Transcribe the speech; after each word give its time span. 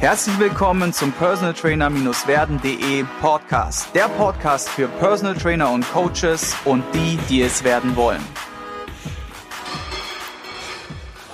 Herzlich 0.00 0.38
willkommen 0.38 0.94
zum 0.94 1.12
Personal 1.12 1.52
Trainer-werden.de 1.52 3.04
Podcast. 3.20 3.94
Der 3.94 4.08
Podcast 4.08 4.70
für 4.70 4.88
Personal 4.88 5.34
Trainer 5.34 5.70
und 5.70 5.84
Coaches 5.92 6.56
und 6.64 6.82
die, 6.94 7.18
die 7.28 7.42
es 7.42 7.64
werden 7.64 7.94
wollen. 7.96 8.22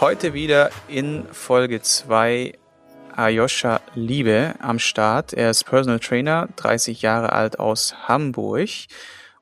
Heute 0.01 0.35
wieder 0.35 0.71
in 0.89 1.29
Folge 1.31 1.81
2 1.81 2.59
Ayosha 3.15 3.81
Liebe 3.95 4.57
am 4.59 4.80
Start. 4.80 5.33
Er 5.33 5.51
ist 5.51 5.62
Personal 5.62 6.01
Trainer, 6.01 6.48
30 6.57 7.03
Jahre 7.03 7.33
alt 7.35 7.61
aus 7.61 7.95
Hamburg 8.09 8.69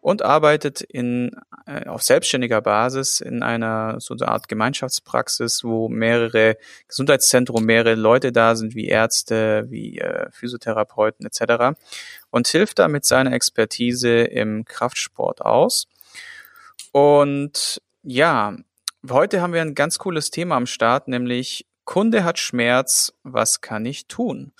und 0.03 0.21
arbeitet 0.21 0.83
in, 0.83 1.35
auf 1.67 2.03
selbstständiger 2.03 2.61
Basis 2.61 3.21
in 3.21 3.43
einer 3.43 3.99
so 4.01 4.15
eine 4.15 4.29
Art 4.29 4.49
Gemeinschaftspraxis, 4.49 5.65
wo 5.65 5.89
mehrere 5.89 6.57
Gesundheitszentren, 6.89 7.65
mehrere 7.65 7.95
Leute 7.95 8.33
da 8.33 8.55
sind, 8.55 8.75
wie 8.75 8.87
Ärzte, 8.87 9.65
wie 9.71 9.99
äh, 9.99 10.31
Physiotherapeuten 10.31 11.27
etc. 11.27 11.77
und 12.31 12.49
hilft 12.49 12.79
da 12.79 12.89
mit 12.89 13.05
seiner 13.05 13.33
Expertise 13.33 14.25
im 14.25 14.65
Kraftsport 14.65 15.41
aus. 15.41 15.87
Und 16.93 17.81
ja, 18.03 18.57
heute 19.09 19.41
haben 19.41 19.53
wir 19.53 19.63
ein 19.63 19.75
ganz 19.75 19.99
cooles 19.99 20.31
Thema 20.31 20.57
am 20.57 20.67
Start, 20.67 21.09
nämlich 21.09 21.67
Kunde 21.85 22.25
hat 22.25 22.39
Schmerz, 22.39 23.13
was 23.23 23.61
kann 23.61 23.85
ich 23.85 24.07
tun? 24.07 24.53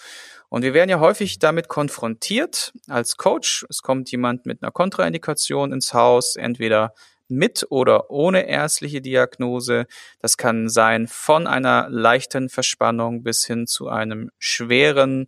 Und 0.55 0.63
wir 0.63 0.73
werden 0.73 0.89
ja 0.89 1.01
häufig 1.01 1.41
damit 1.41 1.67
konfrontiert 1.67 2.73
als 2.87 3.17
Coach. 3.17 3.67
Es 3.69 3.83
kommt 3.83 4.13
jemand 4.13 4.47
mit 4.47 4.63
einer 4.63 4.71
Kontraindikation 4.71 5.73
ins 5.73 5.93
Haus, 5.95 6.37
entweder 6.37 6.95
mit 7.27 7.67
oder 7.71 8.09
ohne 8.09 8.47
ärztliche 8.47 9.01
Diagnose. 9.01 9.87
Das 10.21 10.37
kann 10.37 10.69
sein 10.69 11.09
von 11.09 11.49
einer 11.49 11.89
leichten 11.91 12.51
Verspannung 12.51 13.25
bis 13.25 13.45
hin 13.45 13.67
zu 13.67 13.89
einem 13.89 14.31
schweren 14.39 15.27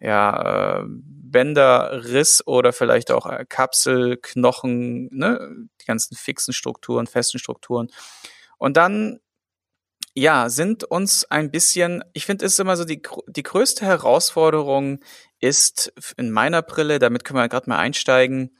ja, 0.00 0.80
äh, 0.80 0.84
Bänderriss 0.86 2.46
oder 2.46 2.74
vielleicht 2.74 3.10
auch 3.10 3.26
Kapsel, 3.48 4.18
Knochen, 4.18 5.08
ne, 5.10 5.48
die 5.80 5.86
ganzen 5.86 6.14
fixen 6.14 6.52
Strukturen, 6.52 7.06
festen 7.06 7.38
Strukturen. 7.38 7.88
Und 8.58 8.76
dann 8.76 9.20
ja, 10.18 10.48
sind 10.48 10.82
uns 10.84 11.24
ein 11.30 11.50
bisschen, 11.50 12.02
ich 12.12 12.26
finde, 12.26 12.44
es 12.44 12.54
ist 12.54 12.60
immer 12.60 12.76
so 12.76 12.84
die, 12.84 13.00
die 13.28 13.42
größte 13.42 13.86
Herausforderung 13.86 14.98
ist 15.38 15.92
in 16.16 16.32
meiner 16.32 16.62
Brille, 16.62 16.98
damit 16.98 17.24
können 17.24 17.38
wir 17.38 17.48
gerade 17.48 17.70
mal 17.70 17.78
einsteigen. 17.78 18.56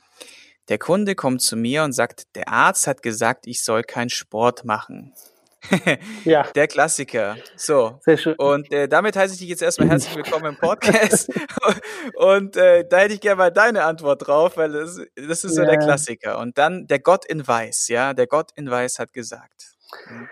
Der 0.68 0.78
Kunde 0.78 1.16
kommt 1.16 1.42
zu 1.42 1.56
mir 1.56 1.82
und 1.82 1.92
sagt, 1.92 2.36
der 2.36 2.48
Arzt 2.48 2.86
hat 2.86 3.02
gesagt, 3.02 3.46
ich 3.46 3.64
soll 3.64 3.82
keinen 3.82 4.10
Sport 4.10 4.64
machen. 4.64 5.14
ja. 6.24 6.44
Der 6.54 6.68
Klassiker. 6.68 7.36
So. 7.56 7.98
Sehr 8.04 8.18
schön. 8.18 8.36
Und 8.36 8.72
äh, 8.72 8.86
damit 8.86 9.16
heiße 9.16 9.34
ich 9.34 9.40
dich 9.40 9.48
jetzt 9.48 9.62
erstmal 9.62 9.88
herzlich 9.88 10.14
willkommen 10.14 10.46
im 10.46 10.56
Podcast. 10.56 11.28
und 12.14 12.56
äh, 12.56 12.86
da 12.88 12.98
hätte 12.98 13.14
ich 13.14 13.20
gerne 13.20 13.36
mal 13.36 13.50
deine 13.50 13.82
Antwort 13.82 14.28
drauf, 14.28 14.56
weil 14.56 14.70
das, 14.70 15.00
das 15.16 15.42
ist 15.42 15.56
so 15.56 15.62
ja. 15.62 15.70
der 15.70 15.78
Klassiker. 15.78 16.38
Und 16.38 16.56
dann 16.56 16.86
der 16.86 17.00
Gott 17.00 17.24
in 17.24 17.44
Weiß, 17.44 17.88
ja, 17.88 18.14
der 18.14 18.28
Gott 18.28 18.52
in 18.54 18.70
Weiß 18.70 19.00
hat 19.00 19.12
gesagt. 19.12 19.72
Mhm. 20.08 20.28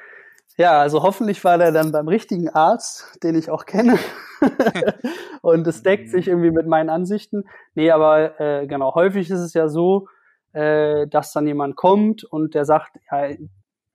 Ja, 0.59 0.81
also 0.81 1.03
hoffentlich 1.03 1.45
war 1.45 1.59
der 1.59 1.71
dann 1.71 1.93
beim 1.93 2.09
richtigen 2.09 2.49
Arzt, 2.49 3.23
den 3.23 3.35
ich 3.35 3.51
auch 3.51 3.67
kenne. 3.67 3.99
und 5.43 5.67
es 5.67 5.83
deckt 5.83 6.09
sich 6.09 6.29
irgendwie 6.29 6.51
mit 6.51 6.67
meinen 6.67 6.89
Ansichten. 6.89 7.45
Nee, 7.75 7.91
aber 7.91 8.41
äh, 8.41 8.67
genau, 8.67 8.95
häufig 8.95 9.31
ist 9.31 9.41
es 9.41 9.53
ja 9.53 9.69
so, 9.69 10.09
äh, 10.55 11.07
dass 11.09 11.33
dann 11.33 11.47
jemand 11.47 11.77
kommt 11.77 12.25
und 12.25 12.55
der 12.55 12.65
sagt, 12.65 12.99
ja, 13.11 13.37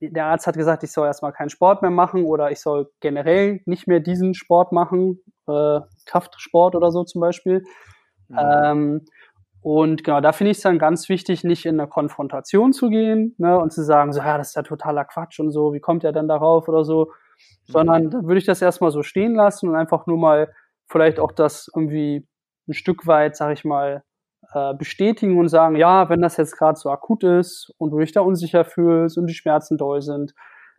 der 0.01 0.25
Arzt 0.25 0.45
hat 0.45 0.55
gesagt, 0.55 0.83
ich 0.83 0.91
soll 0.91 1.07
erstmal 1.07 1.33
keinen 1.33 1.49
Sport 1.49 1.81
mehr 1.81 1.91
machen 1.91 2.25
oder 2.25 2.51
ich 2.51 2.59
soll 2.59 2.91
generell 2.99 3.61
nicht 3.65 3.87
mehr 3.87 3.99
diesen 3.99 4.35
Sport 4.35 4.71
machen, 4.71 5.19
äh, 5.47 5.79
Kraftsport 6.05 6.75
oder 6.75 6.91
so 6.91 7.03
zum 7.03 7.21
Beispiel. 7.21 7.63
Mhm. 8.27 8.37
Ähm, 8.39 9.05
und 9.61 10.03
genau, 10.03 10.21
da 10.21 10.31
finde 10.31 10.51
ich 10.51 10.57
es 10.57 10.63
dann 10.63 10.79
ganz 10.79 11.07
wichtig, 11.07 11.43
nicht 11.43 11.65
in 11.65 11.79
eine 11.79 11.87
Konfrontation 11.87 12.73
zu 12.73 12.89
gehen 12.89 13.35
ne, 13.37 13.59
und 13.59 13.71
zu 13.71 13.83
sagen, 13.83 14.11
so, 14.11 14.19
ja, 14.19 14.37
das 14.37 14.49
ist 14.49 14.55
ja 14.55 14.63
totaler 14.63 15.05
Quatsch 15.05 15.39
und 15.39 15.51
so, 15.51 15.73
wie 15.73 15.79
kommt 15.79 16.03
er 16.03 16.13
denn 16.13 16.27
darauf 16.27 16.67
oder 16.67 16.83
so, 16.83 17.05
mhm. 17.67 17.71
sondern 17.71 18.09
da 18.09 18.23
würde 18.23 18.39
ich 18.39 18.45
das 18.45 18.61
erstmal 18.61 18.91
so 18.91 19.03
stehen 19.03 19.35
lassen 19.35 19.69
und 19.69 19.75
einfach 19.75 20.07
nur 20.07 20.17
mal 20.17 20.51
vielleicht 20.87 21.19
auch 21.19 21.31
das 21.31 21.69
irgendwie 21.75 22.27
ein 22.67 22.73
Stück 22.73 23.05
weit, 23.05 23.35
sag 23.35 23.53
ich 23.53 23.63
mal, 23.63 24.03
äh, 24.53 24.73
bestätigen 24.73 25.37
und 25.39 25.47
sagen, 25.47 25.75
ja, 25.75 26.09
wenn 26.09 26.21
das 26.21 26.37
jetzt 26.37 26.57
gerade 26.57 26.77
so 26.77 26.89
akut 26.89 27.23
ist 27.23 27.71
und 27.77 27.91
du 27.91 27.99
dich 27.99 28.11
da 28.11 28.21
unsicher 28.21 28.65
fühlst 28.65 29.17
und 29.17 29.27
die 29.27 29.35
Schmerzen 29.35 29.77
doll 29.77 30.01
sind, 30.01 30.33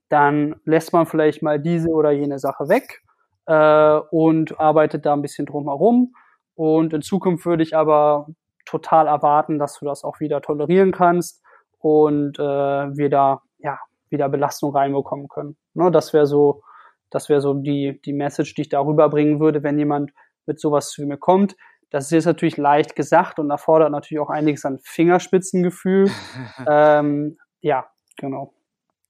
dann 0.08 0.56
lässt 0.64 0.92
man 0.92 1.06
vielleicht 1.06 1.42
mal 1.42 1.60
diese 1.60 1.88
oder 1.88 2.10
jene 2.10 2.38
Sache 2.38 2.68
weg 2.68 3.02
äh, 3.46 4.00
und 4.10 4.58
arbeitet 4.60 5.06
da 5.06 5.12
ein 5.12 5.22
bisschen 5.22 5.46
drum 5.46 5.68
herum. 5.68 6.14
Und 6.54 6.92
in 6.92 7.00
Zukunft 7.00 7.46
würde 7.46 7.62
ich 7.62 7.74
aber 7.76 8.26
total 8.64 9.06
erwarten, 9.06 9.58
dass 9.58 9.78
du 9.78 9.84
das 9.84 10.04
auch 10.04 10.20
wieder 10.20 10.40
tolerieren 10.40 10.92
kannst 10.92 11.42
und 11.78 12.38
äh, 12.38 12.42
wir 12.42 13.10
da 13.10 13.42
ja 13.58 13.78
wieder 14.08 14.28
Belastung 14.28 14.74
reinbekommen 14.74 15.28
können. 15.28 15.56
Ne, 15.74 15.90
das 15.90 16.12
wäre 16.12 16.26
so, 16.26 16.62
das 17.10 17.28
wäre 17.28 17.40
so 17.40 17.54
die 17.54 18.00
die 18.04 18.12
Message, 18.12 18.54
die 18.54 18.62
ich 18.62 18.68
darüber 18.68 19.08
bringen 19.08 19.40
würde, 19.40 19.62
wenn 19.62 19.78
jemand 19.78 20.12
mit 20.46 20.60
sowas 20.60 20.90
zu 20.90 21.04
mir 21.06 21.16
kommt. 21.18 21.56
Das 21.90 22.06
ist 22.06 22.12
jetzt 22.12 22.26
natürlich 22.26 22.56
leicht 22.56 22.96
gesagt 22.96 23.38
und 23.38 23.50
erfordert 23.50 23.90
natürlich 23.90 24.20
auch 24.20 24.30
einiges 24.30 24.64
an 24.64 24.78
Fingerspitzengefühl. 24.82 26.10
ähm, 26.66 27.36
ja, 27.60 27.86
genau. 28.16 28.54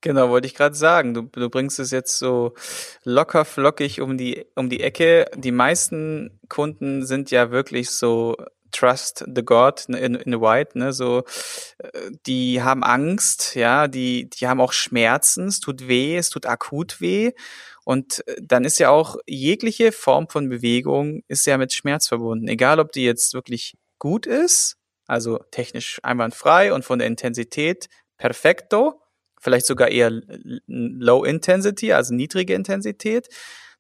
Genau, 0.01 0.31
wollte 0.31 0.49
ich 0.49 0.57
gerade 0.57 0.75
sagen. 0.75 1.15
Du, 1.15 1.23
du 1.23 1.49
bringst 1.49 1.79
es 1.79 1.93
jetzt 1.93 2.19
so 2.19 2.55
locker 3.05 3.45
flockig 3.45 4.01
um 4.01 4.19
die 4.19 4.47
um 4.57 4.69
die 4.69 4.81
Ecke. 4.81 5.27
Die 5.37 5.53
meisten 5.53 6.41
Kunden 6.49 7.07
sind 7.07 7.31
ja 7.31 7.53
wirklich 7.53 7.91
so 7.91 8.37
Trust 8.73 9.25
the 9.33 9.45
God 9.45 9.85
in, 9.89 10.15
in 10.15 10.33
the 10.33 10.41
White, 10.41 10.79
ne, 10.79 10.93
so, 10.93 11.25
äh, 11.79 12.11
die 12.27 12.63
haben 12.63 12.83
Angst, 12.83 13.55
ja, 13.55 13.89
die, 13.89 14.29
die 14.29 14.49
haben 14.49 14.61
auch 14.61 14.73
Schmerzen, 14.73 15.49
es 15.49 15.61
tut 15.61 15.87
weh, 15.89 16.17
es 16.17 16.31
tut 16.31 16.47
akut 16.47 17.01
weh. 17.01 17.33
Und 17.85 18.27
äh, 18.27 18.37
dann 18.41 18.65
ist 18.65 18.79
ja 18.79 18.91
auch 18.91 19.17
jegliche 19.27 19.93
Form 19.93 20.29
von 20.29 20.49
Bewegung 20.49 21.23
ist 21.29 21.47
ja 21.47 21.59
mit 21.59 21.73
Schmerz 21.73 22.09
verbunden. 22.09 22.49
Egal, 22.49 22.81
ob 22.81 22.93
die 22.93 23.05
jetzt 23.05 23.35
wirklich 23.35 23.77
gut 23.99 24.27
ist, 24.27 24.77
also 25.07 25.39
technisch 25.51 26.01
einwandfrei 26.03 26.73
und 26.73 26.85
von 26.85 26.99
der 26.99 27.09
Intensität 27.09 27.89
perfekto, 28.19 29.01
vielleicht 29.41 29.67
sogar 29.67 29.89
eher 29.89 30.11
low 30.67 31.25
intensity, 31.25 31.93
also 31.93 32.15
niedrige 32.15 32.55
Intensität 32.55 33.29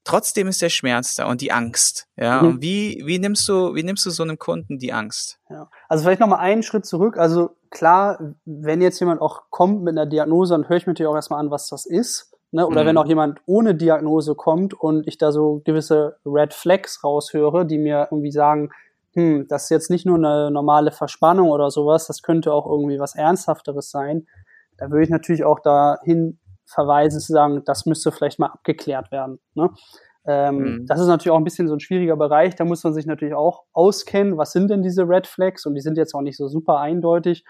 Trotzdem 0.04 0.48
ist 0.48 0.60
der 0.60 0.68
Schmerz 0.68 1.14
da 1.14 1.28
und 1.28 1.40
die 1.40 1.52
Angst. 1.52 2.08
Ja, 2.16 2.42
mhm. 2.42 2.48
und 2.48 2.62
wie, 2.62 3.02
wie 3.04 3.18
nimmst 3.18 3.48
du, 3.48 3.74
wie 3.74 3.84
nimmst 3.84 4.04
du 4.04 4.10
so 4.10 4.22
einem 4.22 4.38
Kunden 4.38 4.78
die 4.78 4.92
Angst? 4.92 5.38
Ja. 5.48 5.68
Also 5.88 6.04
vielleicht 6.04 6.20
nochmal 6.20 6.40
einen 6.40 6.62
Schritt 6.62 6.86
zurück. 6.86 7.16
Also 7.16 7.56
klar, 7.70 8.34
wenn 8.44 8.80
jetzt 8.80 8.98
jemand 9.00 9.20
auch 9.20 9.42
kommt 9.50 9.82
mit 9.82 9.96
einer 9.96 10.06
Diagnose, 10.06 10.54
dann 10.54 10.68
höre 10.68 10.76
ich 10.76 10.86
mir 10.86 10.92
natürlich 10.92 11.08
auch 11.08 11.14
erstmal 11.14 11.40
an, 11.40 11.50
was 11.50 11.68
das 11.68 11.86
ist. 11.86 12.32
Ne? 12.50 12.66
Oder 12.66 12.82
mhm. 12.82 12.88
wenn 12.88 12.98
auch 12.98 13.06
jemand 13.06 13.40
ohne 13.46 13.74
Diagnose 13.74 14.34
kommt 14.34 14.74
und 14.74 15.06
ich 15.06 15.18
da 15.18 15.32
so 15.32 15.62
gewisse 15.64 16.16
Red 16.26 16.52
Flags 16.52 17.02
raushöre, 17.04 17.64
die 17.64 17.78
mir 17.78 18.08
irgendwie 18.10 18.32
sagen, 18.32 18.70
hm, 19.14 19.46
das 19.48 19.64
ist 19.64 19.70
jetzt 19.70 19.90
nicht 19.90 20.06
nur 20.06 20.16
eine 20.16 20.50
normale 20.50 20.90
Verspannung 20.90 21.50
oder 21.50 21.70
sowas, 21.70 22.06
das 22.06 22.22
könnte 22.22 22.52
auch 22.52 22.66
irgendwie 22.66 22.98
was 22.98 23.14
Ernsthafteres 23.14 23.90
sein. 23.90 24.26
Da 24.78 24.90
würde 24.90 25.04
ich 25.04 25.10
natürlich 25.10 25.44
auch 25.44 25.60
dahin 25.60 26.38
Verweise 26.72 27.18
zu 27.18 27.32
sagen, 27.32 27.62
das 27.64 27.86
müsste 27.86 28.12
vielleicht 28.12 28.38
mal 28.38 28.46
abgeklärt 28.46 29.10
werden. 29.10 29.38
Ne? 29.54 29.70
Ähm, 30.24 30.56
mhm. 30.56 30.86
Das 30.86 31.00
ist 31.00 31.08
natürlich 31.08 31.32
auch 31.32 31.38
ein 31.38 31.44
bisschen 31.44 31.68
so 31.68 31.74
ein 31.74 31.80
schwieriger 31.80 32.16
Bereich. 32.16 32.54
Da 32.54 32.64
muss 32.64 32.84
man 32.84 32.94
sich 32.94 33.06
natürlich 33.06 33.34
auch 33.34 33.64
auskennen, 33.72 34.38
was 34.38 34.52
sind 34.52 34.70
denn 34.70 34.82
diese 34.82 35.08
Red 35.08 35.26
Flags? 35.26 35.66
Und 35.66 35.74
die 35.74 35.80
sind 35.80 35.96
jetzt 35.96 36.14
auch 36.14 36.20
nicht 36.20 36.36
so 36.36 36.48
super 36.48 36.78
eindeutig. 36.78 37.44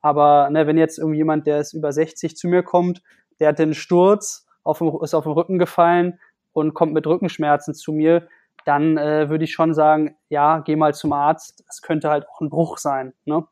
Aber 0.00 0.48
ne, 0.50 0.66
wenn 0.66 0.78
jetzt 0.78 0.98
irgendjemand, 0.98 1.46
der 1.46 1.60
ist 1.60 1.72
über 1.72 1.92
60 1.92 2.36
zu 2.36 2.48
mir 2.48 2.62
kommt, 2.62 3.02
der 3.40 3.48
hat 3.48 3.58
den 3.58 3.74
Sturz, 3.74 4.46
auf 4.62 4.78
dem, 4.78 4.92
ist 5.02 5.14
auf 5.14 5.24
den 5.24 5.32
Rücken 5.32 5.58
gefallen 5.58 6.18
und 6.52 6.74
kommt 6.74 6.92
mit 6.92 7.06
Rückenschmerzen 7.06 7.74
zu 7.74 7.92
mir, 7.92 8.28
dann 8.64 8.98
äh, 8.98 9.30
würde 9.30 9.44
ich 9.44 9.52
schon 9.52 9.72
sagen, 9.72 10.16
ja, 10.28 10.58
geh 10.60 10.76
mal 10.76 10.92
zum 10.92 11.12
Arzt. 11.12 11.64
Es 11.68 11.80
könnte 11.80 12.10
halt 12.10 12.26
auch 12.28 12.40
ein 12.40 12.50
Bruch 12.50 12.76
sein. 12.78 13.14
Ne? 13.24 13.46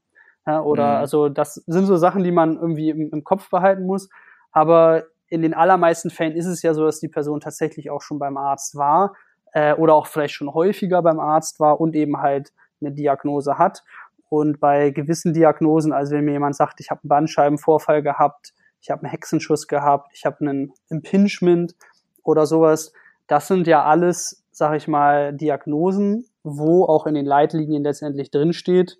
Ja, 0.47 0.61
oder 0.61 0.91
mhm. 0.91 0.97
also 0.97 1.29
das 1.29 1.55
sind 1.55 1.87
so 1.87 1.97
Sachen, 1.97 2.23
die 2.23 2.33
man 2.33 2.57
irgendwie 2.57 2.91
im, 2.91 3.11
im 3.11 3.25
Kopf 3.25 3.49
behalten 3.49 3.87
muss. 3.87 4.11
Aber 4.53 5.05
in 5.29 5.43
den 5.43 5.55
allermeisten 5.55 6.11
Fällen 6.11 6.37
ist 6.37 6.47
es 6.47 6.63
ja 6.63 6.75
so, 6.75 6.85
dass 6.85 7.01
die 7.01 7.09
Person 7.09 7.41
tatsächlich 7.41 7.91
auch 7.91 8.03
schon 8.03 8.19
beim 8.19 8.37
Arzt 8.37 8.77
war 8.77 9.15
äh, 9.53 9.75
oder 9.75 9.95
auch 9.95 10.07
vielleicht 10.07 10.35
schon 10.35 10.53
häufiger 10.53 11.03
beim 11.03 11.19
Arzt 11.19 11.61
war 11.61 11.81
und 11.81 11.95
eben 11.97 12.19
halt 12.19 12.53
eine 12.81 12.93
Diagnose 12.93 13.59
hat. 13.59 13.83
Und 14.29 14.61
bei 14.61 14.91
gewissen 14.91 15.35
Diagnosen, 15.35 15.93
also 15.93 16.15
wenn 16.15 16.25
mir 16.25 16.33
jemand 16.33 16.57
sagt, 16.57 16.81
ich 16.81 16.91
habe 16.91 17.03
einen 17.03 17.09
Bandscheibenvorfall 17.09 18.03
gehabt, 18.03 18.55
ich 18.81 18.91
habe 18.91 19.03
einen 19.03 19.11
Hexenschuss 19.11 19.67
gehabt, 19.67 20.13
ich 20.15 20.27
habe 20.27 20.41
einen 20.41 20.73
Impingement 20.89 21.75
oder 22.23 22.47
sowas, 22.47 22.93
das 23.27 23.49
sind 23.49 23.67
ja 23.67 23.85
alles, 23.85 24.45
sag 24.51 24.77
ich 24.77 24.89
mal, 24.89 25.33
Diagnosen, 25.33 26.27
wo 26.43 26.85
auch 26.85 27.07
in 27.07 27.15
den 27.15 27.27
Leitlinien 27.27 27.83
letztendlich 27.83 28.31
drinsteht, 28.31 28.99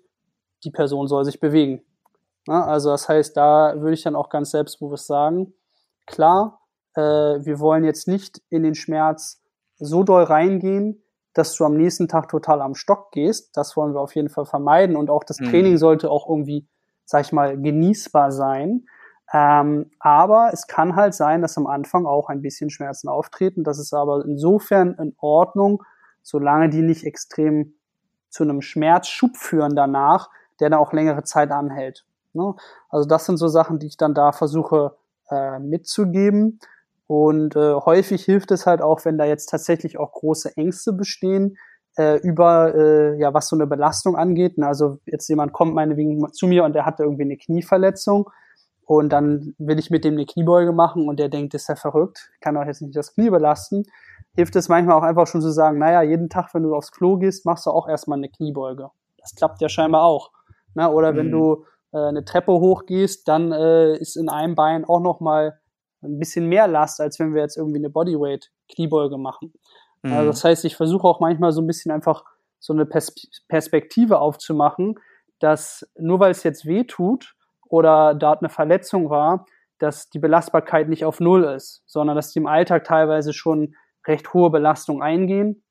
die 0.63 0.71
Person 0.71 1.07
soll 1.07 1.23
sich 1.23 1.39
bewegen. 1.39 1.81
Ja, 2.47 2.65
also 2.65 2.89
das 2.89 3.07
heißt, 3.07 3.35
da 3.35 3.75
würde 3.77 3.93
ich 3.93 4.03
dann 4.03 4.15
auch 4.15 4.29
ganz 4.29 4.51
selbstbewusst 4.51 5.07
sagen, 5.07 5.53
klar, 6.07 6.61
äh, 6.95 7.01
wir 7.01 7.59
wollen 7.59 7.83
jetzt 7.83 8.07
nicht 8.07 8.41
in 8.49 8.63
den 8.63 8.75
Schmerz 8.75 9.41
so 9.77 10.03
doll 10.03 10.23
reingehen, 10.23 11.03
dass 11.33 11.55
du 11.55 11.65
am 11.65 11.75
nächsten 11.75 12.07
Tag 12.07 12.29
total 12.29 12.61
am 12.61 12.73
Stock 12.73 13.11
gehst. 13.11 13.55
Das 13.55 13.77
wollen 13.77 13.93
wir 13.93 14.01
auf 14.01 14.15
jeden 14.15 14.29
Fall 14.29 14.45
vermeiden. 14.45 14.95
Und 14.95 15.11
auch 15.11 15.23
das 15.23 15.39
mhm. 15.39 15.45
Training 15.45 15.77
sollte 15.77 16.09
auch 16.09 16.27
irgendwie, 16.27 16.67
sag 17.05 17.25
ich 17.25 17.31
mal, 17.31 17.61
genießbar 17.61 18.31
sein. 18.31 18.87
Ähm, 19.31 19.91
aber 19.99 20.49
es 20.53 20.67
kann 20.67 20.95
halt 20.95 21.13
sein, 21.13 21.41
dass 21.41 21.57
am 21.57 21.67
Anfang 21.67 22.05
auch 22.07 22.29
ein 22.29 22.41
bisschen 22.41 22.69
Schmerzen 22.69 23.07
auftreten. 23.07 23.63
Das 23.63 23.77
ist 23.77 23.93
aber 23.93 24.25
insofern 24.25 24.95
in 24.95 25.13
Ordnung, 25.19 25.83
solange 26.23 26.69
die 26.69 26.81
nicht 26.81 27.03
extrem 27.05 27.75
zu 28.29 28.43
einem 28.43 28.61
Schmerzschub 28.61 29.37
führen 29.37 29.75
danach, 29.75 30.29
der 30.59 30.69
dann 30.69 30.79
auch 30.79 30.91
längere 30.91 31.23
Zeit 31.23 31.51
anhält. 31.51 32.05
Ne? 32.33 32.55
Also 32.89 33.07
das 33.07 33.25
sind 33.25 33.37
so 33.37 33.47
Sachen, 33.47 33.79
die 33.79 33.87
ich 33.87 33.97
dann 33.97 34.13
da 34.13 34.31
versuche 34.31 34.95
äh, 35.29 35.59
mitzugeben. 35.59 36.59
Und 37.07 37.55
äh, 37.55 37.73
häufig 37.73 38.25
hilft 38.25 38.51
es 38.51 38.65
halt 38.65 38.81
auch, 38.81 39.05
wenn 39.05 39.17
da 39.17 39.25
jetzt 39.25 39.47
tatsächlich 39.47 39.97
auch 39.97 40.11
große 40.11 40.57
Ängste 40.57 40.91
bestehen, 40.91 41.57
äh, 41.97 42.17
über 42.17 42.75
äh, 42.75 43.19
ja 43.19 43.33
was 43.33 43.47
so 43.47 43.55
eine 43.55 43.67
Belastung 43.67 44.15
angeht. 44.15 44.57
Ne? 44.57 44.67
Also 44.67 44.99
jetzt 45.05 45.27
jemand 45.29 45.53
kommt 45.53 45.73
meinetwegen 45.73 46.31
zu 46.33 46.47
mir 46.47 46.63
und 46.63 46.73
der 46.73 46.85
hatte 46.85 47.03
irgendwie 47.03 47.23
eine 47.23 47.37
Knieverletzung 47.37 48.29
und 48.87 49.09
dann 49.09 49.53
will 49.57 49.79
ich 49.79 49.89
mit 49.89 50.05
dem 50.05 50.13
eine 50.13 50.25
Kniebeuge 50.25 50.71
machen 50.71 51.09
und 51.09 51.19
der 51.19 51.27
denkt, 51.27 51.53
ist 51.53 51.67
ja 51.67 51.75
verrückt, 51.75 52.31
kann 52.39 52.55
auch 52.55 52.65
jetzt 52.65 52.81
nicht 52.81 52.95
das 52.95 53.13
Knie 53.13 53.29
belasten. 53.29 53.83
Hilft 54.33 54.55
es 54.55 54.69
manchmal 54.69 54.95
auch 54.95 55.03
einfach 55.03 55.27
schon 55.27 55.41
zu 55.41 55.51
sagen, 55.51 55.77
naja, 55.77 56.03
jeden 56.03 56.29
Tag, 56.29 56.53
wenn 56.53 56.63
du 56.63 56.73
aufs 56.73 56.91
Klo 56.91 57.17
gehst, 57.17 57.45
machst 57.45 57.65
du 57.65 57.71
auch 57.71 57.89
erstmal 57.89 58.17
eine 58.17 58.29
Kniebeuge. 58.29 58.89
Das 59.17 59.35
klappt 59.35 59.59
ja 59.61 59.67
scheinbar 59.67 60.03
auch. 60.03 60.31
Na, 60.73 60.89
oder 60.89 61.11
mhm. 61.11 61.17
wenn 61.17 61.31
du 61.31 61.65
äh, 61.93 61.97
eine 61.97 62.25
Treppe 62.25 62.53
hochgehst, 62.53 63.27
dann 63.27 63.51
äh, 63.51 63.97
ist 63.97 64.15
in 64.15 64.29
einem 64.29 64.55
Bein 64.55 64.85
auch 64.85 64.99
noch 64.99 65.19
mal 65.19 65.59
ein 66.01 66.19
bisschen 66.19 66.47
mehr 66.47 66.67
Last, 66.67 67.01
als 67.01 67.19
wenn 67.19 67.33
wir 67.33 67.41
jetzt 67.41 67.57
irgendwie 67.57 67.79
eine 67.79 67.89
Bodyweight 67.89 68.51
Kniebeuge 68.73 69.17
machen. 69.17 69.53
Mhm. 70.03 70.13
Also 70.13 70.27
das 70.27 70.43
heißt, 70.43 70.65
ich 70.65 70.75
versuche 70.75 71.07
auch 71.07 71.19
manchmal 71.19 71.51
so 71.51 71.61
ein 71.61 71.67
bisschen 71.67 71.91
einfach 71.91 72.23
so 72.59 72.73
eine 72.73 72.85
Pers 72.85 73.13
Perspektive 73.47 74.19
aufzumachen, 74.19 74.95
dass 75.39 75.89
nur 75.97 76.19
weil 76.19 76.31
es 76.31 76.43
jetzt 76.43 76.65
weh 76.65 76.83
tut 76.83 77.35
oder 77.69 78.15
dort 78.15 78.41
eine 78.41 78.49
Verletzung 78.49 79.09
war, 79.09 79.45
dass 79.79 80.09
die 80.09 80.19
Belastbarkeit 80.19 80.89
nicht 80.89 81.05
auf 81.05 81.19
Null 81.19 81.43
ist, 81.43 81.83
sondern 81.85 82.15
dass 82.15 82.31
die 82.31 82.39
im 82.39 82.47
Alltag 82.47 82.83
teilweise 82.83 83.33
schon 83.33 83.75
recht 84.07 84.33
hohe 84.33 84.49
Belastungen 84.49 85.03
eingehen 85.03 85.63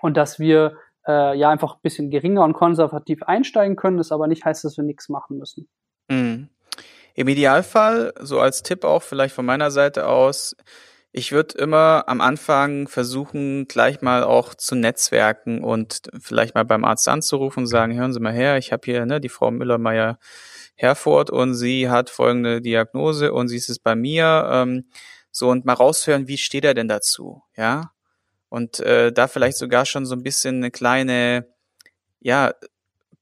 und 0.00 0.16
dass 0.16 0.38
wir 0.38 0.76
äh, 1.06 1.36
ja 1.36 1.50
einfach 1.50 1.74
ein 1.74 1.82
bisschen 1.82 2.10
geringer 2.10 2.44
und 2.44 2.52
konservativ 2.52 3.22
einsteigen 3.22 3.76
können, 3.76 3.96
das 3.96 4.12
aber 4.12 4.26
nicht 4.26 4.44
heißt, 4.44 4.64
dass 4.64 4.76
wir 4.76 4.84
nichts 4.84 5.08
machen 5.08 5.38
müssen. 5.38 5.68
Mhm. 6.08 6.48
Im 7.14 7.28
Idealfall, 7.28 8.12
so 8.20 8.40
als 8.40 8.62
Tipp 8.62 8.84
auch 8.84 9.02
vielleicht 9.02 9.34
von 9.34 9.44
meiner 9.44 9.70
Seite 9.70 10.06
aus, 10.06 10.56
ich 11.12 11.32
würde 11.32 11.58
immer 11.58 12.04
am 12.06 12.20
Anfang 12.20 12.86
versuchen, 12.86 13.66
gleich 13.66 14.00
mal 14.00 14.22
auch 14.22 14.54
zu 14.54 14.76
netzwerken 14.76 15.64
und 15.64 16.02
vielleicht 16.20 16.54
mal 16.54 16.64
beim 16.64 16.84
Arzt 16.84 17.08
anzurufen 17.08 17.64
und 17.64 17.66
sagen, 17.66 17.98
hören 17.98 18.12
Sie 18.12 18.20
mal 18.20 18.32
her, 18.32 18.58
ich 18.58 18.72
habe 18.72 18.82
hier 18.84 19.04
ne, 19.06 19.20
die 19.20 19.28
Frau 19.28 19.50
Müller-Meyer 19.50 20.18
Herford 20.76 21.30
und 21.30 21.54
sie 21.54 21.90
hat 21.90 22.10
folgende 22.10 22.60
Diagnose 22.60 23.32
und 23.32 23.48
sie 23.48 23.56
ist 23.56 23.68
es 23.68 23.78
bei 23.78 23.94
mir. 23.94 24.48
Ähm, 24.50 24.84
so 25.32 25.48
und 25.48 25.64
mal 25.64 25.74
raushören, 25.74 26.26
wie 26.26 26.38
steht 26.38 26.64
er 26.64 26.74
denn 26.74 26.88
dazu, 26.88 27.42
ja? 27.56 27.92
Und 28.50 28.80
äh, 28.80 29.12
da 29.12 29.28
vielleicht 29.28 29.56
sogar 29.56 29.86
schon 29.86 30.04
so 30.04 30.14
ein 30.14 30.22
bisschen 30.22 30.56
eine 30.56 30.70
kleine, 30.70 31.46
ja, 32.18 32.52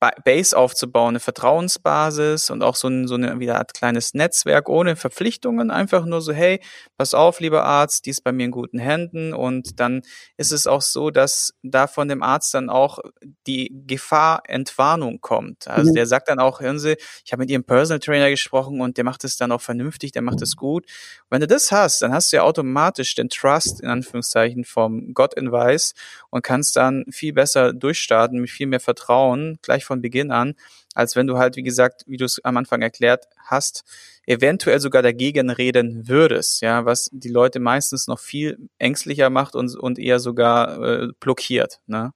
Base 0.00 0.56
aufzubauen, 0.56 1.10
eine 1.10 1.20
Vertrauensbasis 1.20 2.50
und 2.50 2.62
auch 2.62 2.76
so 2.76 2.86
ein, 2.88 3.08
so 3.08 3.16
eine 3.16 3.40
wieder 3.40 3.56
Art 3.56 3.74
kleines 3.74 4.14
Netzwerk 4.14 4.68
ohne 4.68 4.94
Verpflichtungen, 4.94 5.72
einfach 5.72 6.04
nur 6.04 6.20
so, 6.20 6.32
hey, 6.32 6.60
pass 6.96 7.14
auf, 7.14 7.40
lieber 7.40 7.64
Arzt, 7.64 8.06
die 8.06 8.10
ist 8.10 8.22
bei 8.22 8.30
mir 8.30 8.44
in 8.44 8.52
guten 8.52 8.78
Händen 8.78 9.34
und 9.34 9.80
dann 9.80 10.02
ist 10.36 10.52
es 10.52 10.68
auch 10.68 10.82
so, 10.82 11.10
dass 11.10 11.52
da 11.62 11.88
von 11.88 12.06
dem 12.06 12.22
Arzt 12.22 12.54
dann 12.54 12.70
auch 12.70 13.00
die 13.48 13.72
Gefahrentwarnung 13.86 15.20
kommt. 15.20 15.66
Also 15.66 15.90
mhm. 15.90 15.94
der 15.94 16.06
sagt 16.06 16.28
dann 16.28 16.38
auch, 16.38 16.60
hören 16.60 16.78
Sie, 16.78 16.96
ich 17.24 17.32
habe 17.32 17.40
mit 17.40 17.50
Ihrem 17.50 17.64
Personal 17.64 17.98
Trainer 17.98 18.30
gesprochen 18.30 18.80
und 18.80 18.98
der 18.98 19.04
macht 19.04 19.24
es 19.24 19.36
dann 19.36 19.50
auch 19.50 19.60
vernünftig, 19.60 20.12
der 20.12 20.22
macht 20.22 20.42
es 20.42 20.54
gut. 20.54 20.84
Und 20.84 21.30
wenn 21.30 21.40
du 21.40 21.48
das 21.48 21.72
hast, 21.72 22.02
dann 22.02 22.12
hast 22.12 22.32
du 22.32 22.36
ja 22.36 22.42
automatisch 22.44 23.16
den 23.16 23.28
Trust 23.28 23.80
in 23.80 23.88
Anführungszeichen 23.88 24.64
vom 24.64 25.12
Gott 25.12 25.34
in 25.34 25.50
Weiß 25.50 25.94
und 26.30 26.42
kannst 26.42 26.76
dann 26.76 27.04
viel 27.10 27.32
besser 27.32 27.72
durchstarten 27.72 28.40
mit 28.40 28.50
viel 28.50 28.68
mehr 28.68 28.80
Vertrauen 28.80 29.58
gleich 29.62 29.87
von 29.88 30.00
Beginn 30.00 30.30
an, 30.30 30.54
als 30.94 31.16
wenn 31.16 31.26
du 31.26 31.38
halt, 31.38 31.56
wie 31.56 31.64
gesagt, 31.64 32.04
wie 32.06 32.16
du 32.16 32.24
es 32.24 32.40
am 32.44 32.56
Anfang 32.56 32.82
erklärt 32.82 33.26
hast, 33.44 33.84
eventuell 34.26 34.78
sogar 34.78 35.02
dagegen 35.02 35.50
reden 35.50 36.06
würdest, 36.06 36.62
ja, 36.62 36.84
was 36.84 37.10
die 37.12 37.30
Leute 37.30 37.58
meistens 37.58 38.06
noch 38.06 38.20
viel 38.20 38.68
ängstlicher 38.78 39.30
macht 39.30 39.56
und, 39.56 39.74
und 39.74 39.98
eher 39.98 40.20
sogar 40.20 40.80
äh, 40.80 41.08
blockiert, 41.18 41.80
ne? 41.86 42.12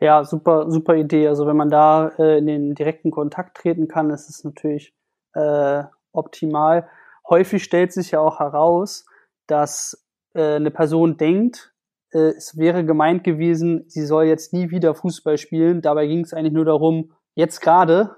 Ja, 0.00 0.24
super, 0.24 0.70
super 0.70 0.94
Idee. 0.94 1.26
Also 1.26 1.46
wenn 1.48 1.56
man 1.56 1.70
da 1.70 2.12
äh, 2.18 2.38
in 2.38 2.46
den 2.46 2.74
direkten 2.76 3.10
Kontakt 3.10 3.56
treten 3.56 3.88
kann, 3.88 4.10
ist 4.10 4.28
es 4.28 4.44
natürlich 4.44 4.94
äh, 5.34 5.82
optimal. 6.12 6.88
Häufig 7.28 7.64
stellt 7.64 7.92
sich 7.92 8.12
ja 8.12 8.20
auch 8.20 8.38
heraus, 8.38 9.06
dass 9.48 10.06
äh, 10.34 10.54
eine 10.54 10.70
Person 10.70 11.16
denkt, 11.16 11.72
äh, 12.12 12.34
es 12.36 12.56
wäre 12.56 12.84
gemeint 12.84 13.24
gewesen, 13.24 13.84
sie 13.88 14.04
soll 14.04 14.24
jetzt 14.24 14.52
nie 14.52 14.70
wieder 14.70 14.94
Fußball 14.94 15.38
spielen. 15.38 15.82
Dabei 15.82 16.06
ging 16.06 16.24
es 16.24 16.32
eigentlich 16.32 16.52
nur 16.52 16.64
darum, 16.64 17.12
jetzt 17.34 17.60
gerade, 17.60 18.16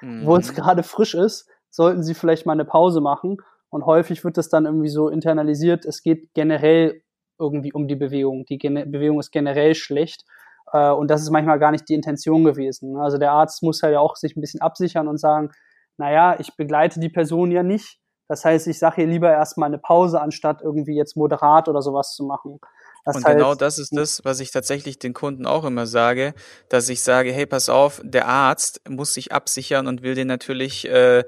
mhm. 0.00 0.24
wo 0.26 0.36
es 0.36 0.52
mhm. 0.52 0.56
gerade 0.56 0.82
frisch 0.82 1.14
ist, 1.14 1.48
sollten 1.70 2.02
sie 2.02 2.14
vielleicht 2.14 2.46
mal 2.46 2.52
eine 2.52 2.64
Pause 2.64 3.00
machen. 3.00 3.38
Und 3.70 3.86
häufig 3.86 4.24
wird 4.24 4.36
das 4.36 4.48
dann 4.48 4.64
irgendwie 4.64 4.88
so 4.88 5.08
internalisiert, 5.08 5.84
es 5.84 6.02
geht 6.02 6.34
generell 6.34 7.02
irgendwie 7.38 7.72
um 7.72 7.88
die 7.88 7.96
Bewegung. 7.96 8.44
Die 8.44 8.58
Gen 8.58 8.90
Bewegung 8.90 9.18
ist 9.18 9.30
generell 9.30 9.74
schlecht. 9.74 10.24
Äh, 10.72 10.90
und 10.90 11.08
das 11.10 11.22
ist 11.22 11.30
manchmal 11.30 11.58
gar 11.58 11.70
nicht 11.70 11.88
die 11.88 11.94
Intention 11.94 12.44
gewesen. 12.44 12.96
Also 12.96 13.18
der 13.18 13.32
Arzt 13.32 13.62
muss 13.62 13.82
halt 13.82 13.94
ja 13.94 14.00
auch 14.00 14.16
sich 14.16 14.36
ein 14.36 14.40
bisschen 14.40 14.60
absichern 14.60 15.08
und 15.08 15.18
sagen, 15.18 15.50
naja, 15.96 16.36
ich 16.38 16.56
begleite 16.56 17.00
die 17.00 17.08
Person 17.08 17.50
ja 17.50 17.62
nicht. 17.62 17.98
Das 18.28 18.44
heißt, 18.44 18.68
ich 18.68 18.78
sage 18.78 19.02
ihr 19.02 19.08
lieber 19.08 19.30
erstmal 19.30 19.68
eine 19.68 19.78
Pause, 19.78 20.20
anstatt 20.20 20.62
irgendwie 20.62 20.96
jetzt 20.96 21.16
moderat 21.16 21.68
oder 21.68 21.82
sowas 21.82 22.14
zu 22.14 22.24
machen. 22.24 22.60
Das 23.04 23.16
und 23.16 23.24
genau 23.24 23.54
das 23.54 23.78
ist 23.78 23.96
das, 23.96 24.24
was 24.24 24.40
ich 24.40 24.50
tatsächlich 24.50 24.98
den 24.98 25.14
Kunden 25.14 25.46
auch 25.46 25.64
immer 25.64 25.86
sage, 25.86 26.34
dass 26.68 26.88
ich 26.88 27.02
sage, 27.02 27.32
hey, 27.32 27.46
pass 27.46 27.68
auf, 27.68 28.00
der 28.04 28.26
Arzt 28.26 28.80
muss 28.88 29.14
sich 29.14 29.32
absichern 29.32 29.86
und 29.86 30.02
will 30.02 30.14
dir 30.14 30.26
natürlich, 30.26 30.86
äh, 30.88 31.24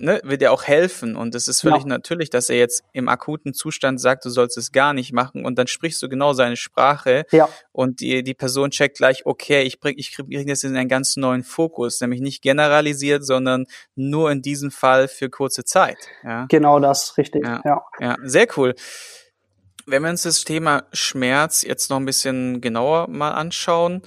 ne, 0.00 0.20
will 0.24 0.38
dir 0.38 0.52
auch 0.52 0.64
helfen. 0.64 1.16
Und 1.16 1.34
es 1.34 1.48
ist 1.48 1.60
völlig 1.60 1.82
ja. 1.82 1.88
natürlich, 1.88 2.30
dass 2.30 2.50
er 2.50 2.56
jetzt 2.56 2.82
im 2.92 3.08
akuten 3.08 3.54
Zustand 3.54 4.00
sagt, 4.00 4.24
du 4.24 4.30
sollst 4.30 4.58
es 4.58 4.72
gar 4.72 4.92
nicht 4.92 5.12
machen. 5.12 5.44
Und 5.44 5.58
dann 5.58 5.66
sprichst 5.66 6.02
du 6.02 6.08
genau 6.08 6.32
seine 6.32 6.56
Sprache. 6.56 7.24
Ja. 7.30 7.48
Und 7.72 8.00
die, 8.00 8.22
die 8.22 8.34
Person 8.34 8.70
checkt 8.70 8.98
gleich, 8.98 9.24
okay, 9.24 9.62
ich 9.62 9.80
bring, 9.80 9.94
ich 9.98 10.12
kriege 10.14 10.44
das 10.46 10.64
in 10.64 10.76
einen 10.76 10.88
ganz 10.88 11.16
neuen 11.16 11.44
Fokus, 11.44 12.00
nämlich 12.00 12.20
nicht 12.20 12.42
generalisiert, 12.42 13.24
sondern 13.24 13.66
nur 13.94 14.30
in 14.30 14.42
diesem 14.42 14.70
Fall 14.70 15.08
für 15.08 15.30
kurze 15.30 15.64
Zeit. 15.64 15.98
Ja. 16.24 16.46
Genau 16.48 16.80
das, 16.80 17.16
richtig. 17.16 17.44
Ja, 17.44 17.62
ja. 17.64 17.82
ja. 18.00 18.16
sehr 18.22 18.46
cool. 18.56 18.74
Wenn 19.90 20.02
wir 20.02 20.10
uns 20.10 20.24
das 20.24 20.44
Thema 20.44 20.84
Schmerz 20.92 21.62
jetzt 21.62 21.88
noch 21.88 21.96
ein 21.96 22.04
bisschen 22.04 22.60
genauer 22.60 23.08
mal 23.08 23.30
anschauen, 23.30 24.02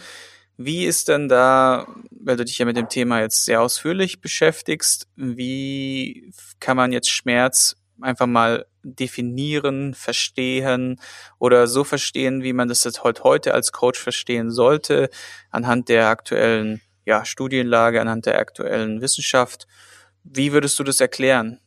wie 0.55 0.85
ist 0.85 1.07
denn 1.07 1.27
da, 1.27 1.87
weil 2.11 2.37
du 2.37 2.45
dich 2.45 2.59
ja 2.59 2.67
mit 2.67 2.77
dem 2.77 2.87
Thema 2.87 3.19
jetzt 3.19 3.45
sehr 3.45 3.63
ausführlich 3.63 4.21
beschäftigst, 4.21 5.07
wie 5.15 6.31
kann 6.59 6.77
man 6.77 6.91
jetzt 6.91 7.09
Schmerz 7.09 7.77
einfach 7.99 8.27
mal 8.27 8.67
definieren, 8.83 9.95
verstehen 9.95 11.01
oder 11.39 11.65
so 11.65 11.83
verstehen, 11.83 12.43
wie 12.43 12.53
man 12.53 12.67
das 12.67 12.83
jetzt 12.83 13.03
heute 13.03 13.51
als 13.55 13.71
Coach 13.71 13.99
verstehen 13.99 14.51
sollte, 14.51 15.09
anhand 15.49 15.89
der 15.89 16.09
aktuellen 16.09 16.81
ja, 17.05 17.25
Studienlage, 17.25 17.99
anhand 17.99 18.27
der 18.27 18.37
aktuellen 18.37 19.01
Wissenschaft. 19.01 19.65
Wie 20.23 20.53
würdest 20.53 20.77
du 20.77 20.83
das 20.83 20.99
erklären? 20.99 21.59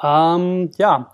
Ähm, 0.00 0.70
ja, 0.78 1.10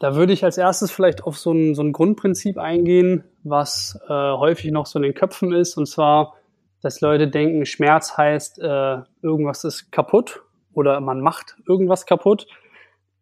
da 0.00 0.16
würde 0.16 0.32
ich 0.32 0.42
als 0.44 0.58
erstes 0.58 0.90
vielleicht 0.90 1.22
auf 1.22 1.38
so 1.38 1.52
ein, 1.52 1.74
so 1.74 1.82
ein 1.82 1.92
Grundprinzip 1.92 2.58
eingehen, 2.58 3.22
was 3.44 4.00
äh, 4.08 4.12
häufig 4.12 4.72
noch 4.72 4.86
so 4.86 4.98
in 4.98 5.04
den 5.04 5.14
Köpfen 5.14 5.52
ist, 5.52 5.76
und 5.76 5.86
zwar, 5.86 6.34
dass 6.82 7.02
Leute 7.02 7.28
denken, 7.28 7.66
Schmerz 7.66 8.16
heißt, 8.16 8.58
äh, 8.58 8.98
irgendwas 9.22 9.64
ist 9.64 9.92
kaputt 9.92 10.42
oder 10.72 11.00
man 11.00 11.20
macht 11.20 11.56
irgendwas 11.68 12.06
kaputt. 12.06 12.46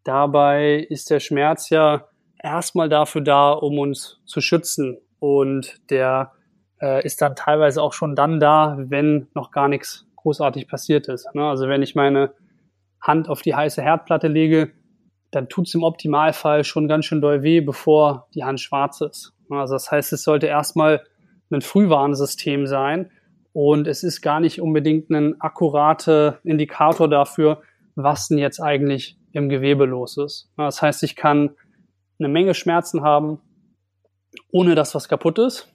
Dabei 0.04 0.76
ist 0.88 1.10
der 1.10 1.18
Schmerz 1.18 1.68
ja 1.68 2.06
erstmal 2.40 2.88
dafür 2.88 3.22
da, 3.22 3.50
um 3.50 3.78
uns 3.78 4.20
zu 4.24 4.40
schützen. 4.40 4.98
Und 5.18 5.80
der 5.90 6.32
äh, 6.80 7.04
ist 7.04 7.20
dann 7.20 7.34
teilweise 7.34 7.82
auch 7.82 7.92
schon 7.92 8.14
dann 8.14 8.38
da, 8.38 8.76
wenn 8.78 9.26
noch 9.34 9.50
gar 9.50 9.66
nichts 9.66 10.06
großartig 10.14 10.68
passiert 10.68 11.08
ist. 11.08 11.34
Ne? 11.34 11.42
Also 11.44 11.68
wenn 11.68 11.82
ich 11.82 11.96
meine 11.96 12.32
Hand 13.00 13.28
auf 13.28 13.42
die 13.42 13.56
heiße 13.56 13.82
Herdplatte 13.82 14.28
lege, 14.28 14.70
dann 15.30 15.48
tut 15.48 15.66
es 15.66 15.74
im 15.74 15.82
Optimalfall 15.82 16.64
schon 16.64 16.88
ganz 16.88 17.04
schön 17.04 17.20
doll 17.20 17.42
weh, 17.42 17.60
bevor 17.60 18.28
die 18.34 18.44
Hand 18.44 18.60
schwarz 18.60 19.00
ist. 19.00 19.34
Also 19.50 19.74
das 19.74 19.90
heißt, 19.90 20.12
es 20.12 20.22
sollte 20.22 20.46
erstmal 20.46 21.02
ein 21.50 21.62
Frühwarnsystem 21.62 22.66
sein 22.66 23.10
und 23.52 23.86
es 23.86 24.02
ist 24.02 24.20
gar 24.20 24.40
nicht 24.40 24.60
unbedingt 24.60 25.10
ein 25.10 25.40
akkurater 25.40 26.38
Indikator 26.44 27.08
dafür, 27.08 27.62
was 27.94 28.28
denn 28.28 28.38
jetzt 28.38 28.60
eigentlich 28.60 29.18
im 29.32 29.48
Gewebe 29.48 29.84
los 29.84 30.16
ist. 30.16 30.50
Das 30.56 30.82
heißt, 30.82 31.02
ich 31.02 31.16
kann 31.16 31.50
eine 32.18 32.28
Menge 32.28 32.54
Schmerzen 32.54 33.02
haben, 33.02 33.40
ohne 34.50 34.74
dass 34.74 34.94
was 34.94 35.08
kaputt 35.08 35.38
ist. 35.38 35.72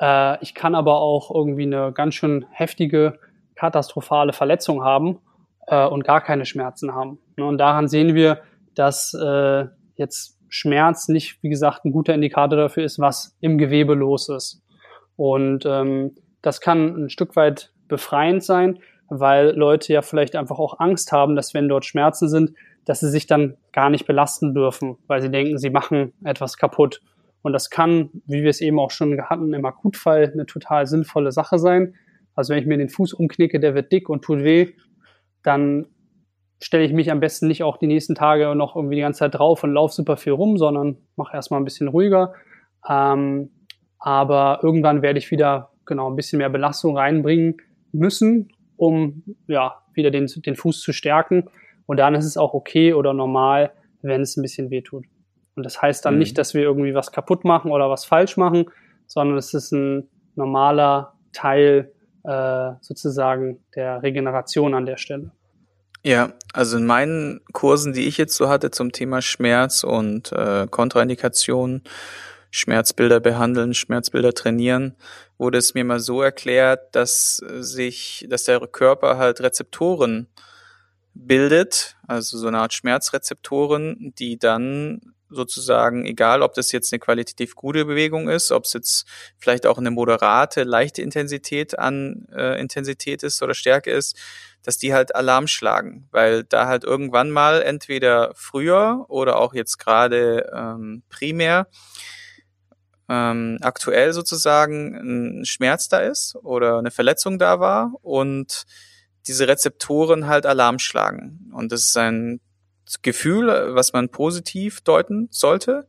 Äh, 0.00 0.42
ich 0.42 0.54
kann 0.54 0.74
aber 0.74 1.00
auch 1.00 1.30
irgendwie 1.34 1.64
eine 1.64 1.92
ganz 1.92 2.14
schön 2.14 2.46
heftige, 2.50 3.18
katastrophale 3.54 4.32
Verletzung 4.32 4.82
haben 4.82 5.18
äh, 5.66 5.86
und 5.86 6.04
gar 6.04 6.20
keine 6.20 6.46
Schmerzen 6.46 6.94
haben. 6.94 7.18
Und 7.36 7.58
daran 7.58 7.88
sehen 7.88 8.14
wir, 8.14 8.40
dass 8.74 9.14
äh, 9.14 9.66
jetzt 9.96 10.38
Schmerz 10.48 11.08
nicht, 11.08 11.42
wie 11.42 11.48
gesagt, 11.48 11.84
ein 11.84 11.92
guter 11.92 12.14
Indikator 12.14 12.56
dafür 12.56 12.84
ist, 12.84 12.98
was 12.98 13.36
im 13.40 13.58
Gewebe 13.58 13.94
los 13.94 14.28
ist. 14.28 14.62
Und 15.16 15.64
ähm, 15.66 16.14
das 16.42 16.60
kann 16.60 17.04
ein 17.04 17.10
Stück 17.10 17.36
weit 17.36 17.72
befreiend 17.88 18.44
sein, 18.44 18.78
weil 19.08 19.50
Leute 19.50 19.92
ja 19.92 20.02
vielleicht 20.02 20.36
einfach 20.36 20.58
auch 20.58 20.78
Angst 20.78 21.12
haben, 21.12 21.36
dass 21.36 21.54
wenn 21.54 21.68
dort 21.68 21.84
Schmerzen 21.84 22.28
sind, 22.28 22.52
dass 22.84 23.00
sie 23.00 23.10
sich 23.10 23.26
dann 23.26 23.56
gar 23.72 23.90
nicht 23.90 24.06
belasten 24.06 24.54
dürfen, 24.54 24.96
weil 25.06 25.22
sie 25.22 25.30
denken, 25.30 25.58
sie 25.58 25.70
machen 25.70 26.12
etwas 26.24 26.56
kaputt. 26.56 27.00
Und 27.42 27.52
das 27.52 27.70
kann, 27.70 28.10
wie 28.26 28.42
wir 28.42 28.50
es 28.50 28.60
eben 28.60 28.78
auch 28.78 28.90
schon 28.90 29.20
hatten, 29.22 29.52
im 29.52 29.64
Akutfall 29.64 30.30
eine 30.32 30.46
total 30.46 30.86
sinnvolle 30.86 31.32
Sache 31.32 31.58
sein. 31.58 31.94
Also 32.34 32.52
wenn 32.52 32.60
ich 32.60 32.66
mir 32.66 32.78
den 32.78 32.88
Fuß 32.88 33.12
umknicke, 33.12 33.60
der 33.60 33.74
wird 33.74 33.92
dick 33.92 34.08
und 34.08 34.22
tut 34.22 34.42
weh, 34.42 34.72
dann 35.42 35.86
stelle 36.60 36.84
ich 36.84 36.92
mich 36.92 37.10
am 37.10 37.20
besten 37.20 37.48
nicht 37.48 37.62
auch 37.62 37.76
die 37.76 37.86
nächsten 37.86 38.14
Tage 38.14 38.54
noch 38.54 38.76
irgendwie 38.76 38.96
die 38.96 39.02
ganze 39.02 39.20
Zeit 39.20 39.34
drauf 39.34 39.62
und 39.64 39.72
laufe 39.72 39.94
super 39.94 40.16
viel 40.16 40.32
rum, 40.32 40.56
sondern 40.56 40.96
mache 41.16 41.36
erstmal 41.36 41.60
ein 41.60 41.64
bisschen 41.64 41.88
ruhiger. 41.88 42.34
Ähm, 42.88 43.50
aber 43.98 44.60
irgendwann 44.62 45.02
werde 45.02 45.18
ich 45.18 45.30
wieder 45.30 45.70
genau 45.86 46.10
ein 46.10 46.16
bisschen 46.16 46.38
mehr 46.38 46.50
Belastung 46.50 46.96
reinbringen 46.96 47.56
müssen, 47.92 48.48
um 48.76 49.22
ja 49.46 49.76
wieder 49.92 50.10
den, 50.10 50.26
den 50.26 50.56
Fuß 50.56 50.80
zu 50.80 50.92
stärken. 50.92 51.44
Und 51.86 51.98
dann 51.98 52.14
ist 52.14 52.24
es 52.24 52.36
auch 52.36 52.54
okay 52.54 52.94
oder 52.94 53.12
normal, 53.12 53.72
wenn 54.02 54.22
es 54.22 54.36
ein 54.36 54.42
bisschen 54.42 54.70
weh 54.70 54.82
tut. 54.82 55.04
Und 55.56 55.64
das 55.64 55.80
heißt 55.80 56.04
dann 56.04 56.14
mhm. 56.14 56.20
nicht, 56.20 56.38
dass 56.38 56.54
wir 56.54 56.62
irgendwie 56.62 56.94
was 56.94 57.12
kaputt 57.12 57.44
machen 57.44 57.70
oder 57.70 57.90
was 57.90 58.04
falsch 58.04 58.36
machen, 58.36 58.66
sondern 59.06 59.36
es 59.36 59.54
ist 59.54 59.72
ein 59.72 60.08
normaler 60.34 61.14
Teil 61.32 61.92
äh, 62.24 62.72
sozusagen 62.80 63.60
der 63.74 64.02
Regeneration 64.02 64.74
an 64.74 64.86
der 64.86 64.96
Stelle. 64.96 65.30
Ja, 66.06 66.34
also 66.52 66.76
in 66.76 66.84
meinen 66.84 67.40
Kursen, 67.54 67.94
die 67.94 68.06
ich 68.06 68.18
jetzt 68.18 68.36
so 68.36 68.50
hatte 68.50 68.70
zum 68.70 68.92
Thema 68.92 69.22
Schmerz 69.22 69.84
und 69.84 70.32
äh, 70.32 70.66
Kontraindikationen, 70.70 71.82
Schmerzbilder 72.50 73.20
behandeln, 73.20 73.72
Schmerzbilder 73.72 74.34
trainieren, 74.34 74.96
wurde 75.38 75.56
es 75.56 75.72
mir 75.72 75.82
mal 75.82 76.00
so 76.00 76.20
erklärt, 76.20 76.94
dass 76.94 77.36
sich, 77.36 78.26
dass 78.28 78.44
der 78.44 78.60
Körper 78.60 79.16
halt 79.16 79.40
Rezeptoren 79.40 80.28
bildet, 81.14 81.96
also 82.06 82.36
so 82.36 82.48
eine 82.48 82.58
Art 82.58 82.74
Schmerzrezeptoren, 82.74 84.12
die 84.18 84.38
dann 84.38 85.13
sozusagen, 85.28 86.04
egal 86.04 86.42
ob 86.42 86.54
das 86.54 86.72
jetzt 86.72 86.92
eine 86.92 87.00
qualitativ 87.00 87.54
gute 87.54 87.84
Bewegung 87.84 88.28
ist, 88.28 88.52
ob 88.52 88.64
es 88.64 88.72
jetzt 88.72 89.06
vielleicht 89.38 89.66
auch 89.66 89.78
eine 89.78 89.90
moderate, 89.90 90.64
leichte 90.64 91.02
Intensität 91.02 91.78
an 91.78 92.26
äh, 92.32 92.60
Intensität 92.60 93.22
ist 93.22 93.42
oder 93.42 93.54
Stärke 93.54 93.90
ist, 93.90 94.16
dass 94.62 94.78
die 94.78 94.94
halt 94.94 95.14
Alarm 95.14 95.46
schlagen, 95.46 96.08
weil 96.10 96.44
da 96.44 96.66
halt 96.66 96.84
irgendwann 96.84 97.30
mal 97.30 97.62
entweder 97.62 98.32
früher 98.34 99.04
oder 99.08 99.38
auch 99.38 99.54
jetzt 99.54 99.78
gerade 99.78 100.50
ähm, 100.54 101.02
primär 101.10 101.68
ähm, 103.08 103.58
aktuell 103.60 104.12
sozusagen 104.12 105.40
ein 105.40 105.44
Schmerz 105.44 105.88
da 105.88 105.98
ist 105.98 106.36
oder 106.36 106.78
eine 106.78 106.90
Verletzung 106.90 107.38
da 107.38 107.60
war 107.60 107.92
und 108.00 108.64
diese 109.26 109.48
Rezeptoren 109.48 110.26
halt 110.26 110.46
Alarm 110.46 110.78
schlagen. 110.78 111.50
Und 111.54 111.72
das 111.72 111.84
ist 111.84 111.96
ein 111.96 112.40
Gefühl, 113.02 113.74
was 113.74 113.92
man 113.92 114.08
positiv 114.08 114.80
deuten 114.80 115.28
sollte, 115.30 115.88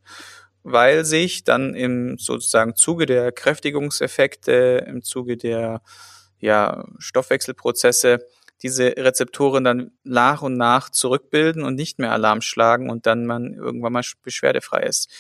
weil 0.64 1.06
sich 1.06 1.44
dann 1.44 1.76
im 1.76 2.18
sozusagen 2.18 2.76
Zuge 2.76 3.06
der 3.06 3.32
Kräftigungseffekte, 3.32 4.86
im 4.88 5.04
Zuge 5.04 5.38
der 5.38 5.82
ja, 6.40 6.86
Stoffwechselprozesse 7.00 8.26
diese 8.62 8.96
Rezeptoren 8.98 9.64
dann 9.64 9.92
nach 10.04 10.42
und 10.42 10.58
nach 10.58 10.90
zurückbilden 10.90 11.64
und 11.64 11.76
nicht 11.76 12.00
mehr 12.00 12.12
Alarm 12.12 12.42
schlagen 12.42 12.90
und 12.90 13.06
dann 13.06 13.26
man 13.26 13.54
irgendwann 13.54 13.94
mal 13.94 14.04
beschwerdefrei 14.24 14.84
ist. 14.84 15.12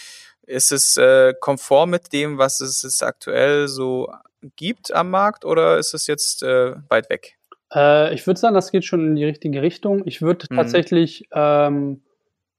Ist 0.44 0.72
es 0.72 0.98
äh, 0.98 1.34
konform 1.39 1.89
mit 1.89 2.13
dem, 2.13 2.38
was 2.38 2.60
es, 2.60 2.84
es 2.84 3.01
aktuell 3.01 3.67
so 3.67 4.12
gibt 4.55 4.94
am 4.94 5.10
Markt 5.10 5.44
oder 5.44 5.77
ist 5.77 5.94
es 5.94 6.08
jetzt 6.08 6.44
äh, 6.44 6.75
weit 6.89 7.10
weg? 7.10 7.38
Äh, 7.75 8.13
ich 8.13 8.25
würde 8.25 8.39
sagen, 8.39 8.55
das 8.55 8.72
geht 8.72 8.86
schon 8.86 9.05
in 9.05 9.15
die 9.15 9.25
richtige 9.25 9.62
Richtung. 9.62 10.03
Ich 10.05 10.22
würde 10.22 10.48
mhm. 10.50 10.55
tatsächlich 10.55 11.27
ähm, 11.34 12.01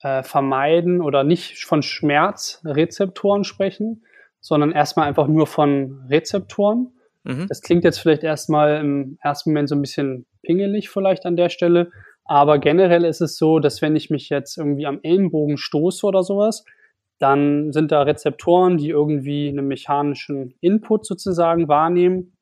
äh, 0.02 0.22
vermeiden 0.22 1.00
oder 1.00 1.24
nicht 1.24 1.64
von 1.64 1.82
Schmerzrezeptoren 1.82 3.44
sprechen, 3.44 4.04
sondern 4.40 4.72
erstmal 4.72 5.08
einfach 5.08 5.26
nur 5.26 5.46
von 5.46 6.04
Rezeptoren. 6.08 6.92
Mhm. 7.24 7.46
Das 7.48 7.62
klingt 7.62 7.84
jetzt 7.84 7.98
vielleicht 7.98 8.22
erstmal 8.22 8.80
im 8.80 9.18
ersten 9.22 9.50
Moment 9.50 9.70
so 9.70 9.74
ein 9.74 9.80
bisschen 9.80 10.26
pingelig 10.42 10.90
vielleicht 10.90 11.24
an 11.24 11.36
der 11.36 11.48
Stelle, 11.48 11.90
aber 12.24 12.58
generell 12.58 13.04
ist 13.04 13.20
es 13.20 13.36
so, 13.36 13.58
dass 13.58 13.82
wenn 13.82 13.96
ich 13.96 14.10
mich 14.10 14.28
jetzt 14.28 14.58
irgendwie 14.58 14.86
am 14.86 15.00
Ellenbogen 15.02 15.56
stoße 15.56 16.04
oder 16.06 16.22
sowas, 16.22 16.64
dann 17.18 17.72
sind 17.72 17.92
da 17.92 18.02
Rezeptoren, 18.02 18.76
die 18.76 18.90
irgendwie 18.90 19.48
einen 19.48 19.66
mechanischen 19.66 20.54
Input 20.60 21.06
sozusagen 21.06 21.66
wahrnehmen 21.68 22.35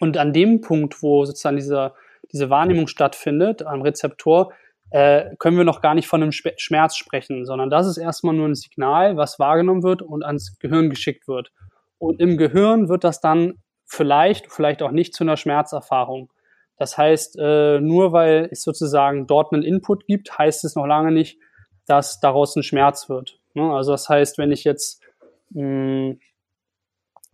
und 0.00 0.16
an 0.16 0.32
dem 0.32 0.60
Punkt, 0.60 1.02
wo 1.02 1.24
sozusagen 1.24 1.56
diese, 1.56 1.92
diese 2.32 2.50
Wahrnehmung 2.50 2.86
stattfindet, 2.86 3.62
am 3.62 3.82
Rezeptor, 3.82 4.52
äh, 4.90 5.36
können 5.38 5.56
wir 5.56 5.64
noch 5.64 5.80
gar 5.80 5.94
nicht 5.94 6.08
von 6.08 6.22
einem 6.22 6.32
Schmerz 6.32 6.96
sprechen, 6.96 7.44
sondern 7.44 7.68
das 7.68 7.86
ist 7.86 7.98
erstmal 7.98 8.34
nur 8.34 8.48
ein 8.48 8.54
Signal, 8.54 9.16
was 9.16 9.38
wahrgenommen 9.38 9.82
wird 9.82 10.02
und 10.02 10.24
ans 10.24 10.58
Gehirn 10.58 10.88
geschickt 10.88 11.28
wird. 11.28 11.52
Und 11.98 12.20
im 12.20 12.38
Gehirn 12.38 12.88
wird 12.88 13.04
das 13.04 13.20
dann 13.20 13.58
vielleicht, 13.84 14.50
vielleicht 14.50 14.82
auch 14.82 14.90
nicht 14.90 15.14
zu 15.14 15.24
einer 15.24 15.36
Schmerzerfahrung. 15.36 16.32
Das 16.76 16.96
heißt, 16.96 17.38
äh, 17.38 17.80
nur 17.80 18.12
weil 18.12 18.48
es 18.50 18.62
sozusagen 18.62 19.26
dort 19.26 19.52
einen 19.52 19.62
Input 19.62 20.06
gibt, 20.06 20.38
heißt 20.38 20.64
es 20.64 20.76
noch 20.76 20.86
lange 20.86 21.10
nicht, 21.10 21.38
dass 21.86 22.20
daraus 22.20 22.54
ein 22.54 22.62
Schmerz 22.62 23.08
wird. 23.08 23.40
Ne? 23.54 23.74
Also 23.74 23.92
das 23.92 24.08
heißt, 24.08 24.38
wenn 24.38 24.52
ich 24.52 24.64
jetzt 24.64 25.02
mh, 25.50 25.62
hm, 25.62 26.20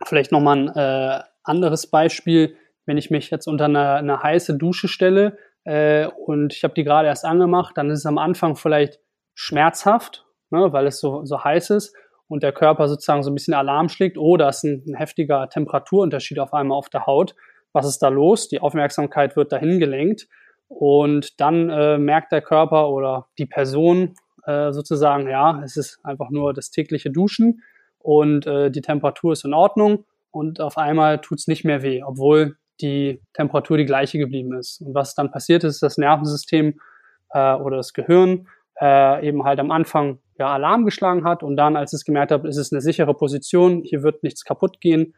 vielleicht 0.04 0.32
nochmal 0.32 0.58
ein 0.58 0.76
äh, 0.76 1.22
anderes 1.44 1.86
Beispiel, 1.86 2.56
wenn 2.86 2.98
ich 2.98 3.10
mich 3.10 3.30
jetzt 3.30 3.46
unter 3.46 3.66
eine, 3.66 3.94
eine 3.94 4.22
heiße 4.22 4.56
Dusche 4.56 4.88
stelle 4.88 5.38
äh, 5.64 6.06
und 6.06 6.52
ich 6.52 6.64
habe 6.64 6.74
die 6.74 6.84
gerade 6.84 7.08
erst 7.08 7.24
angemacht, 7.24 7.76
dann 7.76 7.90
ist 7.90 8.00
es 8.00 8.06
am 8.06 8.18
Anfang 8.18 8.56
vielleicht 8.56 9.00
schmerzhaft, 9.34 10.26
ne, 10.50 10.72
weil 10.72 10.86
es 10.86 11.00
so, 11.00 11.24
so 11.24 11.42
heiß 11.42 11.70
ist 11.70 11.96
und 12.28 12.42
der 12.42 12.52
Körper 12.52 12.88
sozusagen 12.88 13.22
so 13.22 13.30
ein 13.30 13.34
bisschen 13.34 13.54
Alarm 13.54 13.88
schlägt, 13.88 14.18
oh, 14.18 14.36
da 14.36 14.48
ist 14.48 14.64
ein, 14.64 14.84
ein 14.86 14.94
heftiger 14.94 15.48
Temperaturunterschied 15.48 16.38
auf 16.38 16.54
einmal 16.54 16.78
auf 16.78 16.88
der 16.88 17.06
Haut. 17.06 17.34
Was 17.72 17.86
ist 17.86 17.98
da 17.98 18.08
los? 18.08 18.48
Die 18.48 18.60
Aufmerksamkeit 18.60 19.36
wird 19.36 19.52
dahin 19.52 19.78
gelenkt 19.78 20.28
und 20.68 21.40
dann 21.40 21.70
äh, 21.70 21.98
merkt 21.98 22.32
der 22.32 22.42
Körper 22.42 22.90
oder 22.90 23.26
die 23.38 23.46
Person 23.46 24.14
äh, 24.46 24.72
sozusagen, 24.72 25.28
ja, 25.28 25.60
es 25.64 25.76
ist 25.76 26.00
einfach 26.04 26.30
nur 26.30 26.52
das 26.54 26.70
tägliche 26.70 27.10
Duschen 27.10 27.62
und 27.98 28.46
äh, 28.46 28.70
die 28.70 28.80
Temperatur 28.80 29.32
ist 29.32 29.44
in 29.44 29.54
Ordnung 29.54 30.04
und 30.34 30.60
auf 30.60 30.78
einmal 30.78 31.20
tut 31.20 31.38
es 31.38 31.46
nicht 31.46 31.64
mehr 31.64 31.82
weh, 31.82 32.02
obwohl 32.02 32.56
die 32.80 33.22
Temperatur 33.34 33.76
die 33.76 33.84
gleiche 33.84 34.18
geblieben 34.18 34.52
ist. 34.58 34.80
Und 34.80 34.94
was 34.94 35.14
dann 35.14 35.30
passiert 35.30 35.62
ist, 35.64 35.82
das 35.82 35.96
Nervensystem 35.96 36.80
äh, 37.30 37.54
oder 37.54 37.76
das 37.76 37.92
Gehirn 37.92 38.48
äh, 38.80 39.26
eben 39.26 39.44
halt 39.44 39.60
am 39.60 39.70
Anfang 39.70 40.18
ja 40.38 40.52
Alarm 40.52 40.84
geschlagen 40.84 41.24
hat 41.24 41.44
und 41.44 41.56
dann, 41.56 41.76
als 41.76 41.92
es 41.92 42.04
gemerkt 42.04 42.32
hat, 42.32 42.44
ist 42.44 42.56
es 42.56 42.72
eine 42.72 42.80
sichere 42.80 43.14
Position, 43.14 43.82
hier 43.84 44.02
wird 44.02 44.24
nichts 44.24 44.44
kaputt 44.44 44.80
gehen, 44.80 45.14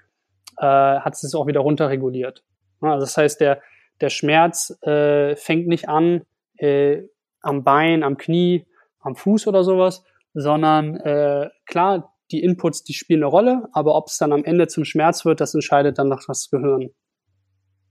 äh, 0.59 0.67
hat 0.67 1.15
es 1.15 1.23
es 1.23 1.35
auch 1.35 1.47
wieder 1.47 1.61
runterreguliert. 1.61 2.45
Also 2.81 3.01
das 3.01 3.17
heißt, 3.17 3.41
der, 3.41 3.63
der 4.03 4.11
Schmerz 4.11 4.77
äh, 4.83 5.35
fängt 5.37 5.67
nicht 5.67 5.89
an 5.89 6.23
äh, 6.59 7.05
am 7.41 7.65
Bein, 7.65 8.03
am 8.03 8.19
Knie, 8.19 8.67
am 9.01 9.17
Fuß 9.17 9.47
oder 9.47 9.65
sowas, 9.65 10.05
sondern 10.35 10.97
äh, 10.97 11.49
klar, 11.65 12.13
die 12.31 12.43
Inputs, 12.43 12.83
die 12.83 12.95
spielen 12.95 13.23
eine 13.23 13.31
Rolle, 13.31 13.69
aber 13.73 13.95
ob 13.95 14.09
es 14.09 14.19
dann 14.19 14.33
am 14.33 14.45
Ende 14.45 14.67
zum 14.67 14.85
Schmerz 14.85 15.25
wird, 15.25 15.41
das 15.41 15.55
entscheidet 15.55 15.99
dann 15.99 16.09
noch 16.09 16.23
das 16.27 16.51
Gehirn. 16.51 16.91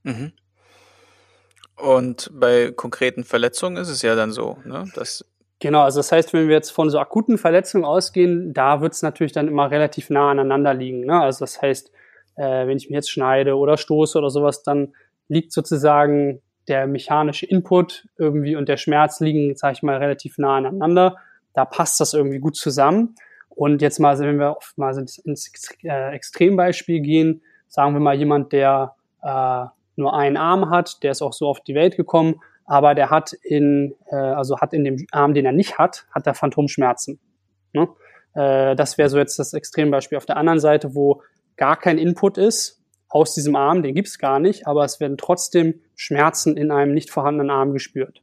Mhm. 0.03 0.33
Und 1.77 2.31
bei 2.33 2.71
konkreten 2.71 3.23
Verletzungen 3.23 3.77
ist 3.77 3.89
es 3.89 4.01
ja 4.01 4.15
dann 4.15 4.31
so, 4.31 4.57
ne, 4.65 4.85
dass 4.95 5.25
Genau, 5.59 5.81
also 5.83 5.99
das 5.99 6.11
heißt, 6.11 6.33
wenn 6.33 6.47
wir 6.47 6.55
jetzt 6.55 6.71
von 6.71 6.89
so 6.89 6.99
akuten 6.99 7.37
Verletzungen 7.37 7.85
ausgehen, 7.85 8.53
da 8.53 8.81
wird 8.81 8.93
es 8.93 9.01
natürlich 9.01 9.31
dann 9.31 9.47
immer 9.47 9.71
relativ 9.71 10.09
nah 10.09 10.29
aneinander 10.29 10.73
liegen. 10.73 11.05
Ne? 11.05 11.19
Also 11.19 11.39
das 11.39 11.61
heißt, 11.61 11.91
äh, 12.35 12.67
wenn 12.67 12.77
ich 12.77 12.89
mich 12.89 12.95
jetzt 12.95 13.09
schneide 13.09 13.55
oder 13.55 13.77
stoße 13.77 14.17
oder 14.17 14.29
sowas, 14.29 14.63
dann 14.63 14.93
liegt 15.29 15.53
sozusagen 15.53 16.41
der 16.67 16.87
mechanische 16.87 17.45
Input 17.45 18.07
irgendwie 18.17 18.55
und 18.55 18.67
der 18.67 18.77
Schmerz 18.77 19.21
liegen, 19.21 19.55
sage 19.55 19.73
ich 19.73 19.83
mal, 19.83 19.97
relativ 19.97 20.37
nah 20.37 20.57
aneinander. 20.57 21.17
Da 21.53 21.63
passt 21.63 21.99
das 22.01 22.13
irgendwie 22.13 22.39
gut 22.39 22.57
zusammen. 22.57 23.15
Und 23.55 23.81
jetzt 23.81 23.99
mal, 23.99 24.17
wenn 24.19 24.37
wir 24.37 24.57
mal 24.75 24.97
ins 24.97 25.49
äh, 25.83 26.13
Extrembeispiel 26.13 26.99
gehen, 26.99 27.41
sagen 27.67 27.93
wir 27.93 28.01
mal 28.01 28.15
jemand, 28.15 28.51
der 28.51 28.95
äh, 29.23 29.65
nur 29.95 30.13
einen 30.13 30.37
Arm 30.37 30.69
hat, 30.69 31.01
der 31.03 31.11
ist 31.11 31.21
auch 31.21 31.33
so 31.33 31.47
auf 31.47 31.61
die 31.61 31.73
Welt 31.73 31.95
gekommen, 31.95 32.41
aber 32.65 32.95
der 32.95 33.09
hat 33.09 33.33
in, 33.33 33.95
äh, 34.07 34.15
also 34.15 34.59
hat 34.59 34.73
in 34.73 34.83
dem 34.83 35.07
Arm, 35.11 35.33
den 35.33 35.45
er 35.45 35.51
nicht 35.51 35.77
hat, 35.77 36.05
hat 36.11 36.27
er 36.27 36.33
Phantomschmerzen. 36.33 37.19
Ne? 37.73 37.87
Äh, 38.33 38.75
das 38.75 38.97
wäre 38.97 39.09
so 39.09 39.17
jetzt 39.17 39.39
das 39.39 39.53
Extrembeispiel. 39.53 40.17
Auf 40.17 40.25
der 40.25 40.37
anderen 40.37 40.59
Seite, 40.59 40.95
wo 40.95 41.21
gar 41.55 41.77
kein 41.77 41.97
Input 41.97 42.37
ist 42.37 42.81
aus 43.07 43.33
diesem 43.33 43.55
Arm, 43.55 43.83
den 43.83 43.95
gibt's 43.95 44.19
gar 44.19 44.39
nicht, 44.39 44.67
aber 44.67 44.83
es 44.83 44.99
werden 44.99 45.17
trotzdem 45.17 45.81
Schmerzen 45.95 46.57
in 46.57 46.71
einem 46.71 46.93
nicht 46.93 47.11
vorhandenen 47.11 47.49
Arm 47.49 47.71
gespürt. 47.71 48.21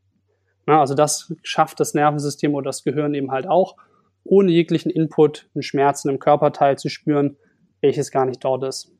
Na, 0.66 0.80
also 0.80 0.94
das 0.94 1.34
schafft 1.42 1.80
das 1.80 1.94
Nervensystem 1.94 2.54
oder 2.54 2.66
das 2.66 2.84
Gehirn 2.84 3.14
eben 3.14 3.30
halt 3.30 3.48
auch, 3.48 3.76
ohne 4.24 4.50
jeglichen 4.52 4.90
Input 4.90 5.48
einen 5.54 5.62
Schmerz 5.62 6.04
in 6.04 6.10
einem 6.10 6.18
Körperteil 6.18 6.78
zu 6.78 6.88
spüren, 6.88 7.36
welches 7.80 8.10
gar 8.10 8.26
nicht 8.26 8.44
dort 8.44 8.64
ist. 8.64 8.92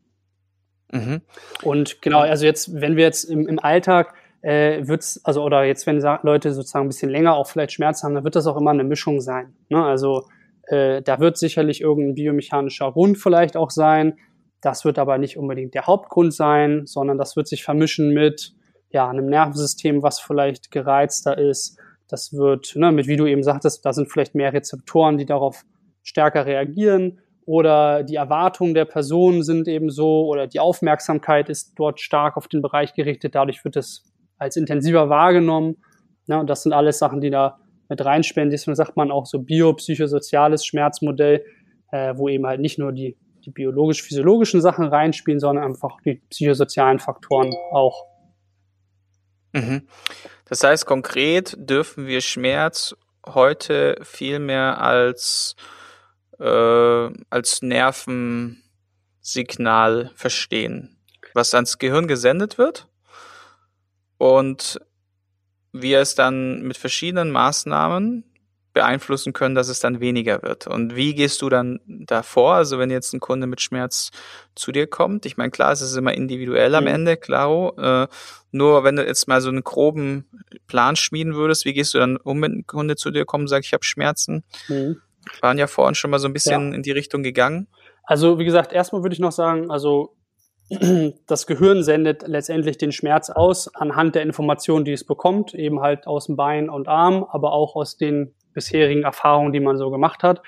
Mhm. 0.93 1.23
Und 1.63 2.03
genau, 2.03 2.21
also 2.21 2.45
jetzt, 2.45 2.81
wenn 2.81 2.97
wir 2.97 3.05
jetzt 3.05 3.25
im, 3.25 3.49
im 3.49 3.59
Alltag 3.59 4.15
äh, 4.43 4.87
wird's, 4.87 5.25
also 5.25 5.43
oder 5.43 5.65
jetzt, 5.65 5.87
wenn 5.87 6.01
Leute 6.23 6.53
sozusagen 6.53 6.87
ein 6.87 6.89
bisschen 6.89 7.11
länger 7.11 7.35
auch 7.35 7.49
vielleicht 7.49 7.73
Schmerzen 7.73 8.07
haben, 8.07 8.15
dann 8.15 8.25
wird 8.25 8.37
das 8.37 8.47
auch 8.47 8.57
immer 8.57 8.73
eine 8.73 8.85
Mischung 8.85 9.21
sein. 9.21 9.55
Ne? 9.69 9.83
Also 9.83 10.27
äh, 10.67 11.03
da 11.03 11.21
wird 11.21 11.39
sicherlich 11.39 11.81
irgendein 11.81 12.15
biomechanischer 12.15 12.93
Grund 12.93 13.19
vielleicht 13.19 13.57
auch 13.57 13.71
sein. 13.71 14.19
Das 14.61 14.85
wird 14.85 14.99
aber 14.99 15.19
nicht 15.19 15.37
unbedingt 15.37 15.75
der 15.75 15.87
Hauptgrund 15.87 16.35
sein, 16.35 16.83
sondern 16.87 17.19
das 17.19 17.37
wird 17.37 17.49
sich 17.49 17.65
vermischen 17.65 18.13
mit 18.13 18.53
ja, 18.91 19.09
einem 19.09 19.27
Nervensystem, 19.27 20.03
was 20.03 20.21
vielleicht 20.21 20.71
gereizter 20.71 21.39
ist. 21.39 21.79
Das 22.13 22.35
wird, 22.35 22.77
ne, 22.77 22.93
mit 22.93 23.07
wie 23.07 23.17
du 23.17 23.27
eben 23.27 23.43
sagtest, 23.43 23.87
da 23.87 23.95
sind 23.95 24.13
vielleicht 24.13 24.35
mehr 24.35 24.53
Rezeptoren, 24.53 25.17
die 25.17 25.25
darauf 25.25 25.65
stärker 26.03 26.45
reagieren 26.45 27.21
oder 27.47 28.03
die 28.03 28.17
Erwartungen 28.17 28.75
der 28.75 28.85
Person 28.85 29.43
sind 29.43 29.67
eben 29.67 29.89
so 29.89 30.27
oder 30.27 30.47
die 30.47 30.61
Aufmerksamkeit 30.61 31.49
ist 31.49 31.73
dort 31.77 32.01
stark 32.01 32.37
auf 32.37 32.49
den 32.49 32.61
Bereich 32.61 32.93
gerichtet. 32.93 33.35
Dadurch 33.35 33.65
wird 33.65 33.77
es 33.77 34.05
als 34.37 34.57
intensiver 34.57 35.09
wahrgenommen. 35.09 35.79
Ne, 36.27 36.39
und 36.39 36.51
das 36.51 36.63
sind 36.63 36.75
alles 36.75 36.99
Sachen, 36.99 37.23
die 37.23 37.31
da 37.31 37.59
mit 37.89 38.05
reinspielen. 38.05 38.51
Deswegen 38.51 38.77
sagt 38.77 38.95
man 38.97 39.11
auch 39.11 39.25
so 39.25 39.39
biopsychosoziales 39.39 40.67
Schmerzmodell, 40.67 41.45
äh, 41.93 42.15
wo 42.17 42.29
eben 42.29 42.47
halt 42.47 42.61
nicht 42.61 42.79
nur 42.79 42.93
die 42.93 43.17
die 43.45 43.51
biologisch-physiologischen 43.51 44.61
Sachen 44.61 44.87
reinspielen, 44.87 45.41
sondern 45.41 45.65
einfach 45.65 46.01
die 46.05 46.21
psychosozialen 46.31 46.99
Faktoren 46.99 47.53
auch. 47.73 48.07
Mhm. 49.53 49.87
Das 50.47 50.65
heißt, 50.65 50.87
konkret 50.87 51.55
dürfen 51.57 52.07
wir 52.07 52.21
Schmerz 52.21 52.95
heute 53.27 53.99
viel 54.03 54.39
mehr 54.39 54.81
als, 54.81 55.57
äh, 56.39 57.09
als 57.31 57.63
Nervensignal 57.63 60.11
verstehen, 60.15 60.97
was 61.35 61.55
ans 61.55 61.79
Gehirn 61.79 62.07
gesendet 62.09 62.59
wird 62.59 62.89
und 64.19 64.79
wir 65.73 66.01
es 66.01 66.15
dann 66.15 66.61
mit 66.63 66.77
verschiedenen 66.77 67.31
Maßnahmen 67.31 68.25
beeinflussen 68.73 69.33
können, 69.33 69.55
dass 69.55 69.69
es 69.69 69.81
dann 69.81 70.01
weniger 70.01 70.43
wird. 70.43 70.67
Und 70.67 70.97
wie 70.97 71.15
gehst 71.15 71.43
du 71.43 71.49
dann 71.49 71.81
davor? 71.87 72.55
Also 72.55 72.79
wenn 72.79 72.91
jetzt 72.91 73.13
ein 73.13 73.21
Kunde 73.21 73.47
mit 73.47 73.61
Schmerz 73.61 74.11
zu 74.55 74.73
dir 74.73 74.87
kommt, 74.87 75.27
ich 75.27 75.37
meine, 75.37 75.51
klar, 75.51 75.73
es 75.73 75.83
ist 75.83 75.97
immer 75.97 76.15
individuell 76.15 76.75
am 76.75 76.85
mhm. 76.85 76.91
Ende, 76.91 77.17
klaro. 77.17 77.75
Äh, 77.77 78.09
nur 78.51 78.85
wenn 78.85 78.97
du 78.97 79.05
jetzt 79.05 79.29
mal 79.29 79.41
so 79.41 79.51
einen 79.51 79.65
groben 79.65 80.27
Plan 80.67 80.97
schmieden 80.97 81.35
würdest, 81.35 81.65
wie 81.65 81.75
gehst 81.75 81.95
du 81.95 81.99
dann 81.99 82.17
um, 82.17 82.41
wenn 82.43 82.53
ein 82.53 82.67
Kunde 82.67 82.97
zu 82.97 83.11
dir 83.11 83.25
kommt 83.25 83.43
und 83.43 83.49
sagt, 83.49 83.67
ich 83.67 83.73
habe 83.73 83.85
Schmerzen? 83.85 84.45
Mhm. 84.69 85.01
Waren 85.41 85.59
ja 85.59 85.67
vorhin 85.67 85.95
schon 85.95 86.11
mal 86.11 86.19
so 86.19 86.29
ein 86.29 86.33
bisschen 86.33 86.71
ja. 86.71 86.77
in 86.77 86.83
die 86.83 86.91
Richtung 86.91 87.23
gegangen. 87.23 87.69
Also 88.05 88.39
wie 88.39 88.45
gesagt, 88.45 88.73
erstmal 88.73 89.03
würde 89.03 89.15
ich 89.15 89.21
noch 89.21 89.33
sagen, 89.33 89.71
also 89.71 90.17
das 91.27 91.47
Gehirn 91.47 91.83
sendet 91.83 92.27
letztendlich 92.27 92.79
den 92.79 92.93
Schmerz 92.93 93.31
aus 93.31 93.75
anhand 93.75 94.15
der 94.15 94.23
Informationen, 94.23 94.85
die 94.85 94.93
es 94.93 95.05
bekommt, 95.05 95.55
eben 95.55 95.81
halt 95.81 96.07
aus 96.07 96.27
dem 96.27 96.37
Bein 96.37 96.71
und 96.71 96.89
Arm, 96.89 97.25
aber 97.29 97.53
auch 97.53 97.77
aus 97.77 97.97
den 97.97 98.35
bisherigen 98.53 99.03
Erfahrungen, 99.05 99.53
die 99.53 99.61
man 99.61 99.77
so 99.77 99.91
gemacht 99.91 100.23
hat. 100.23 100.43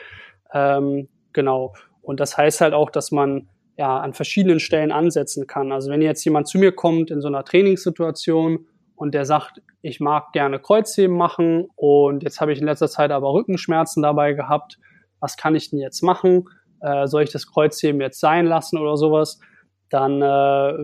Ähm, 0.52 1.08
genau. 1.32 1.74
Und 2.02 2.20
das 2.20 2.36
heißt 2.36 2.60
halt 2.60 2.74
auch, 2.74 2.90
dass 2.90 3.10
man 3.10 3.48
ja 3.76 3.98
an 3.98 4.12
verschiedenen 4.14 4.60
Stellen 4.60 4.92
ansetzen 4.92 5.46
kann. 5.46 5.72
Also 5.72 5.90
wenn 5.90 6.02
jetzt 6.02 6.24
jemand 6.24 6.46
zu 6.48 6.58
mir 6.58 6.72
kommt 6.72 7.10
in 7.10 7.20
so 7.20 7.28
einer 7.28 7.44
Trainingssituation 7.44 8.66
und 8.94 9.14
der 9.14 9.24
sagt, 9.24 9.62
ich 9.82 10.00
mag 10.00 10.32
gerne 10.32 10.60
Kreuzheben 10.60 11.16
machen 11.16 11.66
und 11.74 12.22
jetzt 12.22 12.40
habe 12.40 12.52
ich 12.52 12.60
in 12.60 12.66
letzter 12.66 12.88
Zeit 12.88 13.10
aber 13.10 13.32
Rückenschmerzen 13.32 14.02
dabei 14.02 14.32
gehabt, 14.32 14.78
was 15.20 15.36
kann 15.36 15.54
ich 15.54 15.70
denn 15.70 15.80
jetzt 15.80 16.02
machen? 16.02 16.48
Äh, 16.80 17.06
soll 17.06 17.22
ich 17.22 17.32
das 17.32 17.50
Kreuzheben 17.50 18.00
jetzt 18.00 18.20
sein 18.20 18.46
lassen 18.46 18.78
oder 18.78 18.96
sowas? 18.96 19.40
Dann 19.90 20.22
äh, 20.22 20.24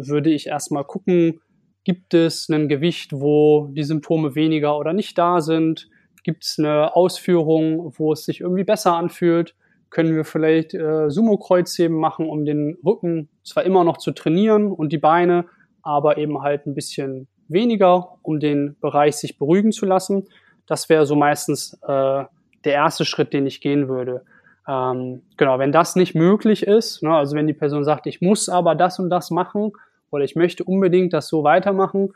würde 0.08 0.30
ich 0.30 0.46
erstmal 0.46 0.84
gucken, 0.84 1.40
gibt 1.84 2.14
es 2.14 2.48
ein 2.48 2.68
Gewicht, 2.68 3.12
wo 3.12 3.68
die 3.72 3.82
Symptome 3.84 4.34
weniger 4.34 4.78
oder 4.78 4.92
nicht 4.92 5.16
da 5.18 5.40
sind? 5.40 5.88
Gibt 6.22 6.44
es 6.44 6.56
eine 6.58 6.94
Ausführung, 6.94 7.92
wo 7.98 8.12
es 8.12 8.24
sich 8.24 8.40
irgendwie 8.40 8.64
besser 8.64 8.94
anfühlt? 8.94 9.54
Können 9.90 10.14
wir 10.14 10.24
vielleicht 10.24 10.74
äh, 10.74 11.10
Sumo-Kreuzheben 11.10 11.96
machen, 11.96 12.28
um 12.28 12.44
den 12.44 12.78
Rücken 12.84 13.28
zwar 13.42 13.64
immer 13.64 13.84
noch 13.84 13.96
zu 13.96 14.12
trainieren 14.12 14.70
und 14.70 14.92
die 14.92 14.98
Beine, 14.98 15.46
aber 15.82 16.18
eben 16.18 16.42
halt 16.42 16.66
ein 16.66 16.74
bisschen 16.74 17.26
weniger, 17.48 18.16
um 18.22 18.38
den 18.38 18.76
Bereich 18.80 19.16
sich 19.16 19.38
beruhigen 19.38 19.72
zu 19.72 19.86
lassen. 19.86 20.28
Das 20.66 20.88
wäre 20.88 21.06
so 21.06 21.16
meistens 21.16 21.74
äh, 21.82 22.24
der 22.64 22.72
erste 22.72 23.04
Schritt, 23.04 23.32
den 23.32 23.46
ich 23.46 23.60
gehen 23.60 23.88
würde. 23.88 24.24
Ähm, 24.68 25.22
genau, 25.36 25.58
wenn 25.58 25.72
das 25.72 25.96
nicht 25.96 26.14
möglich 26.14 26.62
ist, 26.64 27.02
ne, 27.02 27.14
also 27.14 27.34
wenn 27.34 27.46
die 27.46 27.54
Person 27.54 27.82
sagt, 27.84 28.06
ich 28.06 28.20
muss 28.20 28.48
aber 28.48 28.74
das 28.74 28.98
und 28.98 29.10
das 29.10 29.30
machen 29.30 29.72
oder 30.10 30.22
ich 30.22 30.36
möchte 30.36 30.64
unbedingt 30.64 31.12
das 31.12 31.28
so 31.28 31.42
weitermachen, 31.42 32.12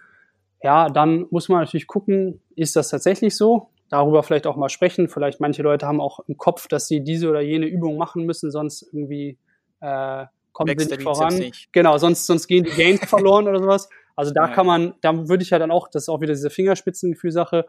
ja, 0.63 0.89
dann 0.89 1.27
muss 1.31 1.49
man 1.49 1.61
natürlich 1.61 1.87
gucken, 1.87 2.41
ist 2.55 2.77
das 2.77 2.91
tatsächlich 2.91 3.37
so? 3.37 3.71
Darüber 3.89 4.23
vielleicht 4.23 4.47
auch 4.47 4.57
mal 4.57 4.69
sprechen. 4.69 5.09
Vielleicht 5.09 5.41
manche 5.41 5.63
Leute 5.63 5.87
haben 5.87 6.01
auch 6.01 6.21
im 6.27 6.37
Kopf, 6.37 6.69
dass 6.69 6.87
sie 6.89 7.03
diese 7.03 7.29
oder 7.29 7.41
jene 7.41 7.67
Übung 7.67 7.97
machen 7.97 8.25
müssen, 8.25 8.51
sonst 8.51 8.83
irgendwie 8.83 9.39
äh, 9.81 10.27
kommen 10.53 10.79
sie 10.79 10.87
nicht 10.87 11.03
voran. 11.03 11.37
Nicht. 11.37 11.73
Genau, 11.73 11.99
sonst, 11.99 12.27
sonst 12.27 12.47
gehen 12.47 12.65
die 12.65 12.71
Gains 12.71 13.05
verloren 13.09 13.47
oder 13.49 13.61
sowas. 13.61 13.89
Also 14.17 14.33
da 14.33 14.49
ja. 14.49 14.55
kann 14.55 14.67
man, 14.67 14.95
da 15.01 15.29
würde 15.29 15.43
ich 15.43 15.51
ja 15.51 15.59
dann 15.59 15.71
auch, 15.71 15.89
das 15.89 16.05
ist 16.05 16.09
auch 16.09 16.21
wieder 16.21 16.33
diese 16.33 16.51
Fingerspitzengefühlsache, 16.51 17.67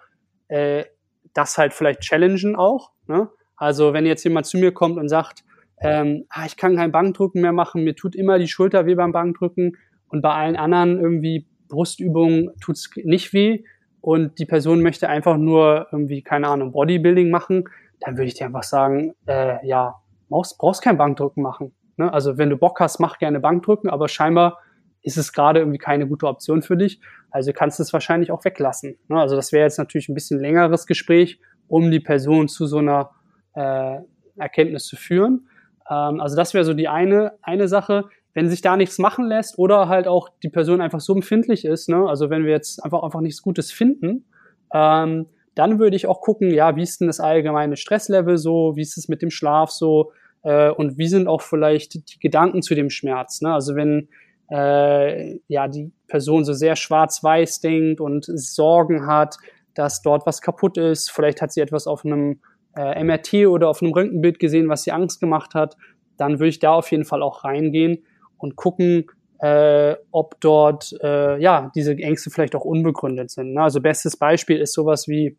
äh, 0.47 0.85
das 1.33 1.57
halt 1.57 1.73
vielleicht 1.73 2.01
challengen 2.01 2.55
auch. 2.55 2.91
Ne? 3.07 3.29
Also 3.57 3.93
wenn 3.93 4.05
jetzt 4.05 4.23
jemand 4.23 4.45
zu 4.45 4.57
mir 4.57 4.71
kommt 4.71 4.97
und 4.97 5.09
sagt, 5.09 5.43
ähm, 5.81 6.25
ah, 6.29 6.45
ich 6.45 6.55
kann 6.55 6.75
kein 6.75 6.91
Bankdrücken 6.91 7.41
mehr 7.41 7.51
machen, 7.51 7.83
mir 7.83 7.95
tut 7.95 8.15
immer 8.15 8.39
die 8.39 8.47
Schulter 8.47 8.85
weh 8.85 8.95
beim 8.95 9.11
Bankdrücken 9.11 9.77
und 10.07 10.21
bei 10.21 10.33
allen 10.33 10.55
anderen 10.55 10.99
irgendwie 10.99 11.47
Brustübungen 11.67 12.51
tut's 12.61 12.89
nicht 12.95 13.33
weh, 13.33 13.63
und 14.05 14.37
die 14.37 14.45
Person 14.45 14.83
möchte 14.83 15.09
einfach 15.09 15.35
nur 15.35 15.87
irgendwie, 15.91 16.21
keine 16.21 16.47
Ahnung, 16.47 16.73
Bodybuilding 16.73 17.31
machen, 17.31 17.63
dann 17.99 18.17
würde 18.17 18.27
ich 18.27 18.35
dir 18.35 18.45
einfach 18.45 18.61
sagen, 18.61 19.15
äh, 19.25 19.65
ja, 19.67 19.95
brauchst, 20.29 20.59
brauchst 20.59 20.83
kein 20.83 20.95
Bankdrücken 20.95 21.41
machen. 21.41 21.73
Ne? 21.97 22.13
Also 22.13 22.37
wenn 22.37 22.51
du 22.51 22.55
Bock 22.55 22.79
hast, 22.79 22.99
mach 22.99 23.17
gerne 23.17 23.39
Bankdrücken, 23.39 23.89
aber 23.89 24.07
scheinbar 24.07 24.59
ist 25.01 25.17
es 25.17 25.33
gerade 25.33 25.57
irgendwie 25.57 25.79
keine 25.79 26.07
gute 26.07 26.27
Option 26.27 26.61
für 26.61 26.77
dich. 26.77 27.01
Also 27.31 27.51
kannst 27.51 27.79
du 27.79 27.83
es 27.83 27.93
wahrscheinlich 27.93 28.29
auch 28.29 28.45
weglassen. 28.45 28.99
Ne? 29.07 29.19
Also 29.19 29.35
das 29.35 29.51
wäre 29.51 29.63
jetzt 29.63 29.79
natürlich 29.79 30.07
ein 30.07 30.13
bisschen 30.13 30.39
längeres 30.39 30.85
Gespräch, 30.85 31.39
um 31.67 31.89
die 31.89 31.99
Person 31.99 32.47
zu 32.47 32.67
so 32.67 32.77
einer 32.77 33.09
äh, 33.55 34.01
Erkenntnis 34.37 34.85
zu 34.85 34.97
führen. 34.97 35.47
Ähm, 35.89 36.19
also 36.19 36.35
das 36.35 36.53
wäre 36.53 36.63
so 36.63 36.75
die 36.75 36.89
eine, 36.89 37.39
eine 37.41 37.67
Sache 37.67 38.05
wenn 38.35 38.49
sich 38.49 38.61
da 38.61 38.77
nichts 38.77 38.99
machen 38.99 39.25
lässt 39.25 39.57
oder 39.57 39.87
halt 39.87 40.07
auch 40.07 40.29
die 40.43 40.49
Person 40.49 40.81
einfach 40.81 40.99
so 40.99 41.15
empfindlich 41.15 41.65
ist, 41.65 41.89
ne, 41.89 42.07
also 42.07 42.29
wenn 42.29 42.43
wir 42.43 42.51
jetzt 42.51 42.83
einfach 42.83 43.01
einfach 43.01 43.21
nichts 43.21 43.41
Gutes 43.41 43.71
finden, 43.71 44.25
ähm, 44.73 45.27
dann 45.55 45.79
würde 45.79 45.95
ich 45.95 46.05
auch 46.05 46.19
gucken, 46.19 46.51
ja, 46.51 46.75
wie 46.75 46.83
ist 46.83 46.99
denn 46.99 47.07
das 47.07 47.21
allgemeine 47.21 47.77
Stresslevel 47.77 48.37
so, 48.37 48.73
wie 48.75 48.81
ist 48.81 48.97
es 48.97 49.07
mit 49.07 49.21
dem 49.21 49.31
Schlaf 49.31 49.71
so 49.71 50.11
äh, 50.43 50.69
und 50.69 50.97
wie 50.97 51.07
sind 51.07 51.29
auch 51.29 51.41
vielleicht 51.41 51.93
die 51.93 52.19
Gedanken 52.19 52.61
zu 52.61 52.75
dem 52.75 52.89
Schmerz. 52.89 53.39
Ne? 53.39 53.53
Also 53.53 53.73
wenn 53.75 54.09
äh, 54.51 55.39
ja 55.47 55.69
die 55.69 55.93
Person 56.07 56.43
so 56.43 56.51
sehr 56.51 56.75
schwarz-weiß 56.75 57.61
denkt 57.61 58.01
und 58.01 58.25
Sorgen 58.25 59.07
hat, 59.07 59.37
dass 59.75 60.01
dort 60.01 60.25
was 60.25 60.41
kaputt 60.41 60.77
ist, 60.77 61.09
vielleicht 61.09 61.41
hat 61.41 61.53
sie 61.53 61.61
etwas 61.61 61.87
auf 61.87 62.03
einem 62.03 62.41
äh, 62.75 63.01
MRT 63.01 63.47
oder 63.47 63.69
auf 63.69 63.81
einem 63.81 63.93
Röntgenbild 63.93 64.39
gesehen, 64.39 64.67
was 64.67 64.83
sie 64.83 64.91
Angst 64.91 65.21
gemacht 65.21 65.53
hat, 65.53 65.77
dann 66.17 66.39
würde 66.39 66.49
ich 66.49 66.59
da 66.59 66.73
auf 66.73 66.91
jeden 66.91 67.05
Fall 67.05 67.23
auch 67.23 67.45
reingehen 67.45 68.03
und 68.37 68.55
gucken, 68.55 69.05
äh, 69.39 69.95
ob 70.11 70.39
dort 70.41 70.93
äh, 71.01 71.39
ja 71.41 71.71
diese 71.75 71.93
Ängste 71.93 72.29
vielleicht 72.29 72.55
auch 72.55 72.65
unbegründet 72.65 73.31
sind. 73.31 73.53
Ne? 73.53 73.61
Also 73.61 73.81
bestes 73.81 74.17
Beispiel 74.17 74.57
ist 74.57 74.73
sowas 74.73 75.07
wie 75.07 75.37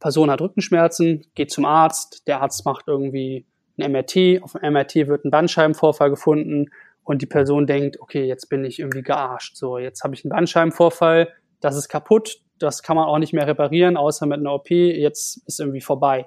Person 0.00 0.30
hat 0.30 0.40
Rückenschmerzen, 0.40 1.24
geht 1.34 1.52
zum 1.52 1.64
Arzt, 1.64 2.26
der 2.26 2.40
Arzt 2.42 2.64
macht 2.64 2.88
irgendwie 2.88 3.46
ein 3.78 3.92
MRT, 3.92 4.42
auf 4.42 4.52
dem 4.52 4.72
MRT 4.72 5.06
wird 5.06 5.24
ein 5.24 5.30
Bandscheibenvorfall 5.30 6.10
gefunden 6.10 6.70
und 7.04 7.22
die 7.22 7.26
Person 7.26 7.66
denkt, 7.66 8.00
okay, 8.00 8.24
jetzt 8.24 8.48
bin 8.48 8.64
ich 8.64 8.80
irgendwie 8.80 9.02
gearscht, 9.02 9.56
so 9.56 9.78
jetzt 9.78 10.02
habe 10.02 10.14
ich 10.14 10.24
einen 10.24 10.30
Bandscheibenvorfall, 10.30 11.28
das 11.60 11.76
ist 11.76 11.88
kaputt, 11.88 12.40
das 12.58 12.82
kann 12.82 12.96
man 12.96 13.06
auch 13.06 13.18
nicht 13.18 13.32
mehr 13.32 13.46
reparieren, 13.46 13.96
außer 13.96 14.26
mit 14.26 14.40
einer 14.40 14.52
OP, 14.52 14.70
jetzt 14.70 15.46
ist 15.46 15.60
irgendwie 15.60 15.80
vorbei. 15.80 16.26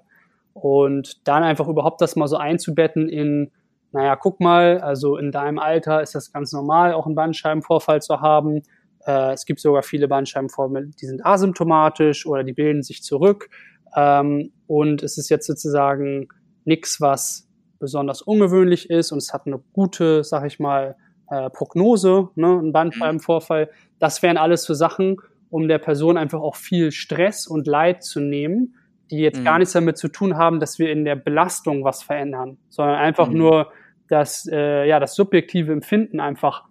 Und 0.54 1.28
dann 1.28 1.44
einfach 1.44 1.68
überhaupt 1.68 2.00
das 2.02 2.16
mal 2.16 2.28
so 2.28 2.38
einzubetten 2.38 3.10
in 3.10 3.52
naja, 3.96 4.18
guck 4.18 4.42
mal, 4.42 4.82
also 4.82 5.16
in 5.16 5.32
deinem 5.32 5.58
Alter 5.58 6.02
ist 6.02 6.16
das 6.16 6.34
ganz 6.34 6.52
normal, 6.52 6.94
auch 6.94 7.06
einen 7.06 7.16
Bandscheibenvorfall 7.16 8.02
zu 8.02 8.20
haben. 8.20 8.62
Äh, 9.06 9.32
es 9.32 9.46
gibt 9.46 9.62
sogar 9.62 9.84
viele 9.84 10.10
Bandscheibenvorfälle, 10.10 10.88
die 10.88 11.06
sind 11.06 11.26
asymptomatisch 11.26 12.26
oder 12.26 12.44
die 12.44 12.52
bilden 12.52 12.84
sich 12.84 13.04
zurück. 13.04 13.50
Ähm, 13.96 14.52
und 14.68 15.02
es 15.02 15.18
ist 15.18 15.30
jetzt 15.30 15.48
sozusagen 15.48 16.28
nichts, 16.66 17.00
was 17.00 17.48
besonders 17.80 18.22
ungewöhnlich 18.22 18.90
ist 18.90 19.14
und 19.14 19.20
es 19.20 19.32
hat 19.32 19.48
eine 19.48 19.62
gute, 19.72 20.26
sag 20.26 20.46
ich 20.46 20.60
mal, 20.60 20.98
äh, 21.30 21.50
Prognose, 21.50 22.28
ne, 22.36 22.60
ein 22.62 22.74
Bandscheibenvorfall. 22.74 23.70
Das 24.00 24.22
wären 24.22 24.36
alles 24.36 24.64
so 24.64 24.74
Sachen, 24.74 25.22
um 25.50 25.70
der 25.70 25.78
Person 25.78 26.18
einfach 26.18 26.42
auch 26.42 26.58
viel 26.58 26.92
Stress 26.92 27.48
und 27.48 27.66
Leid 27.66 28.04
zu 28.04 28.20
nehmen, 28.20 28.76
die 29.10 29.20
jetzt 29.20 29.40
mhm. 29.40 29.46
gar 29.46 29.60
nichts 29.60 29.72
damit 29.72 29.98
zu 29.98 30.10
tun 30.10 30.36
haben, 30.36 30.60
dass 30.60 30.80
wir 30.80 30.92
in 30.92 31.06
der 31.06 31.16
Belastung 31.16 31.86
was 31.86 32.04
verändern, 32.04 32.58
sondern 32.68 32.96
einfach 32.96 33.30
mhm. 33.30 33.38
nur, 33.38 33.72
dass 34.10 34.48
äh, 34.52 34.88
ja 34.88 35.00
das 35.00 35.16
subjektive 35.16 35.72
Empfinden 35.72 36.20
einfach 36.20 36.66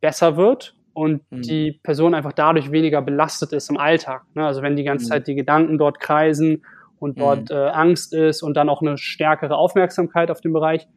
besser 0.00 0.36
wird 0.36 0.76
und 0.94 1.30
mhm. 1.30 1.42
die 1.42 1.80
Person 1.82 2.14
einfach 2.14 2.32
dadurch 2.32 2.72
weniger 2.72 3.02
belastet 3.02 3.52
ist 3.52 3.68
im 3.68 3.76
Alltag. 3.76 4.24
Ne? 4.34 4.46
Also 4.46 4.62
wenn 4.62 4.76
die 4.76 4.84
ganze 4.84 5.04
mhm. 5.04 5.08
Zeit 5.10 5.26
die 5.26 5.34
Gedanken 5.34 5.78
dort 5.78 6.00
kreisen 6.00 6.64
und 6.98 7.20
dort 7.20 7.50
mhm. 7.50 7.56
äh, 7.56 7.68
Angst 7.68 8.14
ist 8.14 8.42
und 8.42 8.56
dann 8.56 8.68
auch 8.68 8.80
eine 8.80 8.96
stärkere 8.96 9.56
Aufmerksamkeit 9.56 10.30
auf 10.30 10.40
den 10.40 10.52
Bereich, 10.54 10.88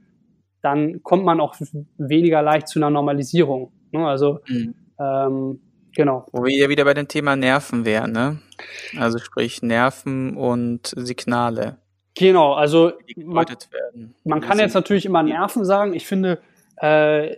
dann 0.61 1.03
kommt 1.03 1.25
man 1.25 1.41
auch 1.41 1.55
weniger 1.97 2.41
leicht 2.41 2.69
zu 2.69 2.79
einer 2.79 2.89
Normalisierung. 2.89 3.71
Ne? 3.91 4.07
Also 4.07 4.39
mhm. 4.47 4.75
ähm, 4.99 5.59
genau. 5.93 6.25
Wo 6.31 6.45
wir 6.45 6.57
ja 6.57 6.69
wieder 6.69 6.85
bei 6.85 6.93
dem 6.93 7.07
Thema 7.07 7.35
Nerven 7.35 7.83
wären, 7.85 8.13
ne? 8.13 8.39
Also 8.97 9.19
sprich 9.19 9.61
Nerven 9.61 10.37
und 10.37 10.93
Signale. 10.95 11.77
Genau, 12.19 12.51
also 12.51 12.91
man, 13.15 13.45
man 14.25 14.41
kann 14.41 14.59
jetzt 14.59 14.73
natürlich 14.73 15.05
immer 15.05 15.23
Nerven 15.23 15.63
sagen. 15.63 15.93
Ich 15.93 16.05
finde, 16.05 16.39
äh, 16.75 17.37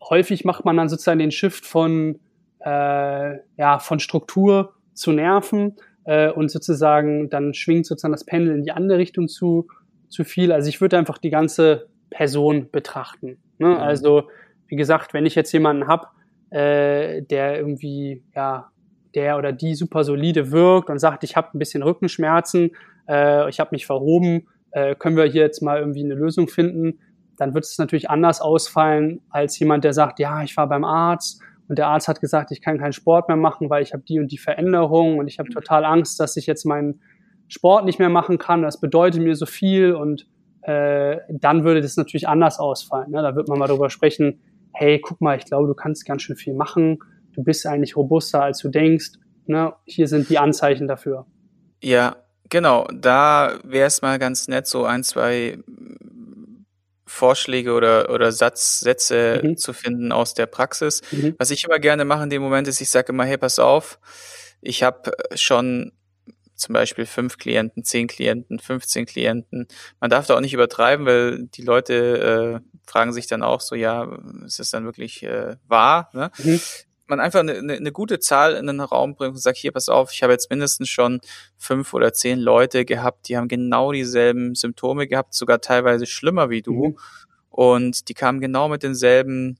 häufig 0.00 0.44
macht 0.44 0.64
man 0.64 0.76
dann 0.76 0.88
sozusagen 0.88 1.18
den 1.18 1.32
Shift 1.32 1.66
von, 1.66 2.20
äh, 2.60 3.38
ja, 3.56 3.80
von 3.80 3.98
Struktur 3.98 4.74
zu 4.94 5.10
Nerven 5.10 5.74
äh, 6.04 6.30
und 6.30 6.48
sozusagen 6.48 7.28
dann 7.28 7.54
schwingt 7.54 7.86
sozusagen 7.86 8.12
das 8.12 8.22
Pendel 8.22 8.54
in 8.54 8.62
die 8.62 8.70
andere 8.70 8.98
Richtung 8.98 9.26
zu, 9.26 9.66
zu 10.08 10.22
viel. 10.22 10.52
Also 10.52 10.68
ich 10.68 10.80
würde 10.80 10.96
einfach 10.96 11.18
die 11.18 11.30
ganze 11.30 11.88
Person 12.10 12.70
betrachten. 12.70 13.36
Ne? 13.58 13.70
Mhm. 13.70 13.76
Also 13.78 14.28
wie 14.68 14.76
gesagt, 14.76 15.12
wenn 15.12 15.26
ich 15.26 15.34
jetzt 15.34 15.50
jemanden 15.50 15.88
hab, 15.88 16.12
äh, 16.50 17.22
der 17.22 17.58
irgendwie 17.58 18.22
ja 18.36 18.70
der 19.16 19.38
oder 19.38 19.50
die 19.50 19.74
super 19.74 20.04
solide 20.04 20.52
wirkt 20.52 20.88
und 20.88 21.00
sagt, 21.00 21.24
ich 21.24 21.34
habe 21.34 21.48
ein 21.52 21.58
bisschen 21.58 21.82
Rückenschmerzen, 21.82 22.70
äh, 23.10 23.48
ich 23.50 23.60
habe 23.60 23.70
mich 23.72 23.86
verhoben, 23.86 24.46
äh, 24.70 24.94
können 24.94 25.16
wir 25.16 25.24
hier 25.24 25.42
jetzt 25.42 25.62
mal 25.62 25.80
irgendwie 25.80 26.04
eine 26.04 26.14
Lösung 26.14 26.48
finden, 26.48 27.00
dann 27.36 27.54
wird 27.54 27.64
es 27.64 27.78
natürlich 27.78 28.08
anders 28.08 28.40
ausfallen 28.40 29.22
als 29.30 29.58
jemand, 29.58 29.84
der 29.84 29.92
sagt, 29.92 30.18
ja, 30.18 30.42
ich 30.42 30.56
war 30.56 30.68
beim 30.68 30.84
Arzt 30.84 31.42
und 31.68 31.78
der 31.78 31.88
Arzt 31.88 32.06
hat 32.06 32.20
gesagt, 32.20 32.50
ich 32.52 32.60
kann 32.60 32.78
keinen 32.78 32.92
Sport 32.92 33.28
mehr 33.28 33.36
machen, 33.36 33.70
weil 33.70 33.82
ich 33.82 33.92
habe 33.92 34.02
die 34.02 34.20
und 34.20 34.30
die 34.30 34.38
Veränderung 34.38 35.18
und 35.18 35.26
ich 35.26 35.38
habe 35.38 35.48
total 35.48 35.84
Angst, 35.84 36.20
dass 36.20 36.36
ich 36.36 36.46
jetzt 36.46 36.64
meinen 36.64 37.00
Sport 37.48 37.84
nicht 37.84 37.98
mehr 37.98 38.08
machen 38.08 38.38
kann. 38.38 38.62
Das 38.62 38.80
bedeutet 38.80 39.22
mir 39.22 39.34
so 39.34 39.46
viel 39.46 39.94
und 39.94 40.26
äh, 40.62 41.16
dann 41.30 41.64
würde 41.64 41.80
das 41.80 41.96
natürlich 41.96 42.28
anders 42.28 42.58
ausfallen. 42.58 43.10
Ne? 43.10 43.22
Da 43.22 43.34
wird 43.34 43.48
man 43.48 43.58
mal 43.58 43.66
darüber 43.66 43.90
sprechen, 43.90 44.40
hey, 44.72 45.00
guck 45.00 45.20
mal, 45.20 45.36
ich 45.36 45.46
glaube, 45.46 45.66
du 45.66 45.74
kannst 45.74 46.06
ganz 46.06 46.22
schön 46.22 46.36
viel 46.36 46.54
machen. 46.54 46.98
Du 47.32 47.42
bist 47.42 47.66
eigentlich 47.66 47.96
robuster, 47.96 48.42
als 48.42 48.58
du 48.58 48.68
denkst. 48.68 49.12
Ne? 49.46 49.72
Hier 49.84 50.06
sind 50.06 50.28
die 50.28 50.38
Anzeichen 50.38 50.86
dafür. 50.86 51.26
Ja, 51.82 52.16
genau. 52.50 52.86
Da 52.92 53.58
wäre 53.64 53.86
es 53.86 54.02
mal 54.02 54.18
ganz 54.18 54.48
nett, 54.48 54.66
so 54.66 54.84
ein, 54.84 55.02
zwei 55.04 55.58
Vorschläge 57.06 57.72
oder, 57.72 58.10
oder 58.10 58.30
Satz, 58.32 58.80
Sätze 58.80 59.40
mhm. 59.42 59.56
zu 59.56 59.72
finden 59.72 60.12
aus 60.12 60.34
der 60.34 60.46
Praxis. 60.46 61.02
Mhm. 61.10 61.34
Was 61.38 61.50
ich 61.50 61.64
immer 61.64 61.78
gerne 61.78 62.04
mache 62.04 62.22
in 62.22 62.30
dem 62.30 62.42
Moment 62.42 62.68
ist, 62.68 62.80
ich 62.80 62.90
sage 62.90 63.12
immer, 63.12 63.24
hey, 63.24 63.36
pass 63.36 63.58
auf, 63.58 63.98
ich 64.60 64.82
habe 64.82 65.10
schon 65.34 65.92
zum 66.54 66.74
Beispiel 66.74 67.06
fünf 67.06 67.38
Klienten, 67.38 67.84
zehn 67.84 68.06
Klienten, 68.06 68.58
15 68.58 69.06
Klienten. 69.06 69.66
Man 69.98 70.10
darf 70.10 70.26
da 70.26 70.36
auch 70.36 70.40
nicht 70.40 70.54
übertreiben, 70.54 71.06
weil 71.06 71.46
die 71.46 71.62
Leute 71.62 72.60
äh, 72.62 72.70
fragen 72.86 73.12
sich 73.12 73.26
dann 73.26 73.42
auch 73.42 73.60
so, 73.60 73.74
ja, 73.74 74.16
ist 74.44 74.60
es 74.60 74.70
dann 74.70 74.84
wirklich 74.84 75.22
äh, 75.22 75.56
wahr? 75.66 76.10
Ne? 76.12 76.30
Mhm. 76.38 76.60
Man 77.10 77.20
einfach 77.20 77.40
eine, 77.40 77.52
eine 77.54 77.92
gute 77.92 78.20
Zahl 78.20 78.54
in 78.54 78.66
den 78.66 78.80
Raum 78.80 79.14
bringt 79.14 79.34
und 79.34 79.40
sagt, 79.40 79.58
hier, 79.58 79.72
pass 79.72 79.88
auf, 79.88 80.12
ich 80.12 80.22
habe 80.22 80.32
jetzt 80.32 80.48
mindestens 80.48 80.88
schon 80.88 81.20
fünf 81.58 81.92
oder 81.92 82.12
zehn 82.12 82.38
Leute 82.38 82.84
gehabt, 82.84 83.28
die 83.28 83.36
haben 83.36 83.48
genau 83.48 83.92
dieselben 83.92 84.54
Symptome 84.54 85.06
gehabt, 85.08 85.34
sogar 85.34 85.60
teilweise 85.60 86.06
schlimmer 86.06 86.50
wie 86.50 86.62
du. 86.62 86.72
Mhm. 86.72 86.98
Und 87.50 88.08
die 88.08 88.14
kamen 88.14 88.40
genau 88.40 88.68
mit 88.68 88.82
denselben 88.82 89.58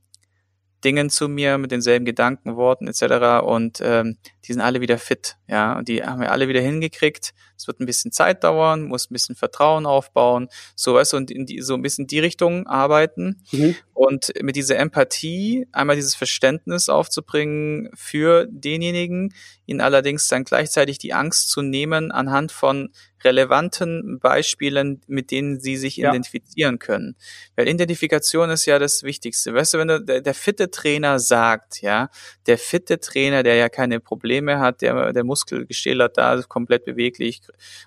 Dingen 0.84 1.10
zu 1.10 1.28
mir 1.28 1.58
mit 1.58 1.70
denselben 1.70 2.04
Gedanken, 2.04 2.56
Worten 2.56 2.88
etc. 2.88 3.44
Und 3.44 3.80
ähm, 3.82 4.16
die 4.44 4.52
sind 4.52 4.62
alle 4.62 4.80
wieder 4.80 4.98
fit. 4.98 5.36
Ja, 5.46 5.76
und 5.76 5.88
die 5.88 6.02
haben 6.02 6.20
wir 6.20 6.32
alle 6.32 6.48
wieder 6.48 6.60
hingekriegt. 6.60 7.32
Es 7.60 7.66
wird 7.66 7.78
ein 7.78 7.86
bisschen 7.86 8.10
Zeit 8.10 8.42
dauern, 8.42 8.84
muss 8.84 9.10
ein 9.10 9.12
bisschen 9.12 9.36
Vertrauen 9.36 9.84
aufbauen, 9.84 10.48
sowas 10.74 11.12
und 11.12 11.30
in 11.30 11.44
die, 11.44 11.60
so 11.60 11.74
ein 11.74 11.82
bisschen 11.82 12.06
die 12.06 12.18
Richtung 12.18 12.66
arbeiten 12.66 13.42
mhm. 13.52 13.76
und 13.92 14.32
mit 14.40 14.56
dieser 14.56 14.78
Empathie 14.78 15.66
einmal 15.72 15.96
dieses 15.96 16.14
Verständnis 16.14 16.88
aufzubringen 16.88 17.90
für 17.94 18.46
denjenigen, 18.50 19.34
ihnen 19.66 19.82
allerdings 19.82 20.26
dann 20.28 20.44
gleichzeitig 20.44 20.96
die 20.98 21.12
Angst 21.12 21.50
zu 21.50 21.60
nehmen 21.60 22.10
anhand 22.10 22.50
von 22.50 22.90
relevanten 23.22 24.18
Beispielen, 24.18 25.00
mit 25.06 25.30
denen 25.30 25.60
sie 25.60 25.76
sich 25.76 25.96
ja. 25.96 26.10
identifizieren 26.10 26.78
können. 26.78 27.16
Weil 27.56 27.68
Identifikation 27.68 28.50
ist 28.50 28.66
ja 28.66 28.78
das 28.78 29.02
Wichtigste. 29.02 29.54
Weißt 29.54 29.74
du, 29.74 29.78
wenn 29.78 29.88
du, 29.88 30.00
der, 30.00 30.20
der 30.20 30.34
fitte 30.34 30.70
Trainer 30.70 31.18
sagt, 31.18 31.82
ja, 31.82 32.10
der 32.46 32.58
fitte 32.58 32.98
Trainer, 33.00 33.42
der 33.42 33.56
ja 33.56 33.68
keine 33.68 34.00
Probleme 34.00 34.58
hat, 34.58 34.82
der, 34.82 35.12
der 35.12 35.24
Muskel 35.24 35.66
gestählert 35.66 36.16
da, 36.16 36.42
komplett 36.48 36.84
beweglich 36.84 37.42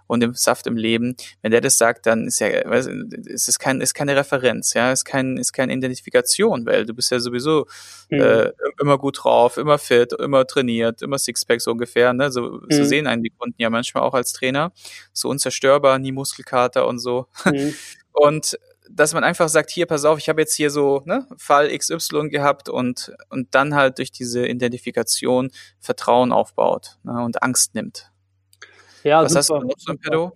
und 0.08 0.24
im 0.24 0.34
Saft 0.34 0.68
im 0.68 0.78
Leben, 0.78 1.16
wenn 1.42 1.52
der 1.52 1.62
das 1.62 1.78
sagt, 1.78 2.06
dann 2.06 2.28
ist 2.28 2.40
ja, 2.40 2.48
ist 2.48 3.50
es 3.50 3.60
kein, 3.60 3.82
ist 3.82 3.94
keine 3.94 4.16
Referenz, 4.16 4.74
ja, 4.74 4.92
ist 4.92 5.06
kein, 5.06 5.38
ist 5.38 5.54
keine 5.54 5.74
Identifikation, 5.74 6.66
weil 6.66 6.86
du 6.86 6.94
bist 6.94 7.12
ja 7.12 7.20
sowieso 7.20 7.68
mhm. 8.10 8.22
äh, 8.22 8.52
immer 8.80 8.98
gut 8.98 9.24
drauf, 9.24 9.58
immer 9.58 9.78
fit, 9.78 10.14
immer 10.14 10.46
trainiert, 10.46 11.02
immer 11.02 11.18
Sixpack 11.18 11.62
so 11.62 11.72
ungefähr, 11.72 12.14
ne, 12.14 12.32
so, 12.32 12.42
mhm. 12.42 12.66
so 12.70 12.84
sehen 12.84 13.08
einen 13.08 13.24
die 13.24 13.32
Kunden 13.32 13.62
ja 13.62 13.70
manchmal 13.70 14.04
auch 14.04 14.14
als 14.14 14.34
Trainer 14.34 14.72
so 15.12 15.30
unzerstörbar, 15.30 16.00
nie 16.00 16.12
Muskelkater 16.12 16.88
und 16.88 17.00
so. 17.00 17.28
Mhm. 17.46 17.74
Und 18.16 18.60
dass 18.90 19.14
man 19.14 19.24
einfach 19.24 19.50
sagt, 19.50 19.72
hier, 19.72 19.86
pass 19.86 20.06
auf, 20.06 20.20
ich 20.20 20.30
habe 20.30 20.42
jetzt 20.42 20.56
hier 20.56 20.70
so 20.70 21.02
ne, 21.06 21.28
Fall 21.38 21.76
XY 21.76 22.30
gehabt 22.30 22.70
und, 22.70 23.14
und 23.30 23.56
dann 23.56 23.76
halt 23.76 23.98
durch 23.98 24.12
diese 24.12 24.48
Identifikation 24.48 25.52
Vertrauen 25.80 26.32
aufbaut 26.32 26.98
ne, 27.04 27.24
und 27.24 27.42
Angst 27.42 27.76
nimmt. 27.76 28.12
Ja, 29.04 29.24
Was 29.24 29.34
super, 29.34 29.40
hast 29.40 29.50
du 29.50 29.68
noch 29.68 29.80
so 29.80 29.92
im 29.92 30.00
Pedo? 30.00 30.32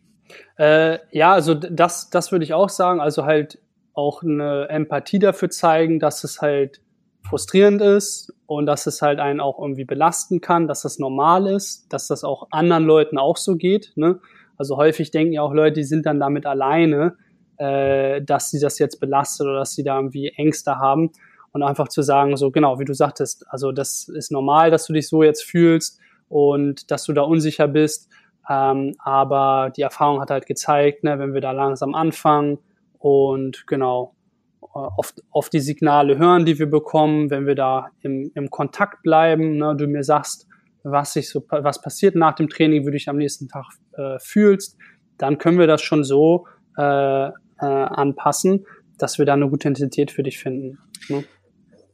Äh, 0.57 0.99
ja, 1.11 1.33
also 1.33 1.53
das, 1.53 2.09
das 2.09 2.31
würde 2.31 2.45
ich 2.45 2.53
auch 2.53 2.69
sagen. 2.69 2.99
Also 2.99 3.25
halt 3.25 3.59
auch 3.93 4.23
eine 4.23 4.67
Empathie 4.69 5.19
dafür 5.19 5.49
zeigen, 5.49 5.99
dass 5.99 6.23
es 6.23 6.41
halt 6.41 6.81
frustrierend 7.27 7.81
ist 7.81 8.33
und 8.45 8.65
dass 8.65 8.87
es 8.87 9.01
halt 9.01 9.19
einen 9.19 9.39
auch 9.39 9.59
irgendwie 9.59 9.85
belasten 9.85 10.39
kann, 10.39 10.67
dass 10.67 10.81
das 10.83 10.99
normal 10.99 11.47
ist, 11.47 11.91
dass 11.91 12.07
das 12.07 12.23
auch 12.23 12.47
anderen 12.51 12.85
Leuten 12.85 13.17
auch 13.17 13.37
so 13.37 13.55
geht. 13.55 13.91
Ne? 13.95 14.19
Also 14.57 14.77
häufig 14.77 15.11
denken 15.11 15.33
ja 15.33 15.41
auch 15.41 15.53
Leute, 15.53 15.73
die 15.73 15.83
sind 15.83 16.05
dann 16.05 16.19
damit 16.19 16.45
alleine, 16.45 17.17
äh, 17.57 18.21
dass 18.21 18.49
sie 18.49 18.59
das 18.59 18.79
jetzt 18.79 18.99
belastet 18.99 19.47
oder 19.47 19.59
dass 19.59 19.73
sie 19.73 19.83
da 19.83 19.97
irgendwie 19.97 20.29
Ängste 20.29 20.77
haben. 20.77 21.11
Und 21.53 21.63
einfach 21.63 21.87
zu 21.87 22.03
sagen, 22.03 22.37
so 22.37 22.51
genau, 22.51 22.77
wie 22.77 22.85
du 22.85 22.93
sagtest, 22.93 23.45
also 23.49 23.71
das 23.71 24.09
ist 24.09 24.31
normal, 24.31 24.69
dass 24.69 24.85
du 24.85 24.93
dich 24.93 25.07
so 25.07 25.23
jetzt 25.23 25.43
fühlst 25.43 25.99
und 26.29 26.91
dass 26.91 27.05
du 27.05 27.13
da 27.13 27.23
unsicher 27.23 27.67
bist. 27.67 28.09
Ähm, 28.49 28.95
aber 28.99 29.71
die 29.75 29.81
Erfahrung 29.81 30.21
hat 30.21 30.29
halt 30.29 30.45
gezeigt, 30.45 31.03
ne, 31.03 31.19
wenn 31.19 31.33
wir 31.33 31.41
da 31.41 31.51
langsam 31.51 31.95
anfangen 31.95 32.59
und 32.99 33.65
genau 33.67 34.15
oft, 34.61 35.21
oft 35.31 35.53
die 35.53 35.59
Signale 35.59 36.17
hören, 36.17 36.45
die 36.45 36.59
wir 36.59 36.69
bekommen, 36.69 37.29
wenn 37.29 37.45
wir 37.45 37.55
da 37.55 37.89
im, 38.01 38.31
im 38.35 38.49
Kontakt 38.49 39.03
bleiben, 39.03 39.57
ne, 39.57 39.75
du 39.75 39.87
mir 39.87 40.03
sagst, 40.03 40.47
was 40.83 41.13
sich 41.13 41.29
so, 41.29 41.43
was 41.49 41.81
passiert 41.81 42.15
nach 42.15 42.35
dem 42.35 42.49
Training, 42.49 42.81
wie 42.81 42.85
du 42.85 42.91
dich 42.91 43.09
am 43.09 43.17
nächsten 43.17 43.47
Tag 43.47 43.65
äh, 43.93 44.17
fühlst, 44.19 44.77
dann 45.17 45.37
können 45.37 45.59
wir 45.59 45.67
das 45.67 45.81
schon 45.81 46.03
so 46.03 46.47
äh, 46.77 47.27
äh, 47.27 47.31
anpassen, 47.59 48.65
dass 48.97 49.17
wir 49.17 49.25
da 49.25 49.33
eine 49.33 49.49
gute 49.49 49.67
Intensität 49.67 50.11
für 50.11 50.23
dich 50.23 50.37
finden. 50.39 50.79
Ne? 51.09 51.25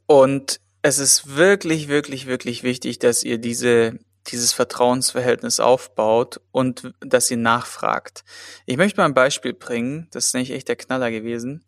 Und 0.06 0.60
es 0.82 0.98
ist 0.98 1.36
wirklich, 1.36 1.88
wirklich, 1.88 2.26
wirklich 2.26 2.62
wichtig, 2.62 2.98
dass 2.98 3.24
ihr 3.24 3.38
diese 3.38 3.98
dieses 4.28 4.52
Vertrauensverhältnis 4.52 5.60
aufbaut 5.60 6.40
und 6.50 6.94
dass 7.00 7.30
ihr 7.30 7.36
nachfragt. 7.36 8.24
Ich 8.66 8.76
möchte 8.76 9.00
mal 9.00 9.06
ein 9.06 9.14
Beispiel 9.14 9.52
bringen, 9.52 10.08
das 10.12 10.26
ist 10.26 10.34
nicht 10.34 10.50
echt 10.50 10.68
der 10.68 10.76
Knaller 10.76 11.10
gewesen. 11.10 11.64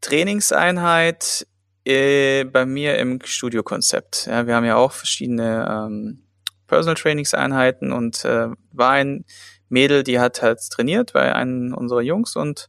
Trainingseinheit 0.00 1.46
äh, 1.84 2.44
bei 2.44 2.66
mir 2.66 2.98
im 2.98 3.20
Studiokonzept. 3.24 4.26
Ja, 4.26 4.46
wir 4.46 4.54
haben 4.54 4.64
ja 4.64 4.76
auch 4.76 4.92
verschiedene 4.92 5.66
ähm, 5.68 6.22
Personal 6.66 6.96
Trainingseinheiten 6.96 7.92
und 7.92 8.24
äh, 8.24 8.48
war 8.72 8.90
ein 8.90 9.24
Mädel, 9.68 10.02
die 10.02 10.20
hat 10.20 10.42
halt 10.42 10.60
trainiert 10.70 11.12
bei 11.12 11.34
einem 11.34 11.74
unserer 11.74 12.02
Jungs 12.02 12.36
und 12.36 12.68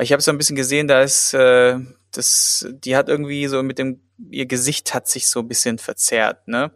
ich 0.00 0.12
habe 0.12 0.22
so 0.22 0.30
ein 0.30 0.38
bisschen 0.38 0.56
gesehen, 0.56 0.88
da 0.88 1.02
ist 1.02 1.34
äh, 1.34 1.78
das, 2.12 2.66
die 2.70 2.96
hat 2.96 3.08
irgendwie 3.08 3.46
so 3.46 3.62
mit 3.62 3.78
dem, 3.78 4.00
ihr 4.30 4.46
Gesicht 4.46 4.94
hat 4.94 5.08
sich 5.08 5.28
so 5.28 5.40
ein 5.40 5.48
bisschen 5.48 5.78
verzerrt, 5.78 6.46
ne? 6.48 6.70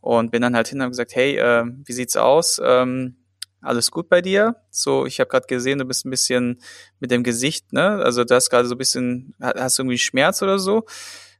Und 0.00 0.30
bin 0.30 0.42
dann 0.42 0.54
halt 0.54 0.68
hin 0.68 0.80
und 0.80 0.90
gesagt, 0.90 1.14
hey, 1.14 1.36
äh, 1.36 1.64
wie 1.84 1.92
sieht's 1.92 2.16
aus? 2.16 2.60
Ähm, 2.64 3.16
alles 3.60 3.90
gut 3.90 4.08
bei 4.08 4.20
dir? 4.20 4.56
So, 4.70 5.06
ich 5.06 5.20
habe 5.20 5.28
gerade 5.28 5.46
gesehen, 5.46 5.78
du 5.78 5.84
bist 5.84 6.06
ein 6.06 6.10
bisschen 6.10 6.60
mit 7.00 7.10
dem 7.10 7.24
Gesicht, 7.24 7.72
ne? 7.72 8.02
Also 8.04 8.24
du 8.24 8.34
hast 8.34 8.50
gerade 8.50 8.68
so 8.68 8.74
ein 8.74 8.78
bisschen, 8.78 9.34
hast 9.40 9.78
du 9.78 9.82
irgendwie 9.82 9.98
Schmerz 9.98 10.42
oder 10.42 10.58
so? 10.58 10.84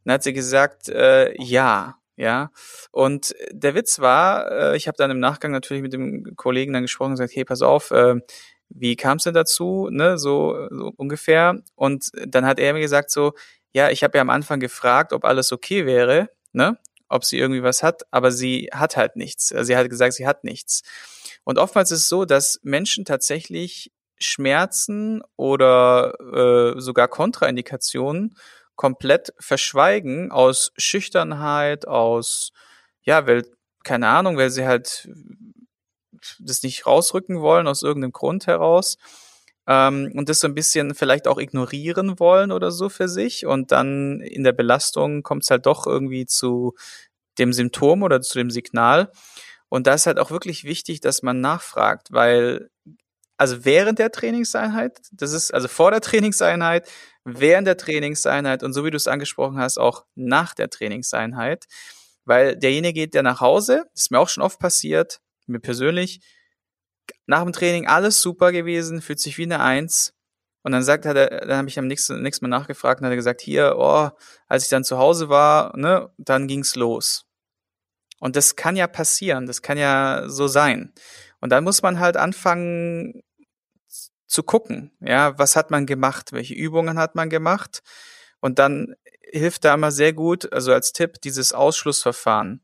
Dann 0.04 0.14
hat 0.14 0.22
sie 0.22 0.32
gesagt, 0.32 0.88
äh, 0.88 1.32
ja, 1.40 1.96
ja. 2.16 2.50
Und 2.90 3.34
der 3.52 3.74
Witz 3.74 4.00
war, 4.00 4.50
äh, 4.50 4.76
ich 4.76 4.88
habe 4.88 4.96
dann 4.96 5.10
im 5.10 5.20
Nachgang 5.20 5.52
natürlich 5.52 5.82
mit 5.82 5.92
dem 5.92 6.34
Kollegen 6.36 6.72
dann 6.72 6.82
gesprochen 6.82 7.10
und 7.10 7.14
gesagt, 7.14 7.36
hey, 7.36 7.44
pass 7.44 7.62
auf, 7.62 7.90
äh, 7.92 8.16
wie 8.68 8.96
kam 8.96 9.18
es 9.18 9.24
denn 9.24 9.34
dazu, 9.34 9.88
ne, 9.90 10.18
so, 10.18 10.68
so 10.70 10.92
ungefähr. 10.96 11.62
Und 11.74 12.10
dann 12.26 12.44
hat 12.44 12.58
er 12.58 12.72
mir 12.74 12.80
gesagt 12.80 13.10
so, 13.10 13.32
ja, 13.72 13.90
ich 13.90 14.02
habe 14.02 14.18
ja 14.18 14.22
am 14.22 14.30
Anfang 14.30 14.60
gefragt, 14.60 15.12
ob 15.12 15.24
alles 15.24 15.52
okay 15.52 15.86
wäre, 15.86 16.30
ne, 16.52 16.78
ob 17.08 17.24
sie 17.24 17.38
irgendwie 17.38 17.62
was 17.62 17.82
hat, 17.82 18.02
aber 18.10 18.30
sie 18.30 18.70
hat 18.72 18.96
halt 18.96 19.16
nichts. 19.16 19.52
Also 19.52 19.64
sie 19.64 19.76
hat 19.76 19.88
gesagt, 19.90 20.14
sie 20.14 20.26
hat 20.26 20.44
nichts. 20.44 20.82
Und 21.44 21.58
oftmals 21.58 21.90
ist 21.90 22.00
es 22.00 22.08
so, 22.08 22.24
dass 22.24 22.60
Menschen 22.62 23.04
tatsächlich 23.04 23.90
Schmerzen 24.18 25.22
oder 25.36 26.14
äh, 26.76 26.80
sogar 26.80 27.08
Kontraindikationen 27.08 28.34
komplett 28.76 29.32
verschweigen 29.38 30.30
aus 30.30 30.72
Schüchternheit, 30.76 31.86
aus, 31.86 32.50
ja, 33.02 33.26
weil, 33.26 33.44
keine 33.84 34.08
Ahnung, 34.08 34.36
weil 34.36 34.50
sie 34.50 34.66
halt 34.66 35.08
das 36.40 36.62
nicht 36.62 36.86
rausrücken 36.86 37.40
wollen 37.40 37.68
aus 37.68 37.82
irgendeinem 37.82 38.12
Grund 38.12 38.46
heraus 38.46 38.98
ähm, 39.68 40.10
und 40.14 40.30
das 40.30 40.40
so 40.40 40.48
ein 40.48 40.54
bisschen 40.54 40.94
vielleicht 40.94 41.28
auch 41.28 41.38
ignorieren 41.38 42.18
wollen 42.18 42.50
oder 42.50 42.70
so 42.70 42.88
für 42.88 43.08
sich. 43.08 43.44
Und 43.44 43.70
dann 43.70 44.20
in 44.22 44.42
der 44.42 44.52
Belastung 44.52 45.22
kommt 45.22 45.44
es 45.44 45.50
halt 45.50 45.66
doch 45.66 45.86
irgendwie 45.86 46.24
zu 46.26 46.74
dem 47.38 47.52
Symptom 47.52 48.02
oder 48.02 48.22
zu 48.22 48.38
dem 48.38 48.50
Signal. 48.50 49.12
Und 49.68 49.86
da 49.86 49.92
ist 49.92 50.06
halt 50.06 50.18
auch 50.18 50.30
wirklich 50.30 50.64
wichtig, 50.64 51.00
dass 51.00 51.22
man 51.22 51.42
nachfragt, 51.42 52.08
weil 52.10 52.70
also 53.36 53.64
während 53.64 53.98
der 53.98 54.10
Trainingseinheit, 54.10 54.98
das 55.12 55.32
ist 55.32 55.52
also 55.52 55.68
vor 55.68 55.90
der 55.92 56.00
Trainingseinheit, 56.00 56.90
während 57.24 57.68
der 57.68 57.76
Trainingseinheit 57.76 58.62
und 58.62 58.72
so 58.72 58.84
wie 58.84 58.90
du 58.90 58.96
es 58.96 59.06
angesprochen 59.06 59.58
hast, 59.58 59.78
auch 59.78 60.06
nach 60.16 60.54
der 60.54 60.70
Trainingseinheit, 60.70 61.66
weil 62.24 62.56
derjenige 62.56 62.94
geht 62.94 63.14
ja 63.14 63.22
nach 63.22 63.40
Hause, 63.40 63.84
ist 63.94 64.10
mir 64.10 64.18
auch 64.18 64.28
schon 64.30 64.42
oft 64.42 64.58
passiert, 64.58 65.20
mir 65.46 65.60
persönlich, 65.60 66.20
nach 67.26 67.42
dem 67.42 67.52
Training 67.52 67.86
alles 67.86 68.20
super 68.20 68.52
gewesen, 68.52 69.02
fühlt 69.02 69.20
sich 69.20 69.38
wie 69.38 69.44
eine 69.44 69.60
Eins. 69.60 70.14
Und 70.62 70.72
dann 70.72 70.82
sagt, 70.82 71.06
er, 71.06 71.14
dann 71.14 71.56
habe 71.56 71.68
ich 71.68 71.78
am 71.78 71.86
nächsten, 71.86 72.20
nächsten 72.22 72.44
Mal 72.44 72.56
nachgefragt 72.56 73.00
und 73.00 73.06
hat 73.06 73.12
er 73.12 73.16
gesagt, 73.16 73.40
hier, 73.40 73.76
oh, 73.78 74.10
als 74.48 74.64
ich 74.64 74.68
dann 74.68 74.84
zu 74.84 74.98
Hause 74.98 75.28
war, 75.28 75.76
ne, 75.76 76.10
dann 76.18 76.48
ging's 76.48 76.74
los. 76.76 77.24
Und 78.20 78.36
das 78.36 78.56
kann 78.56 78.76
ja 78.76 78.86
passieren, 78.86 79.46
das 79.46 79.62
kann 79.62 79.78
ja 79.78 80.24
so 80.26 80.46
sein. 80.48 80.92
Und 81.40 81.50
dann 81.50 81.64
muss 81.64 81.82
man 81.82 82.00
halt 82.00 82.16
anfangen 82.16 83.22
zu 84.26 84.42
gucken, 84.42 84.92
ja, 85.00 85.38
was 85.38 85.56
hat 85.56 85.70
man 85.70 85.86
gemacht, 85.86 86.32
welche 86.32 86.54
Übungen 86.54 86.98
hat 86.98 87.14
man 87.14 87.30
gemacht. 87.30 87.80
Und 88.40 88.58
dann 88.58 88.94
hilft 89.30 89.64
da 89.64 89.74
immer 89.74 89.90
sehr 89.90 90.12
gut, 90.12 90.52
also 90.52 90.72
als 90.72 90.92
Tipp, 90.92 91.20
dieses 91.22 91.52
Ausschlussverfahren. 91.52 92.62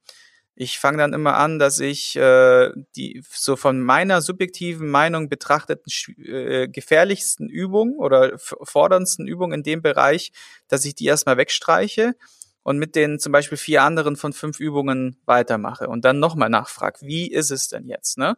Ich 0.56 0.78
fange 0.78 0.98
dann 0.98 1.12
immer 1.12 1.34
an, 1.34 1.58
dass 1.58 1.80
ich 1.80 2.14
äh, 2.14 2.70
die 2.94 3.22
so 3.28 3.56
von 3.56 3.80
meiner 3.80 4.22
subjektiven 4.22 4.88
Meinung 4.88 5.28
betrachteten 5.28 5.90
äh, 6.18 6.68
gefährlichsten 6.68 7.48
Übungen 7.48 7.98
oder 7.98 8.38
forderndsten 8.38 9.26
Übungen 9.26 9.54
in 9.54 9.62
dem 9.64 9.82
Bereich, 9.82 10.30
dass 10.68 10.84
ich 10.84 10.94
die 10.94 11.06
erstmal 11.06 11.36
wegstreiche 11.36 12.14
und 12.62 12.78
mit 12.78 12.94
den 12.94 13.18
zum 13.18 13.32
Beispiel 13.32 13.58
vier 13.58 13.82
anderen 13.82 14.16
von 14.16 14.32
fünf 14.32 14.60
Übungen 14.60 15.20
weitermache 15.26 15.88
und 15.88 16.04
dann 16.04 16.20
nochmal 16.20 16.50
nachfrage, 16.50 16.98
wie 17.02 17.30
ist 17.30 17.50
es 17.50 17.68
denn 17.68 17.86
jetzt, 17.86 18.16
ne? 18.18 18.36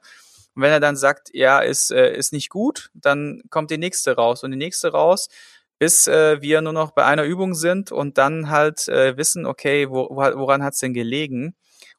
Und 0.55 0.63
wenn 0.63 0.73
er 0.73 0.81
dann 0.81 0.97
sagt, 0.97 1.29
ja, 1.35 1.61
ist, 1.61 1.91
äh, 1.91 2.17
ist 2.17 2.33
nicht 2.33 2.49
gut, 2.49 2.91
dann 2.95 3.43
kommt 3.51 3.71
die 3.71 3.77
nächste 3.77 4.17
raus 4.17 4.43
und 4.43 4.53
die 4.53 4.57
nächste 4.57 4.91
raus, 4.91 5.29
bis 5.79 6.07
äh, 6.07 6.41
wir 6.41 6.63
nur 6.63 6.73
noch 6.73 6.93
bei 6.93 7.05
einer 7.05 7.25
Übung 7.25 7.55
sind 7.55 7.93
und 7.93 8.17
dann 8.17 8.49
halt 8.49 8.89
äh, 8.89 9.19
wissen, 9.19 9.45
okay, 9.45 9.91
wo, 9.91 10.09
woran 10.09 10.65
hat's 10.65 10.79
denn 10.79 10.95
gelegen? 10.95 11.55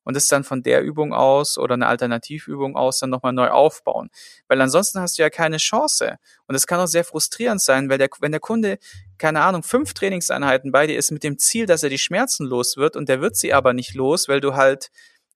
Und 0.08 0.16
es 0.16 0.30
dann 0.30 0.46
von 0.46 0.64
der 0.64 0.84
Übung 0.84 1.14
aus 1.14 1.58
oder 1.58 1.74
eine 1.74 1.86
Alternativübung 1.86 2.78
aus 2.78 3.00
dann 3.00 3.10
nochmal 3.10 3.34
neu 3.34 3.50
aufbauen. 3.50 4.10
Weil 4.48 4.62
ansonsten 4.62 5.02
hast 5.02 5.18
du 5.18 5.22
ja 5.22 5.30
keine 5.30 5.58
Chance. 5.58 6.16
Und 6.48 6.56
es 6.56 6.66
kann 6.66 6.80
auch 6.80 6.88
sehr 6.88 7.04
frustrierend 7.04 7.62
sein, 7.62 7.90
weil 7.90 7.98
der, 7.98 8.08
wenn 8.22 8.32
der 8.32 8.40
Kunde, 8.40 8.80
keine 9.18 9.42
Ahnung, 9.42 9.64
fünf 9.64 9.94
Trainingseinheiten 9.94 10.72
bei 10.72 10.88
dir 10.88 10.98
ist 10.98 11.12
mit 11.12 11.26
dem 11.26 11.38
Ziel, 11.38 11.66
dass 11.66 11.84
er 11.84 11.90
die 11.90 11.98
Schmerzen 11.98 12.46
los 12.46 12.78
wird 12.78 12.96
und 12.96 13.10
der 13.10 13.20
wird 13.20 13.36
sie 13.36 13.54
aber 13.54 13.74
nicht 13.74 13.96
los, 13.96 14.30
weil 14.30 14.40
du 14.40 14.56
halt, 14.56 14.92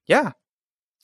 ja, 0.06 0.36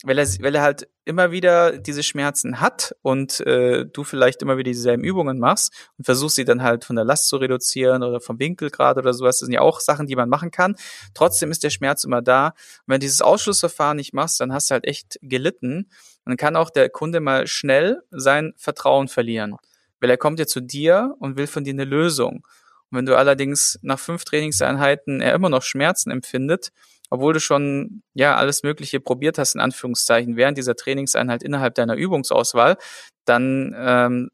weil 0.04 0.18
er, 0.18 0.26
weil 0.40 0.54
er 0.54 0.62
halt 0.62 0.88
immer 1.04 1.32
wieder 1.32 1.76
diese 1.78 2.02
Schmerzen 2.04 2.60
hat 2.60 2.94
und 3.02 3.40
äh, 3.40 3.84
du 3.84 4.04
vielleicht 4.04 4.42
immer 4.42 4.56
wieder 4.56 4.70
dieselben 4.70 5.02
Übungen 5.02 5.38
machst 5.38 5.72
und 5.96 6.04
versuchst 6.04 6.36
sie 6.36 6.44
dann 6.44 6.62
halt 6.62 6.84
von 6.84 6.94
der 6.94 7.04
Last 7.04 7.28
zu 7.28 7.36
reduzieren 7.36 8.04
oder 8.04 8.20
vom 8.20 8.38
Winkelgrad 8.38 8.96
oder 8.96 9.12
sowas. 9.12 9.38
Das 9.38 9.46
sind 9.46 9.54
ja 9.54 9.60
auch 9.60 9.80
Sachen, 9.80 10.06
die 10.06 10.14
man 10.14 10.28
machen 10.28 10.52
kann. 10.52 10.76
Trotzdem 11.14 11.50
ist 11.50 11.64
der 11.64 11.70
Schmerz 11.70 12.04
immer 12.04 12.22
da. 12.22 12.48
Und 12.48 12.54
wenn 12.86 13.00
du 13.00 13.06
dieses 13.06 13.22
Ausschlussverfahren 13.22 13.96
nicht 13.96 14.14
machst, 14.14 14.40
dann 14.40 14.52
hast 14.52 14.70
du 14.70 14.74
halt 14.74 14.86
echt 14.86 15.18
gelitten. 15.20 15.90
Dann 16.24 16.36
kann 16.36 16.54
auch 16.54 16.70
der 16.70 16.90
Kunde 16.90 17.20
mal 17.20 17.46
schnell 17.48 18.02
sein 18.10 18.52
Vertrauen 18.56 19.08
verlieren. 19.08 19.56
Weil 20.00 20.10
er 20.10 20.16
kommt 20.16 20.38
ja 20.38 20.46
zu 20.46 20.60
dir 20.60 21.16
und 21.18 21.36
will 21.36 21.48
von 21.48 21.64
dir 21.64 21.72
eine 21.72 21.84
Lösung. 21.84 22.46
Und 22.90 22.98
wenn 22.98 23.06
du 23.06 23.16
allerdings 23.16 23.78
nach 23.82 23.98
fünf 23.98 24.24
Trainingseinheiten 24.24 25.20
er 25.20 25.34
immer 25.34 25.48
noch 25.48 25.62
Schmerzen 25.62 26.10
empfindet, 26.10 26.70
obwohl 27.10 27.32
du 27.32 27.40
schon 27.40 28.02
ja 28.14 28.36
alles 28.36 28.62
Mögliche 28.62 29.00
probiert 29.00 29.38
hast, 29.38 29.54
in 29.54 29.60
Anführungszeichen, 29.60 30.36
während 30.36 30.58
dieser 30.58 30.76
Trainingseinheit 30.76 31.42
innerhalb 31.42 31.74
deiner 31.74 31.94
Übungsauswahl, 31.94 32.76
dann 33.24 33.74
ähm, 33.78 34.30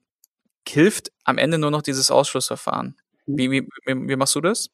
hilft 0.69 1.13
am 1.25 1.39
Ende 1.39 1.59
nur 1.59 1.71
noch 1.71 1.83
dieses 1.83 2.11
Ausschlussverfahren. 2.11 2.97
Mhm. 3.27 3.39
Wie, 3.39 3.51
wie, 3.51 3.69
wie 3.87 4.17
machst 4.17 4.35
du 4.35 4.41
das? 4.41 4.71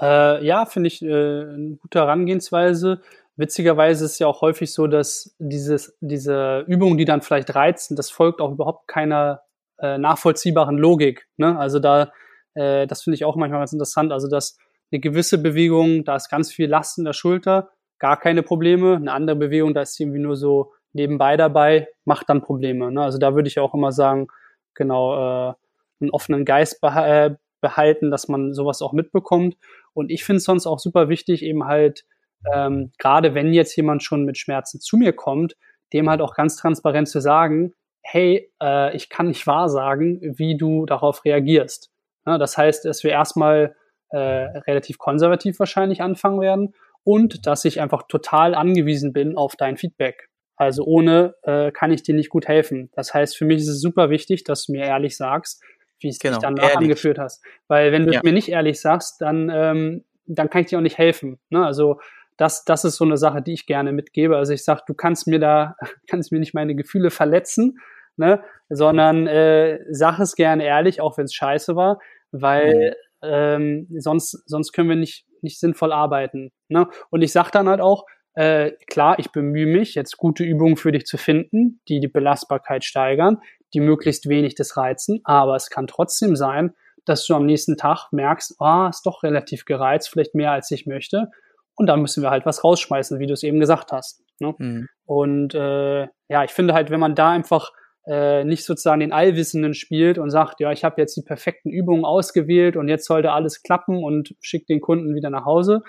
Äh, 0.00 0.44
ja, 0.44 0.66
finde 0.66 0.88
ich 0.88 1.02
äh, 1.02 1.06
eine 1.06 1.76
gute 1.80 1.98
Herangehensweise. 1.98 3.00
Witzigerweise 3.36 4.04
ist 4.04 4.12
es 4.12 4.18
ja 4.18 4.26
auch 4.26 4.40
häufig 4.40 4.72
so, 4.72 4.86
dass 4.86 5.34
dieses, 5.38 5.96
diese 6.00 6.64
Übungen, 6.66 6.98
die 6.98 7.04
dann 7.04 7.22
vielleicht 7.22 7.54
reizen, 7.54 7.96
das 7.96 8.10
folgt 8.10 8.40
auch 8.40 8.50
überhaupt 8.50 8.88
keiner 8.88 9.42
äh, 9.78 9.98
nachvollziehbaren 9.98 10.76
Logik. 10.76 11.28
Ne? 11.36 11.56
Also 11.58 11.78
da, 11.78 12.12
äh, 12.54 12.86
das 12.86 13.02
finde 13.02 13.14
ich 13.14 13.24
auch 13.24 13.36
manchmal 13.36 13.60
ganz 13.60 13.72
interessant. 13.72 14.12
Also 14.12 14.28
dass 14.28 14.56
eine 14.90 15.00
gewisse 15.00 15.38
Bewegung, 15.38 16.04
da 16.04 16.16
ist 16.16 16.28
ganz 16.28 16.52
viel 16.52 16.68
Last 16.68 16.98
in 16.98 17.04
der 17.04 17.12
Schulter, 17.12 17.70
gar 17.98 18.18
keine 18.18 18.42
Probleme. 18.42 18.96
Eine 18.96 19.12
andere 19.12 19.36
Bewegung, 19.36 19.74
da 19.74 19.82
ist 19.82 19.98
irgendwie 20.00 20.20
nur 20.20 20.36
so 20.36 20.72
nebenbei 20.92 21.36
dabei, 21.36 21.88
macht 22.04 22.28
dann 22.28 22.42
Probleme. 22.42 22.90
Ne? 22.90 23.02
Also 23.02 23.18
da 23.18 23.34
würde 23.34 23.48
ich 23.48 23.58
auch 23.58 23.74
immer 23.74 23.92
sagen, 23.92 24.28
genau, 24.74 25.50
äh, 25.50 25.54
einen 26.00 26.10
offenen 26.10 26.44
Geist 26.44 26.80
beha 26.80 27.26
äh, 27.26 27.36
behalten, 27.60 28.10
dass 28.10 28.28
man 28.28 28.54
sowas 28.54 28.82
auch 28.82 28.92
mitbekommt. 28.92 29.56
Und 29.92 30.10
ich 30.10 30.24
finde 30.24 30.38
es 30.38 30.44
sonst 30.44 30.66
auch 30.66 30.78
super 30.78 31.08
wichtig, 31.08 31.42
eben 31.42 31.64
halt, 31.64 32.04
ähm, 32.52 32.92
gerade 32.98 33.34
wenn 33.34 33.52
jetzt 33.52 33.74
jemand 33.76 34.02
schon 34.02 34.24
mit 34.24 34.38
Schmerzen 34.38 34.80
zu 34.80 34.96
mir 34.96 35.12
kommt, 35.12 35.56
dem 35.92 36.08
halt 36.08 36.20
auch 36.20 36.34
ganz 36.34 36.56
transparent 36.56 37.08
zu 37.08 37.20
sagen, 37.20 37.74
hey, 38.02 38.52
äh, 38.62 38.94
ich 38.94 39.08
kann 39.08 39.28
nicht 39.28 39.46
wahrsagen, 39.46 40.20
wie 40.38 40.56
du 40.56 40.86
darauf 40.86 41.24
reagierst. 41.24 41.90
Ja, 42.26 42.38
das 42.38 42.56
heißt, 42.56 42.84
dass 42.84 43.02
wir 43.02 43.10
erstmal 43.10 43.74
äh, 44.10 44.18
relativ 44.18 44.98
konservativ 44.98 45.58
wahrscheinlich 45.58 46.00
anfangen 46.00 46.40
werden 46.40 46.74
und 47.04 47.46
dass 47.46 47.64
ich 47.64 47.80
einfach 47.80 48.02
total 48.08 48.54
angewiesen 48.54 49.12
bin 49.12 49.36
auf 49.36 49.56
dein 49.56 49.76
Feedback. 49.76 50.28
Also 50.56 50.84
ohne 50.84 51.36
äh, 51.42 51.70
kann 51.70 51.92
ich 51.92 52.02
dir 52.02 52.14
nicht 52.14 52.30
gut 52.30 52.48
helfen. 52.48 52.90
Das 52.94 53.14
heißt, 53.14 53.36
für 53.36 53.44
mich 53.44 53.58
ist 53.58 53.68
es 53.68 53.80
super 53.80 54.10
wichtig, 54.10 54.44
dass 54.44 54.66
du 54.66 54.72
mir 54.72 54.84
ehrlich 54.84 55.16
sagst, 55.16 55.62
wie 56.00 56.08
es 56.08 56.18
genau, 56.18 56.34
dich 56.34 56.42
danach 56.42 56.62
ehrlich. 56.64 56.78
angeführt 56.78 57.18
hast. 57.18 57.42
Weil 57.68 57.92
wenn 57.92 58.06
du 58.06 58.12
ja. 58.12 58.20
mir 58.24 58.32
nicht 58.32 58.48
ehrlich 58.48 58.80
sagst, 58.80 59.20
dann, 59.20 59.50
ähm, 59.54 60.04
dann 60.26 60.50
kann 60.50 60.62
ich 60.62 60.66
dir 60.66 60.78
auch 60.78 60.82
nicht 60.82 60.98
helfen. 60.98 61.38
Ne? 61.50 61.64
Also 61.64 62.00
das, 62.36 62.64
das 62.64 62.84
ist 62.84 62.96
so 62.96 63.04
eine 63.04 63.16
Sache, 63.16 63.40
die 63.40 63.52
ich 63.52 63.66
gerne 63.66 63.92
mitgebe. 63.92 64.36
Also 64.36 64.52
ich 64.52 64.64
sage, 64.64 64.82
du 64.86 64.94
kannst 64.94 65.28
mir 65.28 65.38
da, 65.38 65.76
kannst 66.08 66.32
mir 66.32 66.40
nicht 66.40 66.54
meine 66.54 66.74
Gefühle 66.74 67.10
verletzen, 67.10 67.78
ne? 68.16 68.42
sondern 68.68 69.28
äh, 69.28 69.78
sag 69.90 70.18
es 70.18 70.34
gerne 70.34 70.64
ehrlich, 70.64 71.00
auch 71.00 71.16
wenn 71.18 71.26
es 71.26 71.34
scheiße 71.34 71.76
war, 71.76 72.00
weil 72.32 72.90
mhm 72.90 73.07
ähm, 73.22 73.88
sonst, 73.98 74.42
sonst 74.46 74.72
können 74.72 74.88
wir 74.88 74.96
nicht, 74.96 75.26
nicht 75.42 75.58
sinnvoll 75.58 75.92
arbeiten. 75.92 76.50
Ne? 76.68 76.88
Und 77.10 77.22
ich 77.22 77.32
sage 77.32 77.50
dann 77.52 77.68
halt 77.68 77.80
auch, 77.80 78.04
äh, 78.34 78.72
klar, 78.86 79.18
ich 79.18 79.32
bemühe 79.32 79.66
mich, 79.66 79.94
jetzt 79.94 80.16
gute 80.16 80.44
Übungen 80.44 80.76
für 80.76 80.92
dich 80.92 81.06
zu 81.06 81.16
finden, 81.16 81.80
die 81.88 82.00
die 82.00 82.08
Belastbarkeit 82.08 82.84
steigern, 82.84 83.38
die 83.74 83.80
möglichst 83.80 84.28
wenig 84.28 84.54
das 84.54 84.76
reizen, 84.76 85.20
aber 85.24 85.56
es 85.56 85.70
kann 85.70 85.86
trotzdem 85.86 86.36
sein, 86.36 86.74
dass 87.04 87.26
du 87.26 87.34
am 87.34 87.46
nächsten 87.46 87.76
Tag 87.76 88.12
merkst, 88.12 88.56
ah, 88.60 88.86
oh, 88.86 88.88
ist 88.88 89.06
doch 89.06 89.22
relativ 89.22 89.64
gereizt, 89.64 90.10
vielleicht 90.10 90.34
mehr 90.34 90.52
als 90.52 90.70
ich 90.70 90.86
möchte. 90.86 91.30
Und 91.74 91.86
dann 91.86 92.00
müssen 92.00 92.22
wir 92.22 92.30
halt 92.30 92.44
was 92.44 92.64
rausschmeißen, 92.64 93.18
wie 93.18 93.26
du 93.26 93.32
es 93.32 93.42
eben 93.42 93.60
gesagt 93.60 93.92
hast. 93.92 94.22
Ne? 94.40 94.54
Mhm. 94.58 94.88
Und 95.04 95.54
äh, 95.54 96.02
ja, 96.28 96.44
ich 96.44 96.50
finde 96.50 96.74
halt, 96.74 96.90
wenn 96.90 97.00
man 97.00 97.14
da 97.14 97.30
einfach 97.30 97.72
äh, 98.08 98.42
nicht 98.42 98.64
sozusagen 98.64 99.00
den 99.00 99.12
Allwissenden 99.12 99.74
spielt 99.74 100.16
und 100.18 100.30
sagt, 100.30 100.60
ja, 100.60 100.72
ich 100.72 100.82
habe 100.82 101.00
jetzt 101.00 101.14
die 101.16 101.22
perfekten 101.22 101.70
Übungen 101.70 102.04
ausgewählt 102.04 102.76
und 102.76 102.88
jetzt 102.88 103.04
sollte 103.06 103.32
alles 103.32 103.62
klappen 103.62 104.02
und 104.02 104.34
schickt 104.40 104.70
den 104.70 104.80
Kunden 104.80 105.14
wieder 105.14 105.28
nach 105.28 105.44
Hause, 105.44 105.82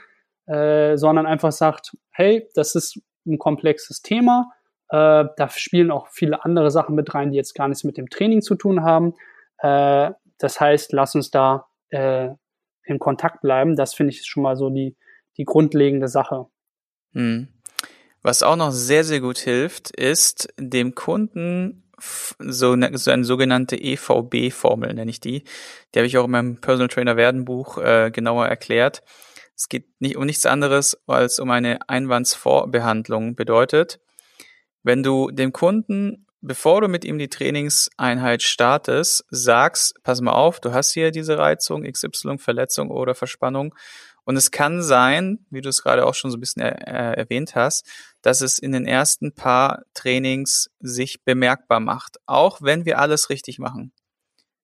äh, 0.45 0.97
sondern 0.97 1.25
einfach 1.25 1.53
sagt, 1.53 1.95
hey, 2.11 2.49
das 2.55 2.75
ist 2.75 2.99
ein 3.25 3.37
komplexes 3.37 4.01
Thema, 4.01 4.51
Äh, 4.91 5.25
da 5.37 5.49
spielen 5.49 5.91
auch 5.91 6.07
viele 6.07 6.43
andere 6.43 6.71
Sachen 6.71 6.95
mit 6.95 7.13
rein, 7.13 7.31
die 7.31 7.37
jetzt 7.37 7.53
gar 7.53 7.67
nichts 7.67 7.83
mit 7.83 7.95
dem 7.97 8.09
Training 8.09 8.41
zu 8.41 8.55
tun 8.55 8.81
haben. 8.81 9.13
Äh, 9.59 10.11
das 10.39 10.59
heißt, 10.59 10.93
lass 10.93 11.13
uns 11.13 11.29
da 11.29 11.67
äh, 11.91 12.29
in 12.85 12.97
Kontakt 12.97 13.41
bleiben. 13.41 13.75
Das 13.75 13.93
finde 13.93 14.13
ich 14.13 14.25
schon 14.25 14.41
mal 14.41 14.55
so 14.55 14.71
die, 14.71 14.97
die 15.37 15.45
grundlegende 15.45 16.07
Sache. 16.07 16.47
Hm. 17.13 17.49
Was 18.23 18.41
auch 18.41 18.55
noch 18.55 18.71
sehr, 18.71 19.03
sehr 19.03 19.21
gut 19.21 19.37
hilft, 19.37 19.91
ist 19.91 20.51
dem 20.57 20.95
Kunden 20.95 21.83
so, 22.39 22.71
eine, 22.71 22.97
so 22.97 23.11
eine 23.11 23.23
sogenannte 23.23 23.75
EVB-Formel, 23.75 24.93
nenne 24.93 25.09
ich 25.09 25.19
die. 25.19 25.43
Die 25.93 25.99
habe 25.99 26.07
ich 26.07 26.17
auch 26.17 26.25
in 26.25 26.31
meinem 26.31 26.61
Personal 26.61 26.87
Trainer 26.87 27.17
werden 27.17 27.45
Buch 27.45 27.77
äh, 27.77 28.11
genauer 28.11 28.47
erklärt. 28.47 29.03
Es 29.55 29.67
geht 29.67 29.87
nicht 29.99 30.15
um 30.15 30.25
nichts 30.25 30.45
anderes 30.45 30.97
als 31.05 31.39
um 31.39 31.51
eine 31.51 31.79
Einwandsvorbehandlung. 31.89 33.35
Bedeutet, 33.35 33.99
wenn 34.83 35.03
du 35.03 35.31
dem 35.31 35.51
Kunden, 35.51 36.25
bevor 36.41 36.81
du 36.81 36.87
mit 36.87 37.03
ihm 37.03 37.19
die 37.19 37.27
Trainingseinheit 37.27 38.41
startest, 38.41 39.25
sagst, 39.29 40.01
pass 40.03 40.21
mal 40.21 40.31
auf, 40.31 40.61
du 40.61 40.71
hast 40.71 40.93
hier 40.93 41.11
diese 41.11 41.37
Reizung, 41.37 41.83
XY, 41.83 42.37
Verletzung 42.37 42.89
oder 42.89 43.15
Verspannung. 43.15 43.75
Und 44.25 44.35
es 44.35 44.51
kann 44.51 44.81
sein, 44.81 45.45
wie 45.49 45.61
du 45.61 45.69
es 45.69 45.83
gerade 45.83 46.05
auch 46.05 46.13
schon 46.13 46.31
so 46.31 46.37
ein 46.37 46.39
bisschen 46.39 46.61
er, 46.61 46.87
er, 46.87 47.17
erwähnt 47.17 47.55
hast, 47.55 47.85
dass 48.21 48.41
es 48.41 48.59
in 48.59 48.71
den 48.71 48.85
ersten 48.85 49.33
paar 49.33 49.83
Trainings 49.93 50.69
sich 50.79 51.23
bemerkbar 51.23 51.79
macht, 51.79 52.17
auch 52.25 52.61
wenn 52.61 52.85
wir 52.85 52.99
alles 52.99 53.29
richtig 53.29 53.59
machen. 53.59 53.91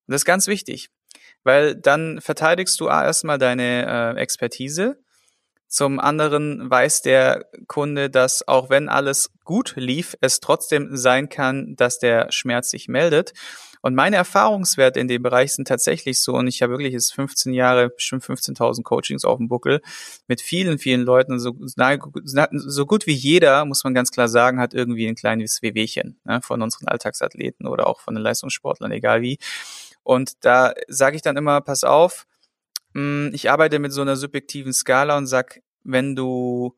Und 0.07 0.11
das 0.11 0.21
ist 0.21 0.25
ganz 0.25 0.47
wichtig, 0.47 0.89
weil 1.43 1.75
dann 1.75 2.21
verteidigst 2.21 2.79
du 2.79 2.87
erstmal 2.87 3.37
deine 3.37 4.15
äh, 4.15 4.19
Expertise 4.19 4.97
zum 5.67 5.99
anderen 5.99 6.69
weiß 6.69 7.01
der 7.01 7.49
Kunde, 7.67 8.09
dass 8.09 8.47
auch 8.47 8.69
wenn 8.69 8.87
alles 8.87 9.31
gut 9.43 9.73
lief, 9.75 10.15
es 10.21 10.39
trotzdem 10.39 10.95
sein 10.95 11.27
kann, 11.27 11.75
dass 11.75 11.99
der 11.99 12.31
Schmerz 12.31 12.69
sich 12.69 12.87
meldet. 12.87 13.33
Und 13.85 13.93
meine 13.93 14.15
Erfahrungswerte 14.15 14.99
in 14.99 15.07
dem 15.07 15.21
Bereich 15.21 15.53
sind 15.53 15.67
tatsächlich 15.67 16.19
so, 16.19 16.33
und 16.33 16.47
ich 16.47 16.63
habe 16.63 16.71
wirklich 16.71 16.93
jetzt 16.93 17.13
15 17.13 17.53
Jahre, 17.53 17.89
bestimmt 17.89 18.23
15.000 18.23 18.81
Coachings 18.81 19.23
auf 19.25 19.37
dem 19.37 19.47
Buckel 19.47 19.79
mit 20.27 20.41
vielen, 20.41 20.79
vielen 20.79 21.01
Leuten. 21.01 21.37
So, 21.37 21.55
so 21.61 22.85
gut 22.87 23.05
wie 23.05 23.13
jeder, 23.13 23.63
muss 23.65 23.83
man 23.83 23.93
ganz 23.93 24.09
klar 24.09 24.27
sagen, 24.27 24.59
hat 24.59 24.73
irgendwie 24.73 25.07
ein 25.07 25.13
kleines 25.13 25.61
Wehwehchen 25.61 26.19
ne, 26.23 26.41
von 26.41 26.63
unseren 26.63 26.87
Alltagsathleten 26.87 27.67
oder 27.67 27.85
auch 27.85 27.99
von 27.99 28.15
den 28.15 28.23
Leistungssportlern, 28.23 28.91
egal 28.91 29.21
wie. 29.21 29.37
Und 30.01 30.43
da 30.43 30.73
sage 30.87 31.17
ich 31.17 31.21
dann 31.21 31.37
immer, 31.37 31.61
pass 31.61 31.83
auf, 31.83 32.25
hm, 32.95 33.29
ich 33.35 33.51
arbeite 33.51 33.77
mit 33.77 33.93
so 33.93 34.01
einer 34.01 34.15
subjektiven 34.15 34.73
Skala 34.73 35.15
und 35.15 35.27
sag, 35.27 35.61
wenn 35.83 36.15
du 36.15 36.75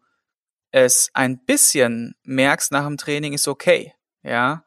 es 0.72 1.10
ein 1.14 1.40
bisschen 1.46 2.16
merkst 2.24 2.74
nach 2.74 2.86
dem 2.86 2.98
Training, 2.98 3.32
ist 3.32 3.48
okay. 3.48 3.94
Ja, 4.24 4.66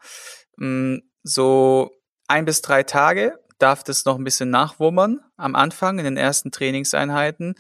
hm, 0.57 1.03
so 1.23 2.00
ein 2.31 2.45
bis 2.45 2.63
drei 2.63 2.83
Tage 2.83 3.39
darf 3.59 3.85
das 3.85 4.05
noch 4.05 4.17
ein 4.17 4.25
bisschen 4.25 4.51
nachwummern 4.51 5.21
am 5.37 5.55
Anfang 5.55 5.99
in 5.99 6.05
den 6.05 6.17
ersten 6.17 6.51
Trainingseinheiten. 6.51 7.57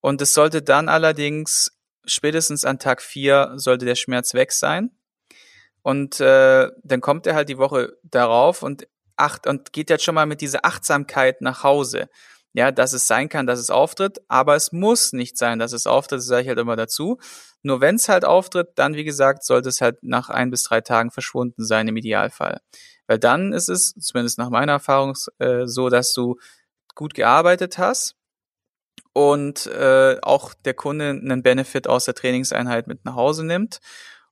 Und 0.00 0.22
es 0.22 0.32
sollte 0.32 0.62
dann 0.62 0.88
allerdings 0.88 1.78
spätestens 2.04 2.64
an 2.64 2.78
Tag 2.78 3.02
vier 3.02 3.52
sollte 3.56 3.84
der 3.84 3.94
Schmerz 3.94 4.32
weg 4.34 4.52
sein. 4.52 4.90
Und 5.82 6.20
äh, 6.20 6.70
dann 6.82 7.00
kommt 7.00 7.26
er 7.26 7.34
halt 7.34 7.48
die 7.48 7.58
Woche 7.58 7.98
darauf 8.02 8.62
und 8.62 8.88
acht 9.16 9.46
und 9.46 9.72
geht 9.72 9.90
jetzt 9.90 10.04
schon 10.04 10.14
mal 10.14 10.26
mit 10.26 10.40
dieser 10.40 10.64
Achtsamkeit 10.64 11.40
nach 11.42 11.62
Hause 11.64 12.08
ja, 12.54 12.70
dass 12.70 12.92
es 12.92 13.06
sein 13.06 13.28
kann, 13.28 13.46
dass 13.46 13.58
es 13.58 13.70
auftritt, 13.70 14.20
aber 14.28 14.56
es 14.56 14.72
muss 14.72 15.12
nicht 15.12 15.38
sein, 15.38 15.58
dass 15.58 15.72
es 15.72 15.86
auftritt, 15.86 16.18
das 16.18 16.26
sage 16.26 16.42
ich 16.42 16.48
halt 16.48 16.58
immer 16.58 16.76
dazu. 16.76 17.18
Nur 17.62 17.80
wenn 17.80 17.96
es 17.96 18.08
halt 18.08 18.24
auftritt, 18.24 18.70
dann, 18.74 18.94
wie 18.94 19.04
gesagt, 19.04 19.44
sollte 19.44 19.68
es 19.68 19.80
halt 19.80 20.02
nach 20.02 20.28
ein 20.28 20.50
bis 20.50 20.64
drei 20.64 20.80
Tagen 20.80 21.10
verschwunden 21.10 21.64
sein 21.64 21.88
im 21.88 21.96
Idealfall. 21.96 22.60
Weil 23.06 23.18
dann 23.18 23.52
ist 23.52 23.68
es, 23.68 23.94
zumindest 24.00 24.38
nach 24.38 24.50
meiner 24.50 24.72
Erfahrung, 24.72 25.14
äh, 25.38 25.66
so, 25.66 25.88
dass 25.88 26.12
du 26.12 26.36
gut 26.94 27.14
gearbeitet 27.14 27.78
hast 27.78 28.16
und 29.12 29.66
äh, 29.66 30.18
auch 30.22 30.54
der 30.54 30.74
Kunde 30.74 31.10
einen 31.10 31.42
Benefit 31.42 31.88
aus 31.88 32.04
der 32.04 32.14
Trainingseinheit 32.14 32.86
mit 32.86 33.04
nach 33.04 33.14
Hause 33.14 33.44
nimmt 33.46 33.80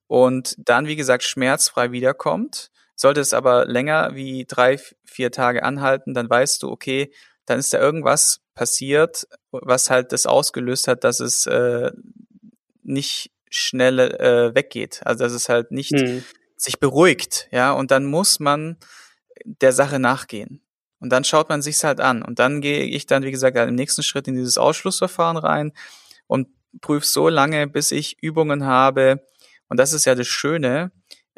und 0.07 0.55
dann, 0.57 0.87
wie 0.87 0.95
gesagt, 0.95 1.23
schmerzfrei 1.23 1.91
wiederkommt. 1.91 2.69
Sollte 2.95 3.21
es 3.21 3.33
aber 3.33 3.65
länger 3.65 4.13
wie 4.13 4.45
drei, 4.45 4.77
vier 5.05 5.31
Tage 5.31 5.63
anhalten, 5.63 6.13
dann 6.13 6.29
weißt 6.29 6.61
du, 6.61 6.69
okay, 6.69 7.11
dann 7.45 7.59
ist 7.59 7.73
da 7.73 7.79
irgendwas 7.79 8.41
passiert, 8.53 9.27
was 9.51 9.89
halt 9.89 10.11
das 10.11 10.25
ausgelöst 10.25 10.87
hat, 10.87 11.03
dass 11.03 11.19
es 11.19 11.45
äh, 11.45 11.91
nicht 12.83 13.31
schnell 13.49 13.99
äh, 13.99 14.55
weggeht. 14.55 15.01
Also 15.05 15.23
dass 15.23 15.33
es 15.33 15.49
halt 15.49 15.71
nicht 15.71 15.91
mhm. 15.91 16.23
sich 16.55 16.79
beruhigt, 16.79 17.47
ja, 17.51 17.71
und 17.71 17.91
dann 17.91 18.05
muss 18.05 18.39
man 18.39 18.77
der 19.45 19.73
Sache 19.73 19.99
nachgehen. 19.99 20.61
Und 20.99 21.09
dann 21.09 21.23
schaut 21.23 21.49
man 21.49 21.63
sich's 21.63 21.83
halt 21.83 21.99
an. 21.99 22.21
Und 22.21 22.37
dann 22.37 22.61
gehe 22.61 22.83
ich 22.83 23.07
dann, 23.07 23.23
wie 23.23 23.31
gesagt, 23.31 23.57
im 23.57 23.75
nächsten 23.75 24.03
Schritt 24.03 24.27
in 24.27 24.35
dieses 24.35 24.59
Ausschlussverfahren 24.59 25.37
rein 25.37 25.73
und 26.27 26.47
prüfe 26.79 27.07
so 27.07 27.27
lange, 27.27 27.67
bis 27.67 27.91
ich 27.91 28.21
Übungen 28.21 28.65
habe. 28.65 29.25
Und 29.67 29.79
das 29.79 29.93
ist 29.93 30.05
ja 30.05 30.13
das 30.13 30.27
Schöne, 30.27 30.91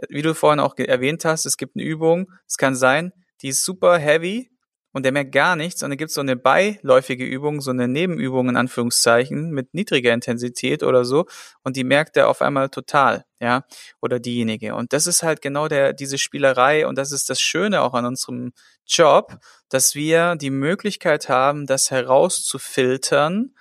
wie 0.10 0.22
du 0.22 0.36
vorhin 0.36 0.60
auch 0.60 0.78
erwähnt 0.78 1.24
hast, 1.26 1.46
es 1.46 1.58
gibt 1.58 1.76
eine 1.76 1.86
Übung, 1.86 2.32
es 2.48 2.58
kann 2.58 2.76
sein, 2.76 3.14
die 3.42 3.50
ist 3.50 3.64
super 3.64 3.98
heavy, 3.98 4.52
und 4.94 5.04
der 5.04 5.12
merkt 5.12 5.32
gar 5.34 5.56
nichts 5.56 5.84
und 5.84 5.90
dann 5.90 5.98
gibt 5.98 6.10
es 6.10 6.16
so 6.16 6.22
eine 6.22 6.36
beiläufige 6.36 7.26
Übung, 7.26 7.60
so 7.60 7.72
eine 7.72 7.88
Nebenübung 7.88 8.48
in 8.48 8.56
Anführungszeichen 8.56 9.50
mit 9.52 9.74
niedriger 9.74 10.14
Intensität 10.14 10.84
oder 10.84 11.04
so 11.04 11.26
und 11.64 11.76
die 11.76 11.84
merkt 11.84 12.16
er 12.16 12.30
auf 12.30 12.42
einmal 12.42 12.70
total, 12.70 13.26
ja, 13.42 13.66
oder 14.02 14.20
diejenige. 14.20 14.76
Und 14.76 14.94
das 14.94 15.08
ist 15.08 15.24
halt 15.24 15.42
genau 15.42 15.68
der, 15.68 15.94
diese 15.94 16.18
Spielerei 16.18 16.88
und 16.88 16.98
das 16.98 17.12
ist 17.12 17.30
das 17.30 17.42
Schöne 17.42 17.82
auch 17.82 17.94
an 17.94 18.06
unserem 18.06 18.54
Job, 18.86 19.38
dass 19.70 19.96
wir 19.96 20.36
die 20.36 20.52
Möglichkeit 20.52 21.28
haben, 21.28 21.66
das 21.66 21.92
herauszufiltern 21.92 23.56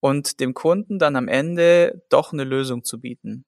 und 0.00 0.40
dem 0.40 0.54
Kunden 0.54 0.98
dann 0.98 1.16
am 1.16 1.28
Ende 1.28 2.02
doch 2.10 2.32
eine 2.32 2.44
Lösung 2.44 2.84
zu 2.84 3.00
bieten. 3.00 3.44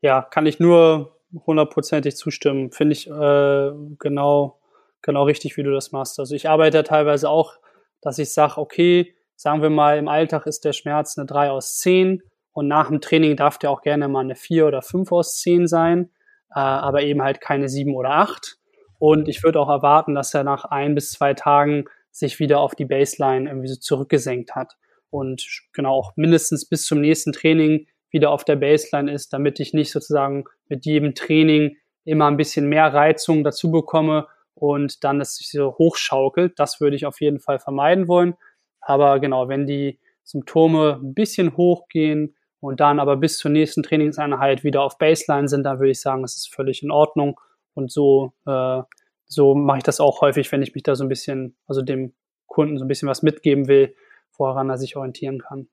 Ja, 0.00 0.22
kann 0.22 0.46
ich 0.46 0.58
nur 0.58 1.20
hundertprozentig 1.46 2.16
zustimmen. 2.16 2.72
Finde 2.72 2.94
ich 2.94 3.06
äh, 3.06 3.70
genau 3.98 4.59
genau 5.02 5.24
richtig, 5.24 5.56
wie 5.56 5.62
du 5.62 5.72
das 5.72 5.92
machst. 5.92 6.18
Also 6.18 6.34
ich 6.34 6.48
arbeite 6.48 6.82
teilweise 6.84 7.28
auch, 7.28 7.54
dass 8.00 8.18
ich 8.18 8.32
sage, 8.32 8.58
okay, 8.58 9.14
sagen 9.36 9.62
wir 9.62 9.70
mal, 9.70 9.98
im 9.98 10.08
Alltag 10.08 10.46
ist 10.46 10.64
der 10.64 10.72
Schmerz 10.72 11.16
eine 11.16 11.26
3 11.26 11.50
aus 11.50 11.78
10 11.78 12.22
und 12.52 12.68
nach 12.68 12.88
dem 12.88 13.00
Training 13.00 13.36
darf 13.36 13.58
der 13.58 13.70
auch 13.70 13.82
gerne 13.82 14.08
mal 14.08 14.20
eine 14.20 14.34
4 14.34 14.66
oder 14.66 14.82
5 14.82 15.10
aus 15.12 15.34
10 15.34 15.66
sein, 15.66 16.10
äh, 16.50 16.58
aber 16.58 17.02
eben 17.02 17.22
halt 17.22 17.40
keine 17.40 17.68
7 17.68 17.94
oder 17.94 18.10
8. 18.10 18.56
Und 18.98 19.28
ich 19.28 19.42
würde 19.42 19.60
auch 19.60 19.70
erwarten, 19.70 20.14
dass 20.14 20.34
er 20.34 20.44
nach 20.44 20.66
ein 20.66 20.94
bis 20.94 21.12
zwei 21.12 21.32
Tagen 21.32 21.86
sich 22.10 22.38
wieder 22.38 22.60
auf 22.60 22.74
die 22.74 22.84
Baseline 22.84 23.48
irgendwie 23.48 23.68
so 23.68 23.76
zurückgesenkt 23.76 24.54
hat 24.54 24.76
und 25.08 25.46
genau 25.72 25.94
auch 25.94 26.12
mindestens 26.16 26.68
bis 26.68 26.84
zum 26.84 27.00
nächsten 27.00 27.32
Training 27.32 27.86
wieder 28.10 28.30
auf 28.30 28.44
der 28.44 28.56
Baseline 28.56 29.10
ist, 29.12 29.32
damit 29.32 29.60
ich 29.60 29.72
nicht 29.72 29.92
sozusagen 29.92 30.44
mit 30.68 30.84
jedem 30.84 31.14
Training 31.14 31.76
immer 32.04 32.26
ein 32.26 32.36
bisschen 32.36 32.68
mehr 32.68 32.92
Reizung 32.92 33.44
dazu 33.44 33.70
bekomme 33.70 34.26
und 34.60 35.04
dann 35.04 35.20
es 35.22 35.36
sich 35.36 35.50
so 35.50 35.74
hochschaukelt. 35.78 36.58
Das 36.58 36.80
würde 36.80 36.94
ich 36.94 37.06
auf 37.06 37.20
jeden 37.20 37.40
Fall 37.40 37.58
vermeiden 37.58 38.08
wollen. 38.08 38.34
Aber 38.80 39.18
genau, 39.18 39.48
wenn 39.48 39.66
die 39.66 39.98
Symptome 40.22 41.00
ein 41.02 41.14
bisschen 41.14 41.56
hochgehen 41.56 42.36
und 42.60 42.80
dann 42.80 43.00
aber 43.00 43.16
bis 43.16 43.38
zur 43.38 43.50
nächsten 43.50 43.82
Trainingseinheit 43.82 44.62
wieder 44.62 44.82
auf 44.82 44.98
Baseline 44.98 45.48
sind, 45.48 45.64
dann 45.64 45.78
würde 45.78 45.92
ich 45.92 46.00
sagen, 46.00 46.24
es 46.24 46.36
ist 46.36 46.54
völlig 46.54 46.82
in 46.82 46.90
Ordnung. 46.90 47.40
Und 47.72 47.90
so, 47.90 48.34
äh, 48.46 48.82
so 49.24 49.54
mache 49.54 49.78
ich 49.78 49.84
das 49.84 49.98
auch 49.98 50.20
häufig, 50.20 50.52
wenn 50.52 50.62
ich 50.62 50.74
mich 50.74 50.82
da 50.82 50.94
so 50.94 51.04
ein 51.04 51.08
bisschen, 51.08 51.56
also 51.66 51.80
dem 51.80 52.12
Kunden 52.46 52.76
so 52.76 52.84
ein 52.84 52.88
bisschen 52.88 53.08
was 53.08 53.22
mitgeben 53.22 53.66
will, 53.66 53.94
woran 54.36 54.68
er 54.68 54.76
sich 54.76 54.96
orientieren 54.96 55.40
kann. 55.40 55.68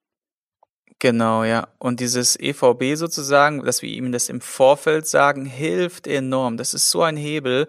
Genau, 0.99 1.43
ja. 1.43 1.67
Und 1.77 1.99
dieses 1.99 2.39
EVB 2.39 2.95
sozusagen, 2.95 3.63
dass 3.63 3.81
wir 3.81 3.89
ihm 3.89 4.11
das 4.11 4.29
im 4.29 4.41
Vorfeld 4.41 5.05
sagen, 5.05 5.45
hilft 5.45 6.07
enorm. 6.07 6.57
Das 6.57 6.73
ist 6.73 6.89
so 6.89 7.03
ein 7.03 7.17
Hebel, 7.17 7.67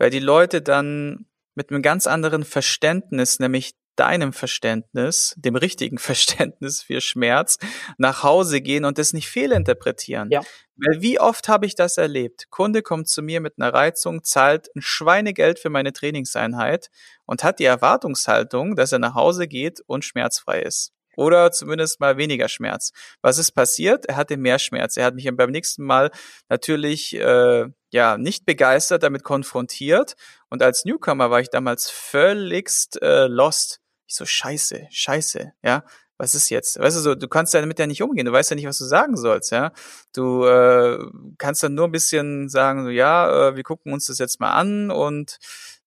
weil 0.00 0.10
die 0.10 0.18
Leute 0.18 0.62
dann 0.62 1.26
mit 1.54 1.70
einem 1.70 1.82
ganz 1.82 2.06
anderen 2.06 2.44
Verständnis, 2.44 3.38
nämlich 3.38 3.74
deinem 3.96 4.32
Verständnis, 4.32 5.34
dem 5.36 5.56
richtigen 5.56 5.98
Verständnis 5.98 6.82
für 6.82 7.02
Schmerz, 7.02 7.58
nach 7.98 8.22
Hause 8.22 8.62
gehen 8.62 8.86
und 8.86 8.96
das 8.96 9.12
nicht 9.12 9.28
fehlinterpretieren. 9.28 10.30
Ja. 10.30 10.40
Weil 10.76 11.02
wie 11.02 11.20
oft 11.20 11.48
habe 11.48 11.66
ich 11.66 11.74
das 11.74 11.98
erlebt? 11.98 12.46
Kunde 12.48 12.80
kommt 12.80 13.08
zu 13.08 13.20
mir 13.20 13.42
mit 13.42 13.54
einer 13.58 13.74
Reizung, 13.74 14.24
zahlt 14.24 14.74
ein 14.74 14.80
Schweinegeld 14.80 15.58
für 15.58 15.68
meine 15.68 15.92
Trainingseinheit 15.92 16.88
und 17.26 17.44
hat 17.44 17.58
die 17.58 17.66
Erwartungshaltung, 17.66 18.76
dass 18.76 18.92
er 18.92 19.00
nach 19.00 19.14
Hause 19.14 19.48
geht 19.48 19.82
und 19.86 20.06
schmerzfrei 20.06 20.62
ist 20.62 20.94
oder 21.16 21.52
zumindest 21.52 22.00
mal 22.00 22.16
weniger 22.16 22.48
Schmerz. 22.48 22.92
Was 23.20 23.36
ist 23.36 23.52
passiert? 23.52 24.06
Er 24.06 24.16
hatte 24.16 24.38
mehr 24.38 24.58
Schmerz. 24.58 24.96
Er 24.96 25.04
hat 25.04 25.14
mich 25.14 25.28
beim 25.30 25.50
nächsten 25.50 25.84
Mal 25.84 26.10
natürlich 26.48 27.14
äh, 27.14 27.66
ja 27.90 28.16
nicht 28.18 28.46
begeistert 28.46 29.02
damit 29.02 29.24
konfrontiert 29.24 30.14
und 30.48 30.62
als 30.62 30.84
Newcomer 30.84 31.30
war 31.30 31.40
ich 31.40 31.50
damals 31.50 31.90
völligst 31.90 33.00
äh, 33.02 33.26
lost. 33.26 33.80
Ich 34.06 34.16
so 34.16 34.26
scheiße, 34.26 34.88
scheiße, 34.90 35.52
ja. 35.62 35.84
was 36.18 36.34
ist 36.34 36.50
jetzt? 36.50 36.78
Weißt 36.78 36.96
du 36.96 37.00
so, 37.00 37.14
du 37.14 37.28
kannst 37.28 37.54
damit 37.54 37.78
ja 37.78 37.86
nicht 37.86 38.02
umgehen, 38.02 38.26
du 38.26 38.32
weißt 38.32 38.50
ja 38.50 38.56
nicht, 38.56 38.66
was 38.66 38.78
du 38.78 38.84
sagen 38.84 39.16
sollst, 39.16 39.52
ja. 39.52 39.72
Du 40.12 40.44
äh, 40.44 40.98
kannst 41.38 41.62
dann 41.62 41.74
nur 41.74 41.86
ein 41.86 41.92
bisschen 41.92 42.48
sagen, 42.48 42.84
so 42.84 42.90
ja, 42.90 43.48
äh, 43.48 43.56
wir 43.56 43.62
gucken 43.62 43.92
uns 43.92 44.06
das 44.06 44.18
jetzt 44.18 44.40
mal 44.40 44.52
an 44.52 44.90
und 44.90 45.38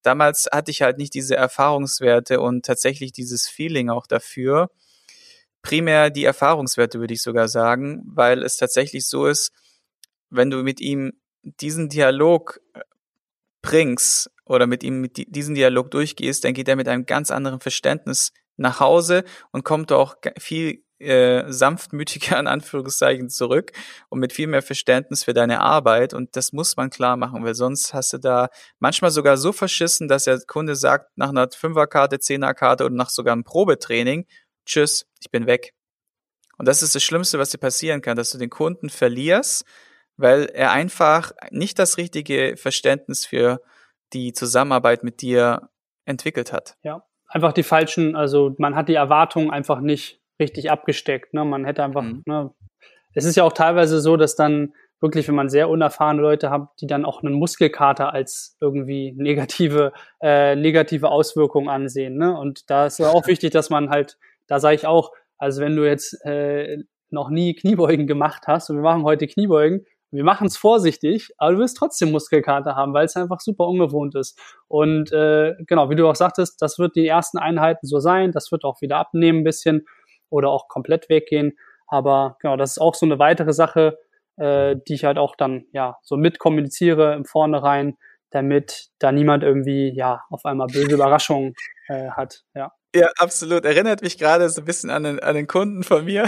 damals 0.02 0.48
hatte 0.52 0.72
ich 0.72 0.82
halt 0.82 0.98
nicht 0.98 1.14
diese 1.14 1.36
Erfahrungswerte 1.36 2.40
und 2.40 2.66
tatsächlich 2.66 3.12
dieses 3.12 3.48
Feeling 3.48 3.90
auch 3.90 4.08
dafür. 4.08 4.70
Primär 5.62 6.10
die 6.10 6.26
Erfahrungswerte 6.26 7.00
würde 7.00 7.14
ich 7.14 7.22
sogar 7.22 7.48
sagen, 7.48 8.04
weil 8.06 8.44
es 8.44 8.58
tatsächlich 8.58 9.08
so 9.08 9.28
ist, 9.28 9.52
wenn 10.30 10.50
du 10.50 10.64
mit 10.64 10.82
ihm 10.82 11.14
diesen 11.44 11.90
Dialog 11.90 12.60
äh, 12.74 12.82
bringst 13.62 14.32
oder 14.46 14.68
mit 14.68 14.84
ihm 14.84 15.00
mit 15.00 15.18
diesen 15.36 15.56
Dialog 15.56 15.92
durchgehst, 15.92 16.44
dann 16.44 16.54
geht 16.54 16.68
er 16.68 16.76
mit 16.76 16.88
einem 16.88 17.06
ganz 17.06 17.32
anderen 17.32 17.60
Verständnis 17.60 18.34
nach 18.58 18.80
Hause 18.80 19.24
und 19.52 19.64
kommt 19.64 19.92
auch 19.92 20.16
viel 20.38 20.84
äh, 21.00 21.52
sanftmütiger 21.52 22.40
in 22.40 22.48
Anführungszeichen 22.48 23.30
zurück 23.30 23.72
und 24.10 24.20
mit 24.20 24.34
viel 24.34 24.48
mehr 24.48 24.62
Verständnis 24.62 25.24
für 25.24 25.34
deine 25.34 25.60
Arbeit 25.60 26.14
und 26.14 26.36
das 26.36 26.54
muss 26.54 26.78
man 26.78 26.90
klar 26.90 27.18
machen, 27.18 27.44
weil 27.44 27.56
sonst 27.56 27.94
hast 27.94 28.14
du 28.14 28.18
da 28.18 28.50
manchmal 28.80 29.12
sogar 29.12 29.38
so 29.38 29.52
verschissen, 29.52 30.08
dass 30.08 30.26
der 30.26 30.40
Kunde 30.46 30.76
sagt 30.76 31.18
nach 31.18 31.30
einer 31.30 31.50
Fünferkarte, 31.52 32.20
Zehnerkarte 32.20 32.86
oder 32.86 32.96
nach 32.96 33.10
sogar 33.10 33.34
einem 33.34 33.44
Probetraining, 33.44 34.28
tschüss, 34.66 35.06
ich 35.20 35.30
bin 35.32 35.46
weg. 35.46 35.74
Und 36.58 36.68
das 36.68 36.84
ist 36.84 36.96
das 36.96 37.04
Schlimmste, 37.04 37.40
was 37.40 37.50
dir 37.50 37.58
passieren 37.58 38.02
kann, 38.02 38.16
dass 38.16 38.30
du 38.30 38.38
den 38.38 38.50
Kunden 38.50 38.90
verlierst, 38.90 39.66
weil 40.18 40.46
er 40.46 40.72
einfach 40.72 41.32
nicht 41.52 41.80
das 41.80 41.98
richtige 41.98 42.56
Verständnis 42.58 43.26
für 43.26 43.62
die 44.14 44.34
Zusammenarbeit 44.34 45.04
mit 45.04 45.22
dir 45.22 45.70
entwickelt 46.06 46.54
hat. 46.54 46.76
Ja, 46.84 47.04
einfach 47.28 47.54
die 47.54 47.64
falschen, 47.64 48.16
also 48.16 48.56
man 48.58 48.76
hat 48.76 48.90
die 48.90 48.96
Erwartungen 48.96 49.50
einfach 49.50 49.80
nicht 49.80 50.22
richtig 50.40 50.72
abgesteckt. 50.72 51.34
Ne? 51.34 51.46
Man 51.46 51.66
hätte 51.66 51.84
einfach, 51.84 52.04
mhm. 52.04 52.24
ne, 52.26 52.52
es 53.14 53.26
ist 53.26 53.36
ja 53.36 53.44
auch 53.44 53.54
teilweise 53.54 54.02
so, 54.02 54.18
dass 54.18 54.36
dann 54.36 54.74
wirklich, 55.02 55.28
wenn 55.28 55.36
man 55.36 55.50
sehr 55.50 55.70
unerfahrene 55.70 56.22
Leute 56.22 56.50
hat, 56.50 56.70
die 56.80 56.88
dann 56.88 57.06
auch 57.06 57.24
einen 57.24 57.34
Muskelkater 57.34 58.14
als 58.14 58.56
irgendwie 58.62 59.14
negative, 59.18 59.92
äh, 60.22 60.56
negative 60.56 61.10
Auswirkungen 61.10 61.68
ansehen. 61.68 62.18
Ne? 62.18 62.38
Und 62.38 62.70
da 62.70 62.86
ist 62.86 63.00
ja 63.00 63.10
auch 63.10 63.28
wichtig, 63.28 63.52
dass 63.52 63.70
man 63.70 63.90
halt, 63.90 64.18
da 64.48 64.60
sage 64.60 64.76
ich 64.76 64.88
auch, 64.88 65.12
also 65.38 65.62
wenn 65.62 65.76
du 65.76 65.86
jetzt 65.86 66.24
äh, 66.26 66.78
noch 67.10 67.30
nie 67.30 67.54
Kniebeugen 67.54 68.08
gemacht 68.08 68.44
hast 68.48 68.70
und 68.70 68.78
wir 68.78 68.84
machen 68.84 69.04
heute 69.04 69.28
Kniebeugen, 69.28 69.86
wir 70.14 70.24
machen 70.24 70.48
es 70.48 70.58
vorsichtig, 70.58 71.34
aber 71.38 71.54
du 71.54 71.60
wirst 71.60 71.78
trotzdem 71.78 72.12
Muskelkater 72.12 72.76
haben, 72.76 72.94
weil 72.94 73.06
es 73.06 73.16
einfach 73.16 73.40
super 73.40 73.68
ungewohnt 73.68 74.16
ist. 74.16 74.40
Und 74.68 75.12
äh, 75.12 75.54
genau, 75.68 75.90
wie 75.90 75.96
du 75.96 76.08
auch 76.08 76.16
sagtest, 76.16 76.62
das 76.62 76.80
wird 76.80 76.96
die 76.96 77.08
ersten 77.08 77.38
Einheiten 77.38 77.88
so 77.88 78.00
sein, 78.00 78.32
das 78.32 78.52
wird 78.52 78.64
auch 78.64 78.82
wieder 78.82 78.98
abnehmen 78.98 79.40
ein 79.40 79.44
bisschen 79.44 79.86
oder 80.30 80.50
auch 80.50 80.68
komplett 80.68 81.10
weggehen. 81.10 81.58
Aber 81.88 82.38
genau, 82.40 82.58
das 82.58 82.72
ist 82.72 82.80
auch 82.80 82.96
so 82.96 83.06
eine 83.06 83.20
weitere 83.20 83.54
Sache, 83.54 83.98
äh, 84.38 84.76
die 84.88 84.96
ich 84.96 85.06
halt 85.06 85.18
auch 85.18 85.36
dann 85.36 85.66
ja 85.74 85.98
so 86.04 86.18
mitkommuniziere 86.18 87.14
im 87.14 87.26
Vornherein, 87.26 87.98
damit 88.30 88.88
da 89.00 89.12
niemand 89.12 89.44
irgendwie 89.44 89.94
ja 89.96 90.22
auf 90.30 90.46
einmal 90.46 90.68
böse 90.68 90.94
Überraschungen 90.94 91.54
äh, 91.88 92.10
hat. 92.10 92.44
Ja. 92.56 92.72
Ja, 92.96 93.08
absolut. 93.18 93.66
Erinnert 93.66 94.04
mich 94.04 94.20
gerade 94.20 94.48
so 94.50 94.62
ein 94.62 94.66
bisschen 94.66 94.92
an 94.92 95.04
den, 95.04 95.20
an 95.20 95.34
den 95.34 95.48
Kunden 95.48 95.84
von 95.84 96.06
mir. 96.06 96.26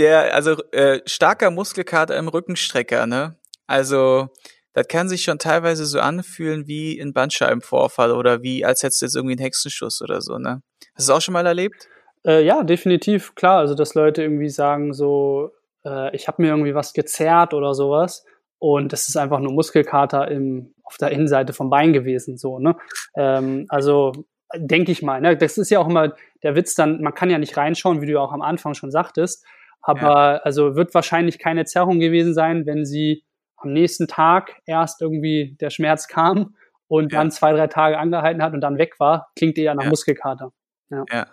Der, 0.00 0.34
also 0.34 0.56
äh, 0.72 1.00
starker 1.06 1.50
Muskelkater 1.50 2.16
im 2.16 2.28
Rückenstrecker, 2.28 3.06
ne? 3.06 3.36
Also 3.66 4.28
das 4.72 4.88
kann 4.88 5.08
sich 5.08 5.22
schon 5.22 5.38
teilweise 5.38 5.84
so 5.84 6.00
anfühlen 6.00 6.66
wie 6.66 6.98
ein 7.00 7.12
Bandscheibenvorfall 7.12 8.12
oder 8.12 8.42
wie, 8.42 8.64
als 8.64 8.82
hättest 8.82 9.02
du 9.02 9.06
jetzt 9.06 9.16
irgendwie 9.16 9.34
einen 9.34 9.42
Hexenschuss 9.42 10.00
oder 10.00 10.20
so, 10.20 10.38
ne? 10.38 10.62
Hast 10.94 11.08
du 11.08 11.12
das 11.12 11.16
auch 11.16 11.20
schon 11.20 11.34
mal 11.34 11.46
erlebt? 11.46 11.88
Äh, 12.24 12.44
ja, 12.44 12.62
definitiv, 12.62 13.34
klar. 13.34 13.58
Also, 13.58 13.74
dass 13.74 13.94
Leute 13.94 14.22
irgendwie 14.22 14.48
sagen 14.48 14.92
so, 14.92 15.50
äh, 15.84 16.14
ich 16.14 16.28
habe 16.28 16.42
mir 16.42 16.48
irgendwie 16.48 16.74
was 16.74 16.92
gezerrt 16.92 17.52
oder 17.52 17.74
sowas 17.74 18.24
und 18.58 18.92
das 18.92 19.08
ist 19.08 19.16
einfach 19.16 19.40
nur 19.40 19.52
Muskelkater 19.52 20.28
im, 20.30 20.74
auf 20.84 20.96
der 20.96 21.10
Innenseite 21.10 21.52
vom 21.52 21.70
Bein 21.70 21.92
gewesen, 21.92 22.38
so, 22.38 22.58
ne? 22.58 22.76
Ähm, 23.16 23.66
also, 23.68 24.12
denke 24.56 24.92
ich 24.92 25.02
mal, 25.02 25.20
ne? 25.20 25.36
Das 25.36 25.58
ist 25.58 25.70
ja 25.70 25.78
auch 25.78 25.88
immer 25.88 26.14
der 26.42 26.54
Witz 26.54 26.74
dann, 26.74 27.02
man 27.02 27.14
kann 27.14 27.30
ja 27.30 27.38
nicht 27.38 27.56
reinschauen, 27.56 28.00
wie 28.00 28.06
du 28.06 28.20
auch 28.20 28.32
am 28.32 28.42
Anfang 28.42 28.74
schon 28.74 28.90
sagtest, 28.90 29.44
aber 29.82 30.34
ja. 30.34 30.36
also 30.38 30.76
wird 30.76 30.94
wahrscheinlich 30.94 31.38
keine 31.38 31.64
Zerrung 31.64 32.00
gewesen 32.00 32.34
sein, 32.34 32.66
wenn 32.66 32.84
sie 32.84 33.24
am 33.56 33.72
nächsten 33.72 34.08
Tag 34.08 34.60
erst 34.66 35.02
irgendwie 35.02 35.56
der 35.60 35.70
Schmerz 35.70 36.08
kam 36.08 36.54
und 36.88 37.12
ja. 37.12 37.18
dann 37.18 37.30
zwei, 37.30 37.52
drei 37.52 37.66
Tage 37.66 37.98
angehalten 37.98 38.42
hat 38.42 38.54
und 38.54 38.60
dann 38.60 38.78
weg 38.78 38.98
war, 38.98 39.30
klingt 39.36 39.58
eher 39.58 39.74
nach 39.74 39.84
ja. 39.84 39.90
Muskelkater. 39.90 40.52
Ja. 40.90 41.04
ja. 41.10 41.26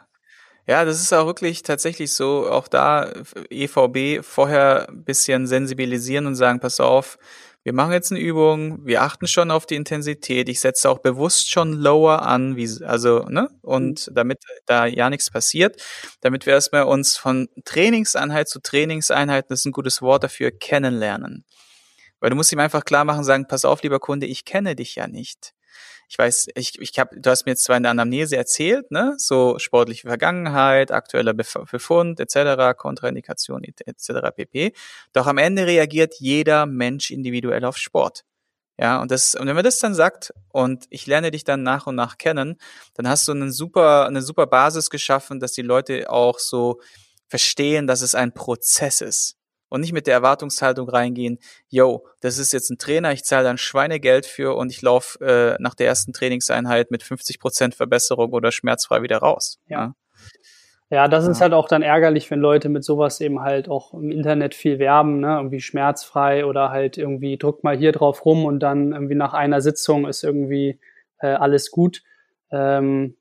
Ja, 0.69 0.83
das 0.83 1.01
ist 1.01 1.13
auch 1.13 1.25
wirklich 1.27 1.63
tatsächlich 1.63 2.11
so, 2.11 2.49
auch 2.49 2.67
da 2.67 3.09
EVB 3.49 4.21
vorher 4.21 4.89
ein 4.89 5.05
bisschen 5.05 5.47
sensibilisieren 5.47 6.25
und 6.25 6.35
sagen, 6.35 6.59
pass 6.59 6.81
auf, 6.81 7.17
wir 7.67 7.73
machen 7.73 7.91
jetzt 7.91 8.13
eine 8.13 8.21
Übung, 8.21 8.85
wir 8.85 9.01
achten 9.01 9.27
schon 9.27 9.51
auf 9.51 9.65
die 9.65 9.75
Intensität, 9.75 10.47
ich 10.47 10.61
setze 10.61 10.89
auch 10.89 10.99
bewusst 10.99 11.51
schon 11.51 11.73
lower 11.73 12.21
an, 12.21 12.55
wie, 12.55 12.81
also, 12.85 13.25
ne, 13.25 13.49
und 13.61 14.07
mhm. 14.07 14.13
damit 14.15 14.39
da 14.67 14.85
ja 14.85 15.09
nichts 15.09 15.29
passiert, 15.29 15.75
damit 16.21 16.45
wir 16.45 16.53
erstmal 16.53 16.83
uns 16.83 17.17
von 17.17 17.49
Trainingseinheit 17.65 18.47
zu 18.47 18.61
Trainingseinheit, 18.61 19.51
das 19.51 19.59
ist 19.59 19.65
ein 19.65 19.73
gutes 19.73 20.01
Wort 20.01 20.23
dafür, 20.23 20.51
kennenlernen. 20.51 21.43
Weil 22.21 22.29
du 22.29 22.37
musst 22.37 22.53
ihm 22.53 22.59
einfach 22.59 22.85
klar 22.85 23.03
machen, 23.03 23.25
sagen, 23.25 23.49
pass 23.49 23.65
auf, 23.65 23.83
lieber 23.83 23.99
Kunde, 23.99 24.27
ich 24.27 24.45
kenne 24.45 24.77
dich 24.77 24.95
ja 24.95 25.07
nicht 25.07 25.53
ich 26.09 26.17
weiß, 26.17 26.47
ich, 26.55 26.79
ich 26.79 26.97
hab, 26.99 27.11
du 27.11 27.29
hast 27.29 27.45
mir 27.45 27.51
jetzt 27.51 27.65
zwar 27.65 27.77
in 27.77 27.83
der 27.83 27.91
Anamnese 27.91 28.37
erzählt, 28.37 28.91
ne, 28.91 29.15
so 29.17 29.59
sportliche 29.59 30.07
Vergangenheit, 30.07 30.91
aktueller 30.91 31.33
Befund 31.33 32.19
etc., 32.19 32.77
Kontraindikation 32.77 33.63
etc. 33.63 34.31
pp. 34.35 34.73
Doch 35.13 35.27
am 35.27 35.37
Ende 35.37 35.65
reagiert 35.65 36.15
jeder 36.19 36.65
Mensch 36.65 37.11
individuell 37.11 37.65
auf 37.65 37.77
Sport. 37.77 38.23
Ja, 38.79 39.01
und 39.01 39.09
das, 39.11 39.33
und 39.33 39.47
wenn 39.47 39.55
man 39.55 39.65
das 39.65 39.79
dann 39.79 39.95
sagt 39.95 40.33
und 40.49 40.85
ich 40.91 41.07
lerne 41.07 41.31
dich 41.31 41.43
dann 41.43 41.63
nach 41.63 41.87
und 41.87 41.95
nach 41.95 42.17
kennen, 42.17 42.57
dann 42.93 43.07
hast 43.09 43.27
du 43.27 43.31
einen 43.31 43.51
super, 43.51 44.05
eine 44.05 44.21
super 44.21 44.45
Basis 44.45 44.89
geschaffen, 44.89 45.39
dass 45.39 45.53
die 45.53 45.63
Leute 45.63 46.09
auch 46.11 46.37
so 46.39 46.79
verstehen, 47.27 47.87
dass 47.87 48.01
es 48.01 48.15
ein 48.15 48.33
Prozess 48.33 49.01
ist 49.01 49.36
und 49.69 49.81
nicht 49.81 49.93
mit 49.93 50.07
der 50.07 50.13
Erwartungshaltung 50.13 50.89
reingehen, 50.89 51.39
yo, 51.67 52.05
das 52.21 52.37
ist 52.37 52.53
jetzt 52.53 52.69
ein 52.69 52.77
Trainer, 52.77 53.11
ich 53.11 53.23
zahle 53.23 53.43
dann 53.43 53.57
Schweinegeld 53.57 54.25
für 54.25 54.55
und 54.55 54.71
ich 54.71 54.81
laufe 54.81 55.19
äh, 55.23 55.61
nach 55.61 55.75
der 55.75 55.87
ersten 55.87 56.13
Trainingseinheit 56.13 56.91
mit 56.91 57.03
50 57.03 57.39
Prozent 57.39 57.75
Verbesserung 57.75 58.33
oder 58.33 58.51
schmerzfrei 58.51 59.01
wieder 59.01 59.17
raus. 59.17 59.59
Ja. 59.67 59.77
ja. 59.79 59.95
Ja, 60.89 61.09
das 61.09 61.27
ist 61.27 61.41
halt 61.41 61.51
auch 61.51 61.67
dann 61.67 61.81
ärgerlich, 61.81 62.31
wenn 62.31 62.39
Leute 62.39 62.69
mit 62.69 62.81
sowas 62.85 63.19
eben 63.19 63.41
halt 63.41 63.67
auch 63.67 63.93
im 63.93 64.09
Internet 64.09 64.55
viel 64.55 64.79
werben, 64.79 65.19
ne? 65.19 65.35
irgendwie 65.35 65.59
schmerzfrei 65.59 66.45
oder 66.45 66.69
halt 66.69 66.97
irgendwie 66.97 67.37
drück 67.37 67.61
mal 67.65 67.75
hier 67.75 67.91
drauf 67.91 68.23
rum 68.23 68.45
und 68.45 68.61
dann 68.61 68.93
irgendwie 68.93 69.15
nach 69.15 69.33
einer 69.33 69.59
Sitzung 69.59 70.07
ist 70.07 70.23
irgendwie 70.23 70.79
äh, 71.19 71.27
alles 71.27 71.71
gut. 71.71 72.03
Ähm, 72.51 73.17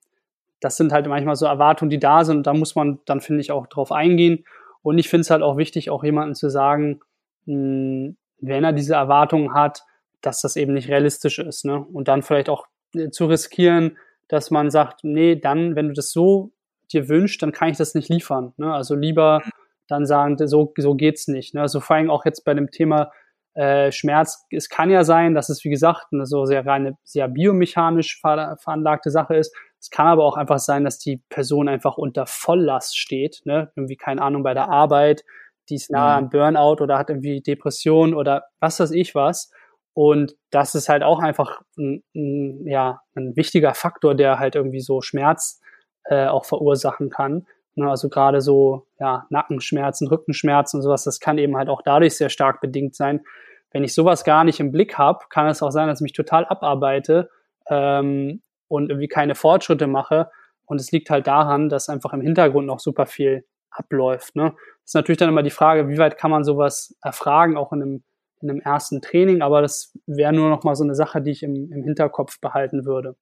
das 0.61 0.77
sind 0.77 0.93
halt 0.93 1.09
manchmal 1.09 1.35
so 1.35 1.47
Erwartungen, 1.47 1.91
die 1.91 1.99
da 1.99 2.25
sind 2.25 2.39
und 2.39 2.47
da 2.47 2.55
muss 2.55 2.77
man 2.77 3.01
dann, 3.05 3.21
finde 3.21 3.41
ich, 3.41 3.51
auch 3.51 3.67
drauf 3.67 3.91
eingehen. 3.91 4.45
Und 4.87 4.99
ich 4.99 5.09
finde 5.09 5.23
es 5.23 5.31
halt 5.31 5.43
auch 5.43 5.57
wichtig, 5.57 5.91
auch 5.91 6.05
jemanden 6.05 6.37
zu 6.37 6.49
sagen, 6.49 7.01
mh, 7.47 7.55
hm, 7.55 8.17
wenn 8.39 8.63
er 8.63 8.73
diese 8.73 8.95
Erwartungen 8.95 9.53
hat, 9.53 9.83
dass 10.21 10.43
das 10.43 10.55
eben 10.55 10.75
nicht 10.75 10.89
realistisch 10.89 11.41
ist. 11.41 11.65
Ne? 11.65 11.81
Und 11.81 12.07
dann 12.07 12.23
vielleicht 12.23 12.49
auch 12.49 12.69
äh, 12.95 13.11
zu 13.11 13.27
riskieren, 13.27 13.99
dass 14.29 14.53
man 14.53 14.71
sagt, 14.71 15.03
nee, 15.03 15.35
dann, 15.35 15.75
wenn 15.75 15.89
du 15.89 15.93
das 15.93 16.13
so 16.13 16.53
dir 16.93 17.09
wünschst, 17.09 17.43
dann 17.43 17.51
kann 17.51 17.71
ich 17.71 17.79
das 17.79 17.97
nicht 17.97 18.11
liefern. 18.11 18.53
Ne? 18.59 18.73
Also 18.73 18.95
lieber 18.95 19.43
dann 19.89 20.07
sagen, 20.07 20.37
so, 20.47 20.73
so 20.77 20.95
geht's 20.95 21.27
nicht. 21.27 21.53
Ne? 21.53 21.63
Also 21.63 21.81
vor 21.81 21.97
allem 21.97 22.09
auch 22.09 22.25
jetzt 22.25 22.45
bei 22.45 22.55
dem 22.55 22.71
Thema 22.71 23.11
äh, 23.55 23.91
Schmerz, 23.91 24.47
es 24.53 24.69
kann 24.69 24.91
ja 24.91 25.03
sein, 25.03 25.35
dass 25.35 25.49
es, 25.49 25.65
wie 25.65 25.71
gesagt, 25.71 26.07
eine 26.13 26.27
so 26.27 26.45
sehr 26.45 26.65
reine, 26.65 26.97
sehr 27.03 27.27
biomechanisch 27.27 28.21
veranlagte 28.21 29.11
Sache 29.11 29.35
ist. 29.35 29.53
Es 29.87 29.91
kann 29.91 30.09
aber 30.09 30.25
auch 30.25 30.37
einfach 30.37 30.59
sein, 30.59 30.83
dass 30.83 30.99
die 30.99 31.19
Person 31.29 31.69
einfach 31.69 31.97
unter 31.97 32.27
Volllast 32.27 32.99
steht, 32.99 33.43
ne? 33.45 33.71
irgendwie 33.77 33.95
keine 33.95 34.21
Ahnung 34.21 34.43
bei 34.43 34.53
der 34.53 34.69
Arbeit, 34.69 35.23
die 35.69 35.77
ist 35.77 35.93
nahe 35.93 36.21
mhm. 36.21 36.25
am 36.25 36.31
Burnout 36.31 36.83
oder 36.83 36.99
hat 36.99 37.09
irgendwie 37.09 37.41
Depression 37.41 38.13
oder 38.13 38.47
was 38.59 38.81
weiß 38.81 38.91
ich 38.91 39.15
was. 39.15 39.53
Und 39.95 40.35
das 40.51 40.75
ist 40.75 40.89
halt 40.89 41.05
auch 41.05 41.21
einfach 41.21 41.61
ein, 41.79 42.03
ein, 42.17 42.67
ja, 42.67 43.01
ein 43.15 43.37
wichtiger 43.37 43.75
Faktor, 43.75 44.17
der 44.17 44.41
halt 44.41 44.57
irgendwie 44.57 44.81
so 44.81 45.03
Schmerz 45.03 45.61
äh, 46.07 46.27
auch 46.27 46.47
verursachen 46.47 47.09
kann. 47.09 47.47
Ne? 47.77 47.89
Also 47.89 48.09
gerade 48.09 48.41
so 48.41 48.89
ja, 48.99 49.29
Nackenschmerzen, 49.31 50.09
Rückenschmerzen 50.09 50.79
und 50.79 50.83
sowas, 50.83 51.05
das 51.05 51.21
kann 51.21 51.39
eben 51.39 51.57
halt 51.57 51.69
auch 51.69 51.83
dadurch 51.83 52.17
sehr 52.17 52.29
stark 52.29 52.61
bedingt 52.61 52.97
sein. 52.97 53.21
Wenn 53.71 53.85
ich 53.85 53.95
sowas 53.95 54.25
gar 54.25 54.43
nicht 54.43 54.59
im 54.59 54.73
Blick 54.73 54.99
habe, 54.99 55.27
kann 55.31 55.47
es 55.47 55.63
auch 55.63 55.71
sein, 55.71 55.87
dass 55.87 56.01
ich 56.01 56.03
mich 56.03 56.13
total 56.13 56.45
abarbeite 56.45 57.31
ähm, 57.71 58.43
und 58.69 58.91
irgendwie 58.91 59.09
keine 59.09 59.35
Fortschritte 59.35 59.87
mache. 59.87 60.31
Und 60.65 60.81
es 60.81 60.91
liegt 60.91 61.11
halt 61.11 61.27
daran, 61.27 61.69
dass 61.69 61.89
einfach 61.89 62.13
im 62.13 62.21
Hintergrund 62.21 62.67
noch 62.67 62.81
super 62.81 63.07
viel 63.07 63.45
abläuft. 63.71 64.37
Ne? 64.37 64.53
Das 64.53 64.91
ist 64.91 64.95
natürlich 64.95 65.19
dann 65.19 65.29
immer 65.29 65.43
die 65.43 65.51
Frage, 65.51 65.89
wie 65.89 65.99
weit 65.99 66.19
kann 66.19 66.31
man 66.31 66.45
sowas 66.45 66.97
erfragen, 67.03 67.57
auch 67.57 67.73
in 67.73 67.83
einem, 67.83 68.05
in 68.41 68.51
einem 68.51 68.61
ersten 68.61 69.01
Training, 69.01 69.43
aber 69.43 69.63
das 69.63 69.97
wäre 70.07 70.33
nur 70.33 70.51
noch 70.51 70.65
mal 70.65 70.75
so 70.75 70.85
eine 70.85 70.95
Sache, 70.95 71.21
die 71.21 71.31
ich 71.31 71.43
im, 71.43 71.73
im 71.73 71.83
Hinterkopf 71.85 72.41
behalten 72.41 72.85
würde. 72.85 73.17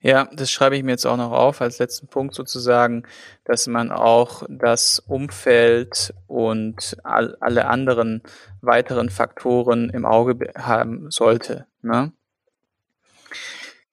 Ja, 0.00 0.28
das 0.32 0.50
schreibe 0.50 0.76
ich 0.76 0.82
mir 0.82 0.92
jetzt 0.92 1.06
auch 1.06 1.16
noch 1.16 1.32
auf 1.32 1.60
als 1.60 1.78
letzten 1.78 2.06
Punkt 2.06 2.34
sozusagen, 2.34 3.04
dass 3.44 3.66
man 3.66 3.90
auch 3.90 4.44
das 4.48 4.98
Umfeld 5.00 6.14
und 6.26 6.96
all, 7.02 7.36
alle 7.40 7.66
anderen 7.66 8.22
weiteren 8.60 9.08
Faktoren 9.08 9.90
im 9.90 10.04
Auge 10.04 10.52
haben 10.56 11.10
sollte. 11.10 11.66
Ne? 11.82 12.12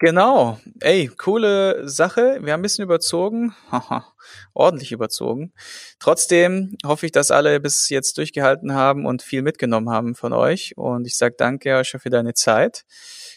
Genau. 0.04 0.60
Ey, 0.82 1.08
coole 1.08 1.88
Sache. 1.88 2.40
Wir 2.42 2.52
haben 2.52 2.60
ein 2.60 2.62
bisschen 2.62 2.84
überzogen. 2.84 3.56
Ordentlich 4.54 4.92
überzogen. 4.92 5.54
Trotzdem 5.98 6.76
hoffe 6.86 7.06
ich, 7.06 7.14
dass 7.14 7.32
alle 7.32 7.62
bis 7.62 7.88
jetzt 7.88 8.18
durchgehalten 8.18 8.74
haben 8.74 9.06
und 9.06 9.22
viel 9.22 9.44
mitgenommen 9.44 9.90
haben 9.90 10.14
von 10.14 10.34
euch. 10.34 10.74
Und 10.76 11.08
ich 11.08 11.16
sage 11.16 11.36
danke 11.38 11.78
euch 11.78 11.96
für 11.98 12.10
deine 12.10 12.34
Zeit. 12.34 12.84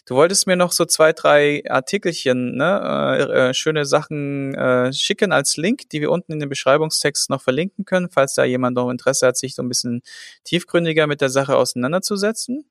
Du 0.07 0.17
wolltest 0.17 0.49
mir 0.49 0.57
noch 0.57 0.73
so 0.73 0.85
zwei, 0.87 1.13
drei 1.13 1.63
Artikelchen, 1.69 2.57
ne, 2.57 3.17
äh, 3.17 3.51
äh, 3.51 3.55
schöne 3.55 3.85
Sachen 3.85 4.53
äh, 4.57 4.93
schicken 4.93 5.31
als 5.31 5.57
Link, 5.57 5.89
die 5.91 6.01
wir 6.01 6.11
unten 6.11 6.33
in 6.33 6.41
den 6.41 6.49
Beschreibungstext 6.49 7.31
noch 7.31 7.43
verlinken 7.43 7.85
können, 7.85 8.09
falls 8.11 8.35
da 8.35 8.45
jemand 8.45 8.75
noch 8.75 8.91
Interesse 8.91 9.29
hat, 9.29 9.37
sich 9.37 9.55
so 9.55 9.63
ein 9.63 9.69
bisschen 9.69 10.03
tiefgründiger 10.43 11.07
mit 11.07 11.21
der 11.21 11.31
Sache 11.31 11.57
auseinanderzusetzen. 11.57 12.65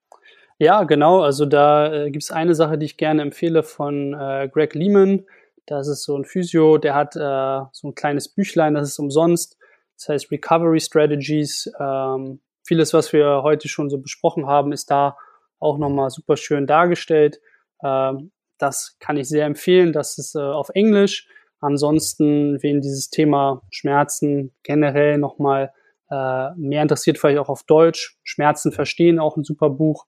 Ja, 0.58 0.84
genau. 0.84 1.22
Also 1.22 1.46
da 1.46 1.94
äh, 1.94 2.12
gibt 2.12 2.24
es 2.24 2.32
eine 2.32 2.56
Sache, 2.56 2.78
die 2.78 2.86
ich 2.86 2.98
gerne 2.98 3.22
empfehle 3.22 3.64
von 3.64 4.14
äh, 4.14 4.50
Greg 4.52 4.74
Lehman. 4.74 5.26
Das 5.66 5.88
ist 5.88 6.04
so 6.04 6.18
ein 6.18 6.26
Physio, 6.26 6.78
der 6.78 6.96
hat 6.96 7.16
äh, 7.16 7.66
so 7.72 7.88
ein 7.90 7.96
kleines 7.96 8.30
Büchlein, 8.30 8.76
das 8.76 8.90
ist 8.90 9.00
umsonst. 9.00 9.58
Das 9.98 10.10
heißt 10.10 10.32
Recovery 10.32 10.80
Strategies. 10.80 11.72
Ähm, 11.80 12.40
vieles, 12.64 12.94
was 12.94 13.12
wir 13.12 13.42
heute 13.44 13.68
schon 13.68 13.90
so 13.90 13.98
besprochen 13.98 14.46
haben, 14.46 14.72
ist 14.72 14.92
da 14.92 15.18
auch 15.60 15.78
nochmal 15.78 16.10
super 16.10 16.38
schön 16.38 16.68
dargestellt. 16.68 17.42
Ähm, 17.84 18.32
das 18.58 18.98
kann 19.00 19.18
ich 19.18 19.28
sehr 19.28 19.46
empfehlen. 19.46 19.92
Das 19.92 20.18
ist 20.18 20.36
äh, 20.36 20.40
auf 20.40 20.70
Englisch. 20.70 21.28
Ansonsten, 21.60 22.62
wen 22.62 22.82
dieses 22.82 23.10
Thema 23.10 23.62
Schmerzen 23.72 24.54
generell 24.64 25.18
nochmal 25.18 25.74
äh, 26.10 26.52
mehr 26.56 26.82
interessiert, 26.82 27.18
vielleicht 27.18 27.40
auch 27.40 27.50
auf 27.50 27.64
Deutsch. 27.64 28.20
Schmerzen 28.24 28.72
verstehen, 28.72 29.20
auch 29.20 29.36
ein 29.36 29.44
super 29.44 29.70
Buch. 29.70 30.06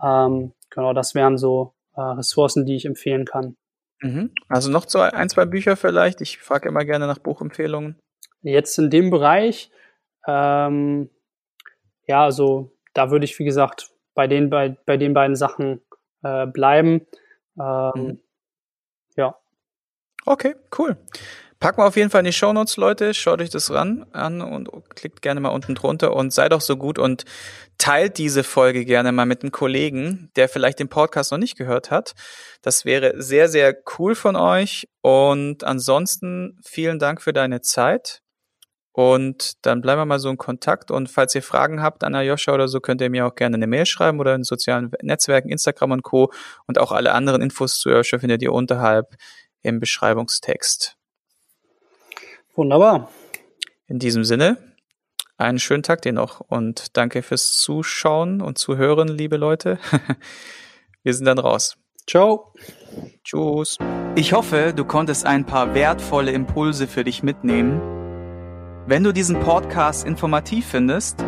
Ähm, 0.00 0.52
genau, 0.70 0.92
das 0.92 1.14
wären 1.14 1.38
so 1.38 1.74
äh, 1.96 2.00
Ressourcen, 2.00 2.66
die 2.66 2.76
ich 2.76 2.84
empfehlen 2.84 3.24
kann. 3.24 3.56
Mhm. 4.00 4.32
Also 4.48 4.70
noch 4.70 4.88
so 4.88 5.00
ein, 5.00 5.28
zwei 5.28 5.44
Bücher 5.44 5.76
vielleicht. 5.76 6.20
Ich 6.20 6.38
frage 6.38 6.68
immer 6.68 6.84
gerne 6.84 7.06
nach 7.06 7.18
Buchempfehlungen. 7.18 7.98
Jetzt 8.42 8.78
in 8.78 8.90
dem 8.90 9.10
Bereich, 9.10 9.70
ähm, 10.26 11.08
ja, 12.06 12.24
also 12.24 12.72
da 12.94 13.10
würde 13.10 13.24
ich, 13.24 13.38
wie 13.38 13.44
gesagt, 13.44 13.92
bei 14.14 14.26
den, 14.26 14.50
bei, 14.50 14.76
bei 14.84 14.96
den 14.96 15.14
beiden 15.14 15.36
Sachen 15.36 15.80
äh, 16.22 16.46
bleiben. 16.46 17.06
Ähm, 17.58 17.92
mhm. 17.94 18.20
Ja. 19.16 19.36
Okay, 20.26 20.54
cool. 20.78 20.96
Packen 21.62 21.78
wir 21.78 21.86
auf 21.86 21.94
jeden 21.94 22.10
Fall 22.10 22.22
in 22.22 22.24
die 22.24 22.32
Shownotes, 22.32 22.76
Leute. 22.76 23.14
Schaut 23.14 23.40
euch 23.40 23.48
das 23.48 23.70
ran 23.70 24.04
an 24.10 24.40
und 24.40 24.68
klickt 24.96 25.22
gerne 25.22 25.38
mal 25.38 25.50
unten 25.50 25.76
drunter 25.76 26.12
und 26.12 26.32
seid 26.32 26.50
doch 26.50 26.60
so 26.60 26.76
gut 26.76 26.98
und 26.98 27.24
teilt 27.78 28.18
diese 28.18 28.42
Folge 28.42 28.84
gerne 28.84 29.12
mal 29.12 29.26
mit 29.26 29.42
einem 29.42 29.52
Kollegen, 29.52 30.32
der 30.34 30.48
vielleicht 30.48 30.80
den 30.80 30.88
Podcast 30.88 31.30
noch 31.30 31.38
nicht 31.38 31.56
gehört 31.56 31.92
hat. 31.92 32.14
Das 32.62 32.84
wäre 32.84 33.22
sehr, 33.22 33.48
sehr 33.48 33.76
cool 33.96 34.16
von 34.16 34.34
euch. 34.34 34.88
Und 35.02 35.62
ansonsten 35.62 36.58
vielen 36.66 36.98
Dank 36.98 37.22
für 37.22 37.32
deine 37.32 37.60
Zeit. 37.60 38.22
Und 38.90 39.64
dann 39.64 39.82
bleiben 39.82 40.00
wir 40.00 40.06
mal 40.06 40.18
so 40.18 40.30
in 40.30 40.38
Kontakt. 40.38 40.90
Und 40.90 41.10
falls 41.12 41.32
ihr 41.36 41.44
Fragen 41.44 41.80
habt 41.80 42.02
an 42.02 42.16
Ayosha 42.16 42.52
oder 42.52 42.66
so, 42.66 42.80
könnt 42.80 43.00
ihr 43.00 43.08
mir 43.08 43.24
auch 43.24 43.36
gerne 43.36 43.54
eine 43.54 43.68
Mail 43.68 43.86
schreiben 43.86 44.18
oder 44.18 44.34
in 44.34 44.42
sozialen 44.42 44.90
Netzwerken, 45.00 45.48
Instagram 45.48 45.92
und 45.92 46.02
Co. 46.02 46.32
Und 46.66 46.80
auch 46.80 46.90
alle 46.90 47.12
anderen 47.12 47.40
Infos 47.40 47.78
zu 47.78 47.88
Ayosha 47.90 48.18
findet 48.18 48.42
ihr 48.42 48.52
unterhalb 48.52 49.14
im 49.62 49.78
Beschreibungstext. 49.78 50.96
Wunderbar. 52.54 53.08
In 53.86 53.98
diesem 53.98 54.24
Sinne, 54.24 54.58
einen 55.38 55.58
schönen 55.58 55.82
Tag 55.82 56.02
dir 56.02 56.12
noch 56.12 56.40
und 56.40 56.96
danke 56.96 57.22
fürs 57.22 57.56
Zuschauen 57.58 58.40
und 58.40 58.58
Zuhören, 58.58 59.08
liebe 59.08 59.36
Leute. 59.36 59.78
Wir 61.02 61.14
sind 61.14 61.26
dann 61.26 61.38
raus. 61.38 61.76
Ciao. 62.06 62.52
Tschüss. 63.24 63.78
Ich 64.16 64.32
hoffe, 64.34 64.72
du 64.76 64.84
konntest 64.84 65.24
ein 65.24 65.46
paar 65.46 65.74
wertvolle 65.74 66.32
Impulse 66.32 66.86
für 66.86 67.04
dich 67.04 67.22
mitnehmen. 67.22 67.80
Wenn 68.86 69.02
du 69.02 69.12
diesen 69.12 69.40
Podcast 69.40 70.06
informativ 70.06 70.66
findest, 70.66 71.20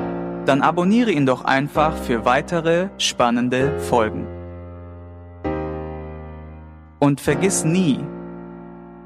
dann 0.44 0.60
abonniere 0.60 1.10
ihn 1.10 1.24
doch 1.24 1.44
einfach 1.44 1.96
für 1.96 2.24
weitere 2.24 2.88
spannende 2.98 3.78
Folgen. 3.80 4.26
Und 6.98 7.20
vergiss 7.20 7.64
nie, 7.64 8.04